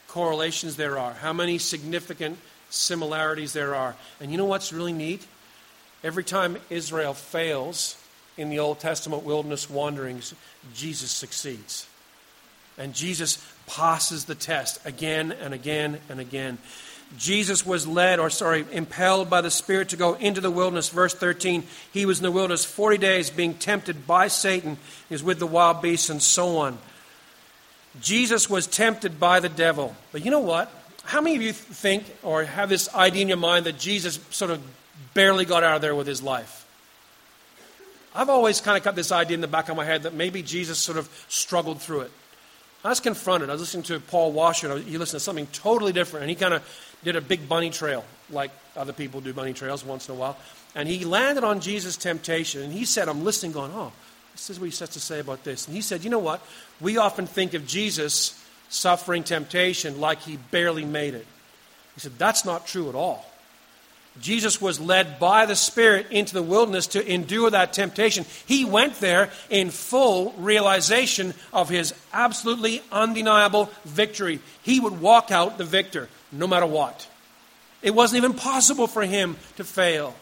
correlations 0.08 0.76
there 0.76 1.00
are, 1.00 1.14
how 1.14 1.34
many 1.34 1.58
significant 1.58 2.38
similarities 2.70 3.54
there 3.54 3.74
are. 3.74 3.96
And 4.20 4.30
you 4.32 4.38
know 4.38 4.46
what's 4.46 4.72
really 4.72 4.94
neat? 4.94 5.26
Every 6.04 6.24
time 6.24 6.58
Israel 6.70 7.14
fails 7.14 7.98
in 8.38 8.50
the 8.50 8.60
Old 8.60 8.80
Testament 8.80 9.24
wilderness 9.24 9.70
wanderings, 9.70 10.34
Jesus 10.74 11.12
succeeds. 11.12 11.88
And 12.78 12.94
Jesus 12.94 13.44
passes 13.66 14.26
the 14.26 14.36
test 14.36 14.80
again 14.86 15.32
and 15.32 15.54
again 15.54 16.00
and 16.10 16.20
again. 16.20 16.60
Jesus 17.18 17.66
was 17.66 17.88
led, 17.88 18.20
or 18.20 18.30
sorry, 18.30 18.66
impelled 18.72 19.30
by 19.30 19.42
the 19.42 19.50
Spirit 19.50 19.90
to 19.90 19.98
go 19.98 20.14
into 20.16 20.42
the 20.42 20.52
wilderness. 20.52 20.90
Verse 20.90 21.14
13, 21.14 21.64
he 21.94 22.06
was 22.06 22.20
in 22.20 22.24
the 22.24 22.32
wilderness 22.32 22.66
40 22.66 22.98
days 22.98 23.30
being 23.30 23.54
tempted 23.54 24.06
by 24.06 24.28
Satan. 24.28 24.78
He 25.08 25.16
was 25.16 25.24
with 25.24 25.40
the 25.40 25.48
wild 25.48 25.82
beasts 25.82 26.10
and 26.10 26.22
so 26.22 26.58
on. 26.58 26.78
Jesus 28.02 28.50
was 28.50 28.68
tempted 28.68 29.20
by 29.20 29.40
the 29.40 29.50
devil. 29.50 29.96
But 30.12 30.24
you 30.26 30.32
know 30.32 30.40
what? 30.40 30.70
How 31.04 31.22
many 31.22 31.38
of 31.38 31.42
you 31.42 31.54
think 31.54 32.04
or 32.22 32.44
have 32.44 32.68
this 32.68 32.94
idea 32.94 33.22
in 33.22 33.30
your 33.30 33.38
mind 33.38 33.66
that 33.66 33.80
Jesus 33.80 34.20
sort 34.30 34.52
of 34.52 34.62
barely 35.18 35.46
got 35.46 35.64
out 35.64 35.78
of 35.78 35.82
there 35.82 35.96
with 35.96 36.06
his 36.06 36.22
life? 36.22 36.68
I've 38.14 38.30
always 38.30 38.62
kind 38.62 38.78
of 38.78 38.84
got 38.84 38.96
this 38.96 39.12
idea 39.12 39.34
in 39.34 39.42
the 39.42 39.48
back 39.48 39.68
of 39.68 39.76
my 39.76 39.84
head 39.84 40.04
that 40.04 40.14
maybe 40.14 40.44
Jesus 40.44 40.78
sort 40.78 41.00
of 41.00 41.10
struggled 41.28 41.82
through 41.82 42.02
it. 42.02 42.12
I 42.86 42.90
was 42.90 43.00
confronted. 43.00 43.50
I 43.50 43.54
was 43.54 43.62
listening 43.62 43.82
to 43.86 44.00
Paul 44.00 44.32
Washer. 44.32 44.72
And 44.72 44.84
he 44.84 45.00
listened 45.00 45.20
to 45.20 45.24
something 45.24 45.48
totally 45.48 45.92
different, 45.92 46.22
and 46.22 46.30
he 46.30 46.36
kind 46.36 46.54
of 46.54 46.62
did 47.04 47.16
a 47.16 47.22
big 47.22 47.50
bunny 47.50 47.72
trail, 47.72 48.06
like 48.30 48.52
other 48.76 48.94
people 48.94 49.20
do 49.20 49.34
bunny 49.34 49.54
trails 49.54 49.84
once 49.84 50.08
in 50.08 50.14
a 50.14 50.18
while. 50.20 50.38
And 50.76 50.88
he 50.88 51.04
landed 51.04 51.44
on 51.44 51.62
Jesus' 51.62 51.98
temptation, 51.98 52.62
and 52.62 52.72
he 52.72 52.86
said, 52.86 53.10
I'm 53.10 53.24
listening, 53.24 53.54
going, 53.54 53.72
oh, 53.74 53.92
this 54.34 54.52
is 54.52 54.60
what 54.60 54.70
he 54.70 54.78
has 54.78 54.90
to 54.90 55.00
say 55.00 55.20
about 55.20 55.44
this. 55.44 55.66
And 55.66 55.76
he 55.76 55.82
said, 55.82 56.04
You 56.04 56.12
know 56.12 56.20
what? 56.20 56.46
We 56.80 56.98
often 56.98 57.26
think 57.26 57.56
of 57.56 57.66
Jesus 57.66 58.40
suffering 58.70 59.24
temptation 59.24 60.00
like 60.00 60.22
he 60.22 60.38
barely 60.52 60.86
made 60.86 61.16
it. 61.16 61.26
He 61.96 62.02
said, 62.02 62.20
That's 62.20 62.46
not 62.46 62.68
true 62.68 62.88
at 62.88 62.94
all. 62.94 63.27
Jesus 64.22 64.62
was 64.62 64.80
led 64.80 65.20
by 65.20 65.46
the 65.46 65.56
Spirit 65.56 66.08
into 66.12 66.34
the 66.34 66.44
wilderness 66.44 66.88
to 66.88 67.06
endure 67.06 67.50
that 67.50 67.74
temptation. 67.74 68.26
He 68.46 68.66
went 68.66 68.96
there 69.00 69.30
in 69.50 69.70
full 69.70 70.34
realization 70.38 71.34
of 71.54 71.70
his 71.70 71.94
absolutely 72.14 72.82
undeniable 72.92 73.70
victory. 73.86 74.40
He 74.64 74.80
would 74.80 75.00
walk 75.02 75.32
out 75.32 75.58
the 75.58 75.64
victor 75.64 76.10
no 76.32 76.48
matter 76.48 76.66
what. 76.66 77.08
It 77.82 77.94
wasn't 77.94 78.24
even 78.24 78.34
possible 78.34 78.88
for 78.88 79.04
him 79.04 79.38
to 79.58 79.64
fail. 79.64 80.16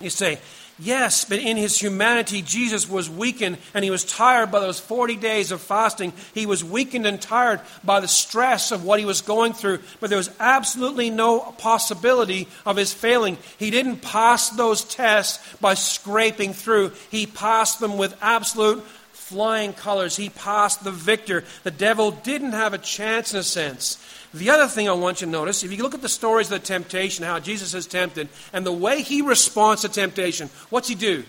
You 0.00 0.10
say, 0.10 0.38
Yes, 0.84 1.24
but 1.24 1.38
in 1.38 1.56
his 1.56 1.78
humanity, 1.78 2.42
Jesus 2.42 2.88
was 2.88 3.08
weakened 3.08 3.58
and 3.72 3.84
he 3.84 3.90
was 3.92 4.02
tired 4.02 4.50
by 4.50 4.58
those 4.58 4.80
40 4.80 5.14
days 5.14 5.52
of 5.52 5.60
fasting. 5.60 6.12
He 6.34 6.44
was 6.44 6.64
weakened 6.64 7.06
and 7.06 7.22
tired 7.22 7.60
by 7.84 8.00
the 8.00 8.08
stress 8.08 8.72
of 8.72 8.82
what 8.82 8.98
he 8.98 9.04
was 9.04 9.20
going 9.20 9.52
through, 9.52 9.78
but 10.00 10.10
there 10.10 10.16
was 10.16 10.30
absolutely 10.40 11.08
no 11.08 11.38
possibility 11.38 12.48
of 12.66 12.76
his 12.76 12.92
failing. 12.92 13.38
He 13.58 13.70
didn't 13.70 14.02
pass 14.02 14.50
those 14.50 14.82
tests 14.82 15.38
by 15.60 15.74
scraping 15.74 16.52
through, 16.52 16.90
he 17.12 17.26
passed 17.26 17.78
them 17.78 17.96
with 17.96 18.16
absolute 18.20 18.82
flying 19.12 19.72
colors. 19.72 20.16
He 20.16 20.28
passed 20.28 20.84
the 20.84 20.90
victor. 20.90 21.44
The 21.62 21.70
devil 21.70 22.10
didn't 22.10 22.52
have 22.52 22.74
a 22.74 22.78
chance 22.78 23.32
in 23.32 23.40
a 23.40 23.42
sense. 23.42 23.98
The 24.34 24.50
other 24.50 24.66
thing 24.66 24.88
I 24.88 24.92
want 24.92 25.20
you 25.20 25.26
to 25.26 25.30
notice, 25.30 25.62
if 25.62 25.72
you 25.72 25.82
look 25.82 25.94
at 25.94 26.00
the 26.00 26.08
stories 26.08 26.50
of 26.50 26.60
the 26.60 26.66
temptation, 26.66 27.24
how 27.24 27.38
Jesus 27.38 27.74
is 27.74 27.86
tempted, 27.86 28.28
and 28.52 28.64
the 28.64 28.72
way 28.72 29.02
he 29.02 29.20
responds 29.20 29.82
to 29.82 29.88
temptation, 29.88 30.48
what's 30.70 30.88
he 30.88 30.94
do? 30.94 31.24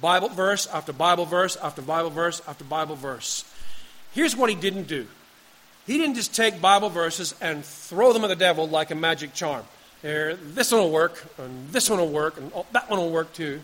Bible 0.00 0.30
verse 0.30 0.66
after 0.66 0.92
Bible 0.92 1.26
verse 1.26 1.56
after 1.56 1.82
Bible 1.82 2.10
verse 2.10 2.40
after 2.48 2.64
Bible 2.64 2.96
verse. 2.96 3.44
Here's 4.12 4.36
what 4.36 4.50
he 4.50 4.56
didn't 4.56 4.84
do. 4.84 5.06
He 5.86 5.98
didn't 5.98 6.14
just 6.14 6.34
take 6.34 6.60
Bible 6.60 6.88
verses 6.88 7.34
and 7.40 7.64
throw 7.64 8.12
them 8.12 8.24
at 8.24 8.28
the 8.28 8.36
devil 8.36 8.68
like 8.68 8.90
a 8.90 8.94
magic 8.94 9.34
charm. 9.34 9.64
There, 10.02 10.34
this 10.36 10.72
one 10.72 10.80
will 10.82 10.90
work, 10.90 11.24
and 11.38 11.68
this 11.70 11.88
one 11.88 11.98
will 11.98 12.10
work, 12.10 12.36
and 12.36 12.52
oh, 12.54 12.66
that 12.72 12.90
one 12.90 12.98
will 12.98 13.10
work 13.10 13.32
too. 13.32 13.60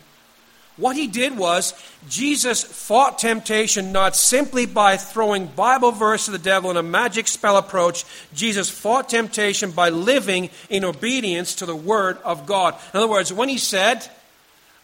What 0.77 0.97
he 0.97 1.07
did 1.07 1.37
was, 1.37 1.75
Jesus 2.09 2.63
fought 2.63 3.19
temptation 3.19 3.93
not 3.93 4.17
simply 4.17 4.67
by 4.67 4.97
throwing 4.97 5.47
Bible 5.47 5.93
verse 5.93 6.25
to 6.25 6.31
the 6.31 6.39
devil 6.39 6.71
in 6.71 6.77
a 6.77 6.83
magic 6.83 7.29
spell 7.29 7.57
approach. 7.57 8.05
Jesus 8.33 8.71
fought 8.71 9.09
temptation 9.09 9.73
by 9.73 9.91
living 9.91 10.49
in 10.71 10.85
obedience 10.85 11.57
to 11.57 11.67
the 11.67 11.77
Word 11.77 12.19
of 12.25 12.47
God. 12.47 12.77
In 12.95 12.99
other 12.99 13.09
words, 13.09 13.33
when 13.33 13.49
he 13.49 13.59
said, 13.59 14.09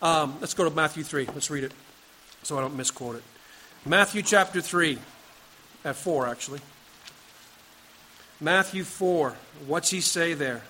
um, 0.03 0.37
let's 0.41 0.55
go 0.55 0.65
to 0.65 0.75
Matthew 0.75 1.03
3. 1.03 1.27
Let's 1.35 1.51
read 1.51 1.65
it 1.65 1.73
so 2.43 2.59
I 2.59 2.61
don't 2.61 2.77
misquote 2.77 3.17
it. 3.17 3.23
Matthew 3.85 4.23
chapter 4.23 4.61
3, 4.61 4.99
at 5.85 5.97
4 5.97 6.29
actually. 6.29 6.61
Matthew 8.41 8.85
4. 8.85 9.35
What's 9.67 9.91
he 9.91 10.01
say 10.01 10.35
there? 10.35 10.63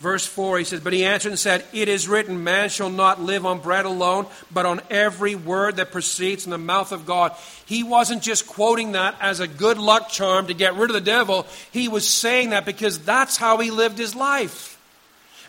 Verse 0.00 0.24
4, 0.24 0.58
he 0.58 0.64
says, 0.64 0.80
But 0.80 0.92
he 0.92 1.04
answered 1.04 1.30
and 1.30 1.38
said, 1.38 1.64
It 1.72 1.88
is 1.88 2.06
written, 2.06 2.44
Man 2.44 2.68
shall 2.68 2.90
not 2.90 3.20
live 3.20 3.44
on 3.44 3.58
bread 3.58 3.84
alone, 3.84 4.26
but 4.52 4.64
on 4.64 4.80
every 4.90 5.34
word 5.34 5.76
that 5.76 5.90
proceeds 5.90 6.44
from 6.44 6.52
the 6.52 6.58
mouth 6.58 6.92
of 6.92 7.04
God. 7.04 7.34
He 7.66 7.82
wasn't 7.82 8.22
just 8.22 8.46
quoting 8.46 8.92
that 8.92 9.16
as 9.20 9.40
a 9.40 9.48
good 9.48 9.76
luck 9.76 10.08
charm 10.08 10.46
to 10.46 10.54
get 10.54 10.76
rid 10.76 10.90
of 10.90 10.94
the 10.94 11.00
devil. 11.00 11.46
He 11.72 11.88
was 11.88 12.08
saying 12.08 12.50
that 12.50 12.64
because 12.64 13.00
that's 13.00 13.36
how 13.36 13.58
he 13.58 13.72
lived 13.72 13.98
his 13.98 14.14
life. 14.14 14.76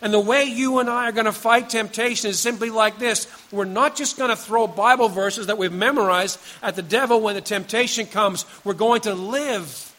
And 0.02 0.12
the 0.12 0.18
way 0.18 0.44
you 0.44 0.80
and 0.80 0.90
I 0.90 1.08
are 1.08 1.12
going 1.12 1.26
to 1.26 1.32
fight 1.32 1.70
temptation 1.70 2.30
is 2.30 2.40
simply 2.40 2.70
like 2.70 2.98
this. 2.98 3.28
We're 3.52 3.66
not 3.66 3.94
just 3.94 4.16
going 4.16 4.30
to 4.30 4.36
throw 4.36 4.66
Bible 4.66 5.10
verses 5.10 5.46
that 5.46 5.58
we've 5.58 5.70
memorized 5.70 6.40
at 6.60 6.74
the 6.74 6.82
devil 6.82 7.20
when 7.20 7.36
the 7.36 7.40
temptation 7.40 8.06
comes. 8.06 8.46
We're 8.64 8.74
going 8.74 9.02
to 9.02 9.14
live 9.14 9.94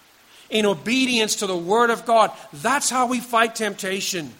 in 0.49 0.65
obedience 0.65 1.37
to 1.37 1.47
the 1.47 1.55
Word 1.55 1.89
of 1.89 2.05
God. 2.05 2.31
That's 2.51 2.89
how 2.89 3.07
we 3.07 3.21
fight 3.21 3.55
temptation. 3.55 4.33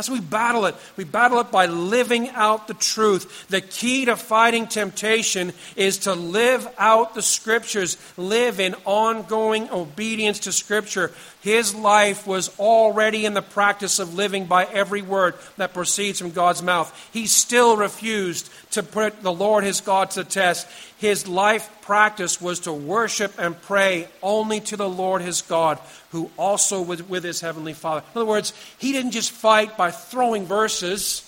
That's 0.00 0.08
we 0.08 0.20
battle 0.20 0.64
it. 0.64 0.76
We 0.96 1.04
battle 1.04 1.40
it 1.40 1.50
by 1.50 1.66
living 1.66 2.30
out 2.30 2.68
the 2.68 2.72
truth. 2.72 3.46
The 3.48 3.60
key 3.60 4.06
to 4.06 4.16
fighting 4.16 4.66
temptation 4.66 5.52
is 5.76 5.98
to 5.98 6.14
live 6.14 6.66
out 6.78 7.14
the 7.14 7.20
Scriptures, 7.20 7.98
live 8.16 8.60
in 8.60 8.74
ongoing 8.86 9.68
obedience 9.68 10.38
to 10.40 10.52
Scripture. 10.52 11.12
His 11.42 11.74
life 11.74 12.26
was 12.26 12.50
already 12.58 13.24
in 13.24 13.32
the 13.32 13.40
practice 13.40 13.98
of 13.98 14.14
living 14.14 14.44
by 14.44 14.66
every 14.66 15.00
word 15.00 15.34
that 15.56 15.72
proceeds 15.72 16.18
from 16.18 16.32
God's 16.32 16.62
mouth. 16.62 16.94
He 17.12 17.26
still 17.26 17.78
refused 17.78 18.50
to 18.72 18.82
put 18.82 19.22
the 19.22 19.32
Lord 19.32 19.64
his 19.64 19.80
God 19.80 20.10
to 20.12 20.24
test. 20.24 20.68
His 20.98 21.26
life 21.26 21.70
practice 21.80 22.42
was 22.42 22.60
to 22.60 22.72
worship 22.72 23.32
and 23.38 23.60
pray 23.62 24.08
only 24.22 24.60
to 24.60 24.76
the 24.76 24.88
Lord 24.88 25.22
his 25.22 25.40
God, 25.40 25.78
who 26.12 26.30
also 26.36 26.82
was 26.82 27.02
with 27.02 27.24
his 27.24 27.40
heavenly 27.40 27.72
Father. 27.72 28.02
In 28.14 28.20
other 28.20 28.28
words, 28.28 28.52
he 28.78 28.92
didn't 28.92 29.12
just 29.12 29.32
fight 29.32 29.78
by 29.78 29.90
throwing 29.90 30.44
verses, 30.44 31.26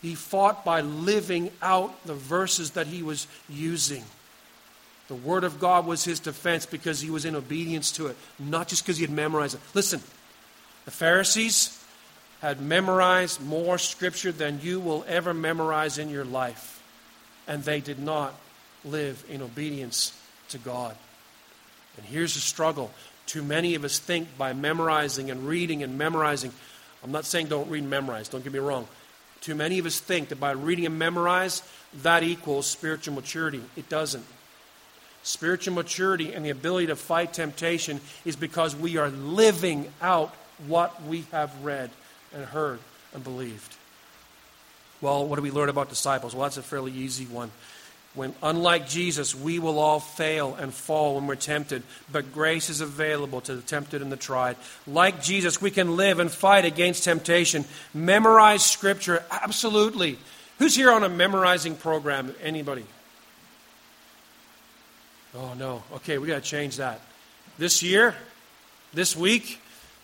he 0.00 0.14
fought 0.14 0.64
by 0.64 0.80
living 0.80 1.50
out 1.60 2.06
the 2.06 2.14
verses 2.14 2.70
that 2.70 2.86
he 2.86 3.02
was 3.02 3.26
using. 3.50 4.04
The 5.10 5.16
Word 5.16 5.42
of 5.42 5.58
God 5.58 5.86
was 5.86 6.04
his 6.04 6.20
defense 6.20 6.66
because 6.66 7.00
he 7.00 7.10
was 7.10 7.24
in 7.24 7.34
obedience 7.34 7.90
to 7.92 8.06
it, 8.06 8.16
not 8.38 8.68
just 8.68 8.84
because 8.84 8.96
he 8.96 9.02
had 9.02 9.10
memorized 9.10 9.56
it. 9.56 9.60
Listen, 9.74 10.00
the 10.84 10.92
Pharisees 10.92 11.84
had 12.40 12.62
memorized 12.62 13.40
more 13.44 13.76
Scripture 13.76 14.30
than 14.30 14.60
you 14.62 14.78
will 14.78 15.04
ever 15.08 15.34
memorize 15.34 15.98
in 15.98 16.10
your 16.10 16.24
life, 16.24 16.80
and 17.48 17.64
they 17.64 17.80
did 17.80 17.98
not 17.98 18.34
live 18.84 19.24
in 19.28 19.42
obedience 19.42 20.16
to 20.50 20.58
God. 20.58 20.94
And 21.96 22.06
here's 22.06 22.34
the 22.34 22.40
struggle. 22.40 22.92
Too 23.26 23.42
many 23.42 23.74
of 23.74 23.82
us 23.82 23.98
think 23.98 24.38
by 24.38 24.52
memorizing 24.52 25.28
and 25.28 25.42
reading 25.42 25.82
and 25.82 25.98
memorizing. 25.98 26.52
I'm 27.02 27.10
not 27.10 27.24
saying 27.24 27.48
don't 27.48 27.68
read 27.68 27.82
and 27.82 27.90
memorize, 27.90 28.28
don't 28.28 28.44
get 28.44 28.52
me 28.52 28.60
wrong. 28.60 28.86
Too 29.40 29.56
many 29.56 29.80
of 29.80 29.86
us 29.86 29.98
think 29.98 30.28
that 30.28 30.38
by 30.38 30.52
reading 30.52 30.86
and 30.86 31.00
memorize, 31.00 31.64
that 32.02 32.22
equals 32.22 32.68
spiritual 32.68 33.16
maturity. 33.16 33.62
It 33.76 33.88
doesn't. 33.88 34.24
Spiritual 35.22 35.74
maturity 35.74 36.32
and 36.32 36.44
the 36.44 36.50
ability 36.50 36.86
to 36.86 36.96
fight 36.96 37.32
temptation 37.32 38.00
is 38.24 38.36
because 38.36 38.74
we 38.74 38.96
are 38.96 39.10
living 39.10 39.92
out 40.00 40.34
what 40.66 41.02
we 41.04 41.24
have 41.32 41.52
read 41.62 41.90
and 42.34 42.44
heard 42.44 42.78
and 43.14 43.22
believed. 43.22 43.76
Well, 45.00 45.26
what 45.26 45.36
do 45.36 45.42
we 45.42 45.50
learn 45.50 45.68
about 45.68 45.88
disciples? 45.88 46.34
Well, 46.34 46.44
that's 46.44 46.56
a 46.56 46.62
fairly 46.62 46.92
easy 46.92 47.24
one. 47.24 47.50
When, 48.14 48.34
unlike 48.42 48.88
Jesus, 48.88 49.34
we 49.34 49.60
will 49.60 49.78
all 49.78 50.00
fail 50.00 50.56
and 50.56 50.74
fall 50.74 51.14
when 51.14 51.28
we're 51.28 51.36
tempted, 51.36 51.84
but 52.10 52.32
grace 52.32 52.68
is 52.68 52.80
available 52.80 53.40
to 53.42 53.54
the 53.54 53.62
tempted 53.62 54.02
and 54.02 54.10
the 54.10 54.16
tried. 54.16 54.56
Like 54.86 55.22
Jesus, 55.22 55.62
we 55.62 55.70
can 55.70 55.96
live 55.96 56.18
and 56.18 56.30
fight 56.30 56.64
against 56.64 57.04
temptation. 57.04 57.64
Memorize 57.94 58.64
Scripture, 58.64 59.22
absolutely. 59.30 60.18
Who's 60.58 60.74
here 60.74 60.90
on 60.90 61.04
a 61.04 61.08
memorizing 61.08 61.76
program? 61.76 62.34
Anybody? 62.42 62.84
Oh, 65.36 65.54
no. 65.54 65.82
Okay, 65.94 66.18
we 66.18 66.28
got 66.28 66.42
to 66.42 66.48
change 66.48 66.76
that. 66.78 67.00
This 67.58 67.82
year, 67.82 68.14
this 68.92 69.14
week, 69.14 69.60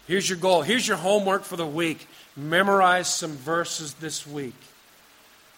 here's 0.07 0.29
your 0.29 0.39
goal. 0.39 0.63
Here's 0.63 0.87
your 0.87 0.97
homework 0.97 1.45
for 1.45 1.57
the 1.57 1.67
week. 1.67 2.07
Memorize 2.37 3.13
some 3.13 3.33
verses 3.33 3.95
this 3.95 4.27
week. 4.27 4.55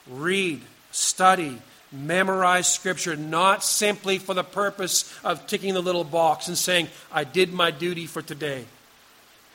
Read, 0.09 0.63
study, 0.91 1.61
memorize 1.93 2.73
Scripture, 2.73 3.17
not 3.17 3.63
simply 3.63 4.19
for 4.19 4.35
the 4.35 4.45
purpose 4.45 5.13
of 5.23 5.47
ticking 5.47 5.75
the 5.75 5.83
little 5.83 6.05
box 6.05 6.49
and 6.49 6.57
saying, 6.57 6.89
I 7.13 7.25
did 7.25 7.53
my 7.53 7.71
duty 7.71 8.07
for 8.07 8.23
today. 8.23 8.65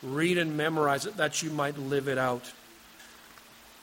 Read 0.03 0.37
and 0.37 0.57
memorize 0.57 1.05
it 1.05 1.17
that 1.17 1.41
you 1.41 1.49
might 1.49 1.77
live 1.77 2.07
it 2.07 2.17
out. 2.17 2.51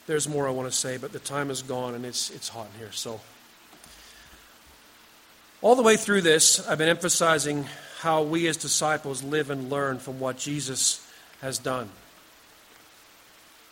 There's 0.07 0.29
more 0.29 0.47
I 0.47 0.51
want 0.51 0.71
to 0.71 0.77
say, 0.77 0.97
but 0.97 1.13
the 1.13 1.19
time 1.19 1.51
is 1.51 1.63
gone 1.63 1.95
and 1.95 2.05
it's, 2.05 2.31
it's 2.31 2.49
hot 2.49 2.69
in 2.75 2.79
here, 2.79 2.93
so. 2.93 3.21
All 5.63 5.77
the 5.77 5.83
way 5.83 5.99
through 5.99 6.23
this, 6.23 6.67
I've 6.67 6.79
been 6.79 6.89
emphasizing 6.89 7.67
how 7.99 8.23
we 8.23 8.47
as 8.47 8.57
disciples 8.57 9.23
live 9.23 9.51
and 9.51 9.69
learn 9.69 9.99
from 9.99 10.19
what 10.19 10.39
Jesus 10.39 11.07
has 11.43 11.59
done. 11.59 11.91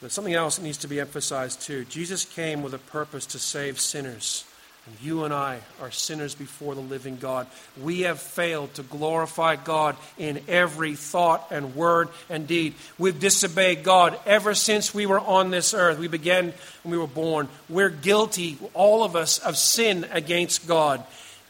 But 0.02 0.12
something 0.12 0.34
else 0.34 0.56
that 0.56 0.64
needs 0.64 0.76
to 0.78 0.88
be 0.88 1.00
emphasized 1.00 1.62
too. 1.62 1.86
Jesus 1.86 2.26
came 2.26 2.62
with 2.62 2.74
a 2.74 2.78
purpose 2.78 3.24
to 3.26 3.38
save 3.38 3.80
sinners. 3.80 4.44
And 4.84 4.96
you 5.00 5.24
and 5.24 5.32
I 5.32 5.60
are 5.80 5.90
sinners 5.90 6.34
before 6.34 6.74
the 6.74 6.82
living 6.82 7.16
God. 7.16 7.46
We 7.80 8.02
have 8.02 8.20
failed 8.20 8.74
to 8.74 8.82
glorify 8.82 9.56
God 9.56 9.96
in 10.18 10.42
every 10.46 10.94
thought 10.94 11.46
and 11.50 11.74
word 11.74 12.10
and 12.28 12.46
deed. 12.46 12.74
We've 12.98 13.18
disobeyed 13.18 13.82
God 13.82 14.18
ever 14.26 14.54
since 14.54 14.92
we 14.92 15.06
were 15.06 15.20
on 15.20 15.50
this 15.50 15.72
earth. 15.72 15.98
We 15.98 16.08
began 16.08 16.52
when 16.82 16.92
we 16.92 16.98
were 16.98 17.06
born. 17.06 17.48
We're 17.66 17.88
guilty, 17.88 18.58
all 18.74 19.04
of 19.04 19.16
us, 19.16 19.38
of 19.38 19.56
sin 19.56 20.06
against 20.12 20.68
God. 20.68 21.02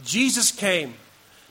Jesus 0.05 0.51
came 0.51 0.95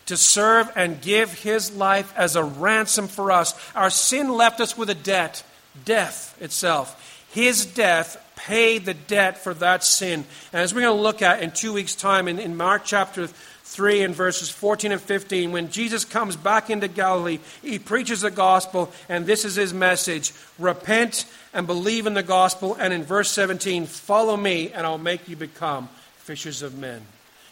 to 0.08 0.18
serve 0.18 0.72
and 0.76 1.02
give 1.02 1.34
his 1.34 1.76
life 1.76 2.14
as 2.18 2.36
a 2.36 2.44
ransom 2.44 3.08
for 3.08 3.32
us. 3.32 3.54
Our 3.76 3.90
sin 3.90 4.30
left 4.30 4.60
us 4.60 4.78
with 4.78 4.90
a 4.90 4.96
debt, 4.96 5.44
death 5.86 6.36
itself. 6.42 7.26
His 7.32 7.66
death 7.66 8.24
paid 8.36 8.86
the 8.86 8.94
debt 8.94 9.38
for 9.38 9.54
that 9.56 9.84
sin. 9.84 10.24
And 10.54 10.62
as 10.62 10.74
we're 10.74 10.82
going 10.82 10.96
to 10.96 11.02
look 11.02 11.22
at 11.22 11.42
in 11.44 11.52
two 11.52 11.74
weeks' 11.74 11.96
time 11.96 12.28
in, 12.28 12.40
in 12.40 12.56
Mark 12.56 12.84
chapter 12.86 13.28
3 13.28 14.04
and 14.04 14.16
verses 14.16 14.50
14 14.50 14.94
and 14.94 15.02
15, 15.02 15.52
when 15.52 15.70
Jesus 15.70 16.06
comes 16.06 16.38
back 16.38 16.70
into 16.70 16.88
Galilee, 16.88 17.40
he 17.62 17.78
preaches 17.78 18.22
the 18.22 18.32
gospel, 18.32 18.92
and 19.10 19.26
this 19.26 19.44
is 19.44 19.56
his 19.56 19.74
message 19.74 20.34
repent 20.58 21.26
and 21.54 21.68
believe 21.68 22.08
in 22.08 22.14
the 22.14 22.24
gospel. 22.24 22.78
And 22.80 22.94
in 22.94 23.04
verse 23.04 23.30
17, 23.32 23.88
follow 23.88 24.38
me, 24.38 24.72
and 24.72 24.86
I'll 24.86 24.98
make 24.98 25.28
you 25.28 25.36
become 25.36 25.90
fishers 26.18 26.62
of 26.62 26.78
men. 26.78 27.02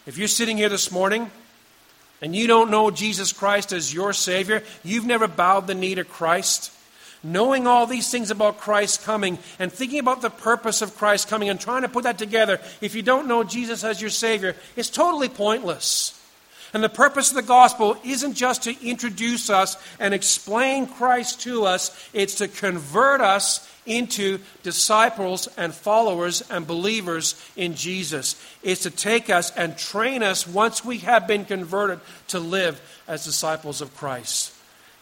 If 0.06 0.18
you're 0.18 0.28
sitting 0.28 0.56
here 0.56 0.68
this 0.68 0.92
morning 0.92 1.32
and 2.22 2.34
you 2.34 2.46
don't 2.46 2.70
know 2.70 2.92
Jesus 2.92 3.32
Christ 3.32 3.72
as 3.72 3.92
your 3.92 4.12
Savior, 4.12 4.62
you've 4.84 5.04
never 5.04 5.26
bowed 5.26 5.66
the 5.66 5.74
knee 5.74 5.96
to 5.96 6.04
Christ, 6.04 6.72
knowing 7.24 7.66
all 7.66 7.88
these 7.88 8.08
things 8.08 8.30
about 8.30 8.58
Christ 8.58 9.02
coming 9.02 9.36
and 9.58 9.72
thinking 9.72 9.98
about 9.98 10.22
the 10.22 10.30
purpose 10.30 10.80
of 10.80 10.96
Christ 10.96 11.26
coming 11.26 11.48
and 11.48 11.58
trying 11.58 11.82
to 11.82 11.88
put 11.88 12.04
that 12.04 12.18
together, 12.18 12.60
if 12.80 12.94
you 12.94 13.02
don't 13.02 13.26
know 13.26 13.42
Jesus 13.42 13.82
as 13.82 14.00
your 14.00 14.10
Savior, 14.10 14.54
it's 14.76 14.90
totally 14.90 15.28
pointless. 15.28 16.15
And 16.76 16.84
the 16.84 16.90
purpose 16.90 17.30
of 17.30 17.36
the 17.36 17.42
gospel 17.42 17.96
isn't 18.04 18.34
just 18.34 18.64
to 18.64 18.86
introduce 18.86 19.48
us 19.48 19.78
and 19.98 20.12
explain 20.12 20.86
Christ 20.86 21.40
to 21.44 21.64
us, 21.64 22.10
it's 22.12 22.34
to 22.34 22.48
convert 22.48 23.22
us 23.22 23.66
into 23.86 24.40
disciples 24.62 25.48
and 25.56 25.72
followers 25.72 26.42
and 26.50 26.66
believers 26.66 27.34
in 27.56 27.76
Jesus. 27.76 28.38
It's 28.62 28.82
to 28.82 28.90
take 28.90 29.30
us 29.30 29.50
and 29.52 29.78
train 29.78 30.22
us 30.22 30.46
once 30.46 30.84
we 30.84 30.98
have 30.98 31.26
been 31.26 31.46
converted 31.46 32.00
to 32.28 32.40
live 32.40 32.78
as 33.08 33.24
disciples 33.24 33.80
of 33.80 33.96
Christ. 33.96 34.52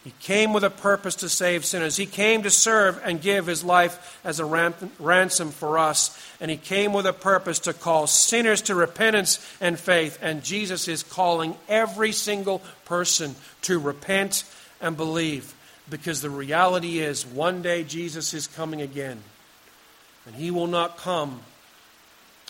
He 0.05 0.13
came 0.21 0.53
with 0.53 0.65
a 0.65 0.71
purpose 0.71 1.15
to 1.17 1.31
save 1.31 1.65
sinners. 1.65 1.97
He 1.97 2.05
came 2.05 2.43
to 2.43 2.51
serve 2.51 3.01
and 3.03 3.23
give 3.23 3.47
his 3.47 3.65
life 3.65 4.21
as 4.23 4.39
a 4.39 4.45
ransom 4.45 5.51
for 5.51 5.79
us. 5.79 6.23
And 6.43 6.51
he 6.51 6.59
came 6.59 6.93
with 6.93 7.07
a 7.07 7.15
purpose 7.15 7.59
to 7.61 7.73
call 7.73 8.07
sinners 8.07 8.61
to 8.63 8.75
repentance 8.75 9.39
and 9.63 9.81
faith. 9.81 10.19
And 10.21 10.45
Jesus 10.45 10.89
is 10.89 11.03
calling 11.03 11.57
every 11.71 12.13
single 12.13 12.61
person 12.85 13.35
to 13.63 13.79
repent 13.79 14.45
and 14.79 14.95
believe. 14.95 15.55
Because 15.89 16.21
the 16.21 16.29
reality 16.29 16.99
is, 16.99 17.25
one 17.25 17.63
day 17.63 17.83
Jesus 17.83 18.35
is 18.35 18.47
coming 18.47 18.83
again. 18.83 19.23
And 20.27 20.35
he 20.35 20.51
will 20.51 20.67
not 20.67 20.99
come 20.99 21.41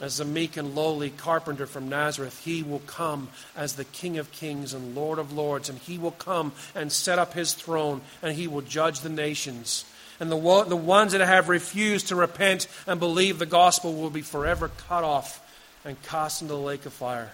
as 0.01 0.19
the 0.19 0.25
meek 0.25 0.57
and 0.57 0.75
lowly 0.75 1.11
carpenter 1.11 1.67
from 1.67 1.89
Nazareth. 1.89 2.45
He 2.45 2.63
will 2.63 2.81
come 2.81 3.29
as 3.57 3.75
the 3.75 3.85
King 3.85 4.19
of 4.19 4.33
kings 4.33 4.75
and 4.75 4.95
Lord 4.95 5.19
of 5.19 5.33
lords. 5.33 5.69
And 5.69 5.79
he 5.79 5.99
will 5.99 6.11
come 6.13 6.53
and 6.75 6.91
set 6.91 7.19
up 7.19 7.35
his 7.35 7.55
throne 7.55 8.01
and 8.23 8.35
he 8.35 8.49
will 8.49 8.63
judge 8.63 9.01
the 9.01 9.09
nations. 9.09 9.85
And 10.21 10.31
the, 10.31 10.65
the 10.65 10.77
ones 10.77 11.13
that 11.13 11.21
have 11.21 11.49
refused 11.49 12.09
to 12.09 12.17
repent 12.17 12.69
and 12.87 13.01
believe 13.01 13.39
the 13.39 13.47
gospel 13.47 13.95
will 13.95 14.11
be 14.11 14.23
forever 14.23 14.71
cut 14.89 15.05
off 15.05 15.41
and 15.85 16.01
cast 16.05 16.43
into 16.43 16.55
the 16.55 16.61
lake 16.61 16.87
of 16.87 16.93
fire. 16.93 17.33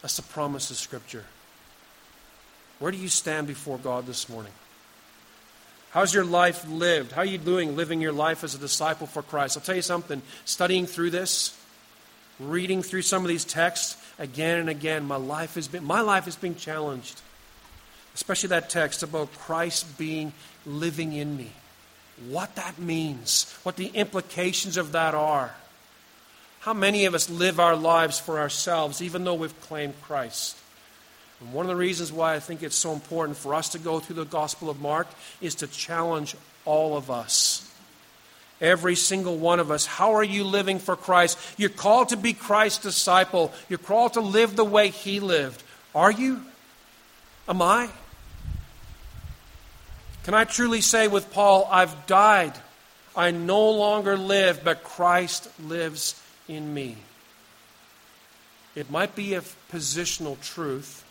That's 0.00 0.16
the 0.16 0.22
promise 0.22 0.70
of 0.70 0.76
Scripture. 0.76 1.24
Where 2.78 2.90
do 2.90 2.98
you 2.98 3.08
stand 3.08 3.46
before 3.46 3.78
God 3.78 4.06
this 4.06 4.28
morning? 4.28 4.52
How's 5.92 6.14
your 6.14 6.24
life 6.24 6.66
lived? 6.66 7.12
How 7.12 7.20
are 7.20 7.26
you 7.26 7.36
doing 7.36 7.76
living 7.76 8.00
your 8.00 8.12
life 8.12 8.44
as 8.44 8.54
a 8.54 8.58
disciple 8.58 9.06
for 9.06 9.22
Christ? 9.22 9.58
I'll 9.58 9.62
tell 9.62 9.76
you 9.76 9.82
something. 9.82 10.22
Studying 10.46 10.86
through 10.86 11.10
this, 11.10 11.54
reading 12.40 12.82
through 12.82 13.02
some 13.02 13.22
of 13.22 13.28
these 13.28 13.44
texts 13.44 14.02
again 14.18 14.58
and 14.58 14.70
again, 14.70 15.04
my 15.04 15.16
life 15.16 15.54
has 15.56 15.68
been 15.68 15.84
my 15.84 16.00
life 16.00 16.26
is 16.26 16.34
being 16.34 16.54
challenged. 16.54 17.20
Especially 18.14 18.48
that 18.48 18.70
text 18.70 19.02
about 19.02 19.32
Christ 19.34 19.98
being 19.98 20.32
living 20.64 21.12
in 21.12 21.36
me. 21.36 21.50
What 22.26 22.54
that 22.56 22.78
means, 22.78 23.54
what 23.62 23.76
the 23.76 23.88
implications 23.88 24.78
of 24.78 24.92
that 24.92 25.14
are. 25.14 25.54
How 26.60 26.72
many 26.72 27.04
of 27.04 27.14
us 27.14 27.28
live 27.28 27.60
our 27.60 27.76
lives 27.76 28.18
for 28.18 28.38
ourselves 28.38 29.02
even 29.02 29.24
though 29.24 29.34
we've 29.34 29.60
claimed 29.60 30.00
Christ? 30.00 30.56
And 31.42 31.52
one 31.52 31.66
of 31.66 31.68
the 31.68 31.76
reasons 31.76 32.12
why 32.12 32.34
I 32.34 32.38
think 32.38 32.62
it's 32.62 32.76
so 32.76 32.92
important 32.92 33.36
for 33.36 33.54
us 33.54 33.70
to 33.70 33.78
go 33.78 33.98
through 33.98 34.16
the 34.16 34.24
Gospel 34.24 34.70
of 34.70 34.80
Mark 34.80 35.08
is 35.40 35.56
to 35.56 35.66
challenge 35.66 36.36
all 36.64 36.96
of 36.96 37.10
us. 37.10 37.68
Every 38.60 38.94
single 38.94 39.36
one 39.36 39.58
of 39.58 39.72
us. 39.72 39.84
How 39.84 40.14
are 40.14 40.22
you 40.22 40.44
living 40.44 40.78
for 40.78 40.94
Christ? 40.94 41.36
You're 41.56 41.68
called 41.68 42.10
to 42.10 42.16
be 42.16 42.32
Christ's 42.32 42.84
disciple. 42.84 43.52
You're 43.68 43.80
called 43.80 44.12
to 44.12 44.20
live 44.20 44.54
the 44.54 44.64
way 44.64 44.90
He 44.90 45.18
lived. 45.18 45.64
Are 45.96 46.12
you? 46.12 46.42
Am 47.48 47.60
I? 47.60 47.88
Can 50.22 50.34
I 50.34 50.44
truly 50.44 50.80
say 50.80 51.08
with 51.08 51.32
Paul, 51.32 51.68
I've 51.68 52.06
died? 52.06 52.52
I 53.16 53.32
no 53.32 53.68
longer 53.70 54.16
live, 54.16 54.62
but 54.62 54.84
Christ 54.84 55.48
lives 55.60 56.22
in 56.46 56.72
me. 56.72 56.98
It 58.76 58.92
might 58.92 59.16
be 59.16 59.34
a 59.34 59.42
positional 59.72 60.40
truth, 60.40 61.04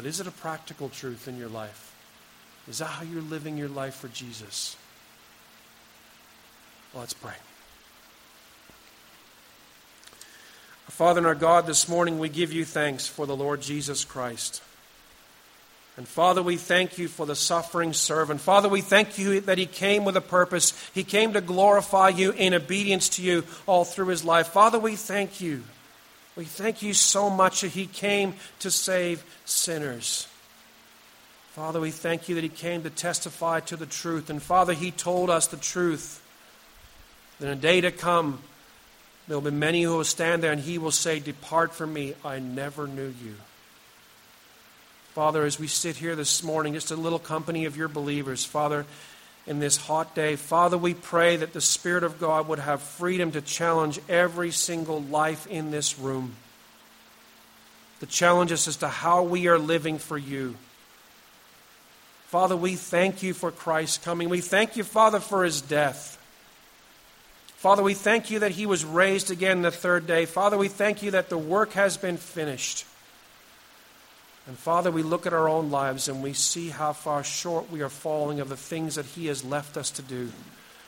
but 0.00 0.08
is 0.08 0.18
it 0.18 0.26
a 0.26 0.30
practical 0.30 0.88
truth 0.88 1.28
in 1.28 1.36
your 1.36 1.50
life? 1.50 1.94
Is 2.66 2.78
that 2.78 2.86
how 2.86 3.02
you're 3.02 3.20
living 3.20 3.58
your 3.58 3.68
life 3.68 3.96
for 3.96 4.08
Jesus? 4.08 4.74
let's 6.94 7.12
pray. 7.12 7.34
Our 10.86 10.90
Father 10.90 11.18
and 11.18 11.26
our 11.26 11.34
God, 11.34 11.66
this 11.66 11.86
morning 11.86 12.18
we 12.18 12.30
give 12.30 12.50
you 12.50 12.64
thanks 12.64 13.06
for 13.06 13.26
the 13.26 13.36
Lord 13.36 13.60
Jesus 13.60 14.06
Christ. 14.06 14.62
And 15.98 16.08
Father, 16.08 16.42
we 16.42 16.56
thank 16.56 16.96
you 16.96 17.06
for 17.06 17.26
the 17.26 17.36
suffering 17.36 17.92
servant. 17.92 18.40
Father, 18.40 18.70
we 18.70 18.80
thank 18.80 19.18
you 19.18 19.42
that 19.42 19.58
he 19.58 19.66
came 19.66 20.06
with 20.06 20.16
a 20.16 20.22
purpose. 20.22 20.72
He 20.94 21.04
came 21.04 21.34
to 21.34 21.42
glorify 21.42 22.08
you 22.08 22.30
in 22.30 22.54
obedience 22.54 23.10
to 23.10 23.22
you 23.22 23.44
all 23.66 23.84
through 23.84 24.06
his 24.06 24.24
life. 24.24 24.46
Father, 24.46 24.78
we 24.78 24.96
thank 24.96 25.42
you. 25.42 25.62
We 26.36 26.44
thank 26.44 26.82
you 26.82 26.94
so 26.94 27.28
much 27.28 27.62
that 27.62 27.72
he 27.72 27.86
came 27.86 28.34
to 28.60 28.70
save 28.70 29.24
sinners. 29.44 30.26
Father, 31.52 31.80
we 31.80 31.90
thank 31.90 32.28
you 32.28 32.36
that 32.36 32.44
he 32.44 32.48
came 32.48 32.82
to 32.84 32.90
testify 32.90 33.60
to 33.60 33.76
the 33.76 33.86
truth. 33.86 34.30
And 34.30 34.40
Father, 34.40 34.72
he 34.72 34.90
told 34.92 35.30
us 35.30 35.48
the 35.48 35.56
truth. 35.56 36.22
That 37.38 37.46
In 37.46 37.52
a 37.52 37.56
day 37.60 37.80
to 37.80 37.90
come, 37.90 38.40
there 39.26 39.36
will 39.36 39.50
be 39.50 39.56
many 39.56 39.82
who 39.82 39.96
will 39.96 40.04
stand 40.04 40.42
there 40.42 40.52
and 40.52 40.60
he 40.60 40.78
will 40.78 40.90
say, 40.90 41.18
Depart 41.18 41.74
from 41.74 41.92
me, 41.92 42.14
I 42.24 42.38
never 42.38 42.86
knew 42.86 43.12
you. 43.22 43.34
Father, 45.14 45.44
as 45.44 45.58
we 45.58 45.66
sit 45.66 45.96
here 45.96 46.14
this 46.14 46.42
morning, 46.44 46.74
just 46.74 46.92
a 46.92 46.96
little 46.96 47.18
company 47.18 47.64
of 47.64 47.76
your 47.76 47.88
believers, 47.88 48.44
Father, 48.44 48.86
in 49.50 49.58
this 49.58 49.76
hot 49.76 50.14
day, 50.14 50.36
Father, 50.36 50.78
we 50.78 50.94
pray 50.94 51.34
that 51.34 51.52
the 51.52 51.60
Spirit 51.60 52.04
of 52.04 52.20
God 52.20 52.46
would 52.46 52.60
have 52.60 52.80
freedom 52.80 53.32
to 53.32 53.40
challenge 53.40 53.98
every 54.08 54.52
single 54.52 55.02
life 55.02 55.44
in 55.48 55.72
this 55.72 55.98
room. 55.98 56.36
To 57.98 58.06
challenge 58.06 58.52
us 58.52 58.68
as 58.68 58.76
to 58.76 58.86
how 58.86 59.24
we 59.24 59.48
are 59.48 59.58
living 59.58 59.98
for 59.98 60.16
you. 60.16 60.54
Father, 62.28 62.56
we 62.56 62.76
thank 62.76 63.24
you 63.24 63.34
for 63.34 63.50
Christ's 63.50 63.98
coming. 63.98 64.28
We 64.28 64.40
thank 64.40 64.76
you, 64.76 64.84
Father, 64.84 65.18
for 65.18 65.42
his 65.42 65.60
death. 65.60 66.16
Father, 67.56 67.82
we 67.82 67.94
thank 67.94 68.30
you 68.30 68.38
that 68.38 68.52
he 68.52 68.66
was 68.66 68.84
raised 68.84 69.32
again 69.32 69.62
the 69.62 69.72
third 69.72 70.06
day. 70.06 70.26
Father, 70.26 70.56
we 70.56 70.68
thank 70.68 71.02
you 71.02 71.10
that 71.10 71.28
the 71.28 71.36
work 71.36 71.72
has 71.72 71.96
been 71.96 72.18
finished. 72.18 72.86
And 74.46 74.58
Father, 74.58 74.90
we 74.90 75.02
look 75.02 75.26
at 75.26 75.32
our 75.32 75.48
own 75.48 75.70
lives 75.70 76.08
and 76.08 76.22
we 76.22 76.32
see 76.32 76.70
how 76.70 76.92
far 76.92 77.22
short 77.22 77.70
we 77.70 77.82
are 77.82 77.88
falling 77.88 78.40
of 78.40 78.48
the 78.48 78.56
things 78.56 78.94
that 78.94 79.06
He 79.06 79.26
has 79.26 79.44
left 79.44 79.76
us 79.76 79.90
to 79.92 80.02
do. 80.02 80.32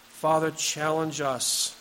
Father, 0.08 0.50
challenge 0.50 1.20
us. 1.20 1.76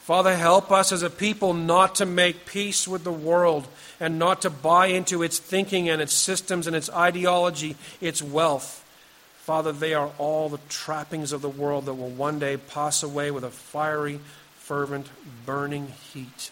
Father, 0.00 0.34
help 0.34 0.72
us 0.72 0.90
as 0.90 1.02
a 1.02 1.10
people 1.10 1.52
not 1.52 1.96
to 1.96 2.06
make 2.06 2.46
peace 2.46 2.88
with 2.88 3.04
the 3.04 3.12
world 3.12 3.68
and 4.00 4.18
not 4.18 4.40
to 4.40 4.48
buy 4.48 4.86
into 4.86 5.22
its 5.22 5.38
thinking 5.38 5.90
and 5.90 6.00
its 6.00 6.14
systems 6.14 6.66
and 6.66 6.74
its 6.74 6.88
ideology, 6.88 7.76
its 8.00 8.22
wealth. 8.22 8.84
Father, 9.36 9.70
they 9.70 9.92
are 9.92 10.10
all 10.16 10.48
the 10.48 10.60
trappings 10.70 11.32
of 11.32 11.42
the 11.42 11.48
world 11.48 11.84
that 11.84 11.94
will 11.94 12.08
one 12.08 12.38
day 12.38 12.56
pass 12.56 13.02
away 13.02 13.30
with 13.30 13.44
a 13.44 13.50
fiery, 13.50 14.20
fervent, 14.56 15.08
burning 15.44 15.88
heat. 16.12 16.50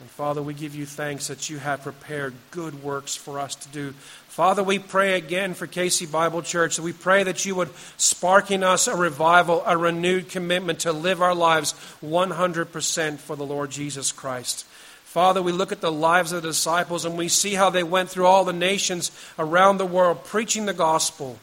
And 0.00 0.08
Father, 0.08 0.40
we 0.40 0.54
give 0.54 0.76
you 0.76 0.86
thanks 0.86 1.26
that 1.26 1.50
you 1.50 1.58
have 1.58 1.82
prepared 1.82 2.32
good 2.52 2.84
works 2.84 3.16
for 3.16 3.40
us 3.40 3.56
to 3.56 3.68
do. 3.70 3.90
Father, 4.28 4.62
we 4.62 4.78
pray 4.78 5.14
again 5.14 5.54
for 5.54 5.66
Casey 5.66 6.06
Bible 6.06 6.40
Church. 6.42 6.78
We 6.78 6.92
pray 6.92 7.24
that 7.24 7.44
you 7.44 7.56
would 7.56 7.70
spark 7.96 8.52
in 8.52 8.62
us 8.62 8.86
a 8.86 8.94
revival, 8.94 9.64
a 9.66 9.76
renewed 9.76 10.28
commitment 10.28 10.80
to 10.80 10.92
live 10.92 11.20
our 11.20 11.34
lives 11.34 11.72
100% 12.00 13.18
for 13.18 13.34
the 13.34 13.44
Lord 13.44 13.70
Jesus 13.72 14.12
Christ. 14.12 14.64
Father, 15.02 15.42
we 15.42 15.50
look 15.50 15.72
at 15.72 15.80
the 15.80 15.90
lives 15.90 16.30
of 16.30 16.42
the 16.42 16.48
disciples 16.50 17.04
and 17.04 17.18
we 17.18 17.26
see 17.26 17.54
how 17.54 17.70
they 17.70 17.82
went 17.82 18.08
through 18.08 18.26
all 18.26 18.44
the 18.44 18.52
nations 18.52 19.10
around 19.36 19.78
the 19.78 19.86
world 19.86 20.22
preaching 20.22 20.66
the 20.66 20.72
gospel. 20.72 21.40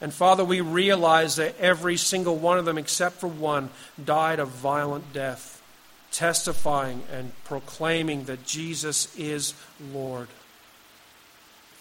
And 0.00 0.14
Father, 0.14 0.42
we 0.42 0.62
realize 0.62 1.36
that 1.36 1.58
every 1.58 1.98
single 1.98 2.36
one 2.36 2.56
of 2.56 2.64
them, 2.64 2.78
except 2.78 3.16
for 3.16 3.28
one, 3.28 3.68
died 4.02 4.38
a 4.38 4.46
violent 4.46 5.12
death 5.12 5.59
testifying 6.12 7.02
and 7.12 7.32
proclaiming 7.44 8.24
that 8.24 8.44
Jesus 8.46 9.14
is 9.16 9.54
Lord. 9.92 10.28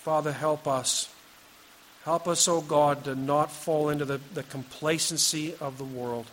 Father, 0.03 0.31
help 0.31 0.67
us. 0.67 1.09
Help 2.05 2.27
us, 2.27 2.47
O 2.47 2.57
oh 2.57 2.61
God, 2.61 3.03
to 3.03 3.15
not 3.15 3.51
fall 3.51 3.89
into 3.89 4.05
the, 4.05 4.19
the 4.33 4.43
complacency 4.43 5.53
of 5.59 5.77
the 5.77 5.83
world, 5.83 6.25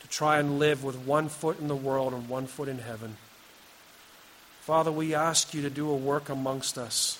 to 0.00 0.08
try 0.08 0.38
and 0.38 0.58
live 0.58 0.84
with 0.84 0.96
one 0.96 1.28
foot 1.28 1.58
in 1.60 1.68
the 1.68 1.76
world 1.76 2.14
and 2.14 2.28
one 2.28 2.46
foot 2.46 2.68
in 2.68 2.78
heaven. 2.78 3.16
Father, 4.60 4.92
we 4.92 5.14
ask 5.14 5.52
you 5.52 5.62
to 5.62 5.70
do 5.70 5.90
a 5.90 5.96
work 5.96 6.28
amongst 6.28 6.78
us. 6.78 7.18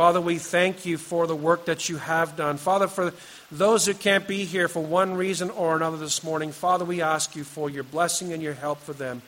Father, 0.00 0.18
we 0.18 0.38
thank 0.38 0.86
you 0.86 0.96
for 0.96 1.26
the 1.26 1.36
work 1.36 1.66
that 1.66 1.90
you 1.90 1.98
have 1.98 2.34
done. 2.34 2.56
Father, 2.56 2.88
for 2.88 3.12
those 3.52 3.84
who 3.84 3.92
can't 3.92 4.26
be 4.26 4.46
here 4.46 4.66
for 4.66 4.82
one 4.82 5.12
reason 5.12 5.50
or 5.50 5.76
another 5.76 5.98
this 5.98 6.24
morning, 6.24 6.52
Father, 6.52 6.86
we 6.86 7.02
ask 7.02 7.36
you 7.36 7.44
for 7.44 7.68
your 7.68 7.82
blessing 7.82 8.32
and 8.32 8.42
your 8.42 8.54
help 8.54 8.80
for 8.80 8.94
them. 8.94 9.20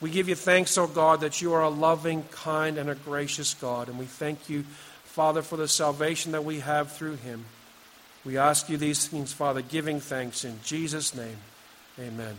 We 0.00 0.08
give 0.08 0.30
you 0.30 0.34
thanks, 0.34 0.78
O 0.78 0.84
oh 0.84 0.86
God, 0.86 1.20
that 1.20 1.42
you 1.42 1.52
are 1.52 1.60
a 1.60 1.68
loving, 1.68 2.22
kind, 2.30 2.78
and 2.78 2.88
a 2.88 2.94
gracious 2.94 3.52
God. 3.52 3.90
And 3.90 3.98
we 3.98 4.06
thank 4.06 4.48
you, 4.48 4.64
Father, 5.04 5.42
for 5.42 5.58
the 5.58 5.68
salvation 5.68 6.32
that 6.32 6.42
we 6.46 6.60
have 6.60 6.90
through 6.90 7.16
him. 7.16 7.44
We 8.24 8.38
ask 8.38 8.70
you 8.70 8.78
these 8.78 9.06
things, 9.06 9.30
Father, 9.30 9.60
giving 9.60 10.00
thanks 10.00 10.42
in 10.42 10.58
Jesus' 10.64 11.14
name. 11.14 11.36
Amen. 12.00 12.38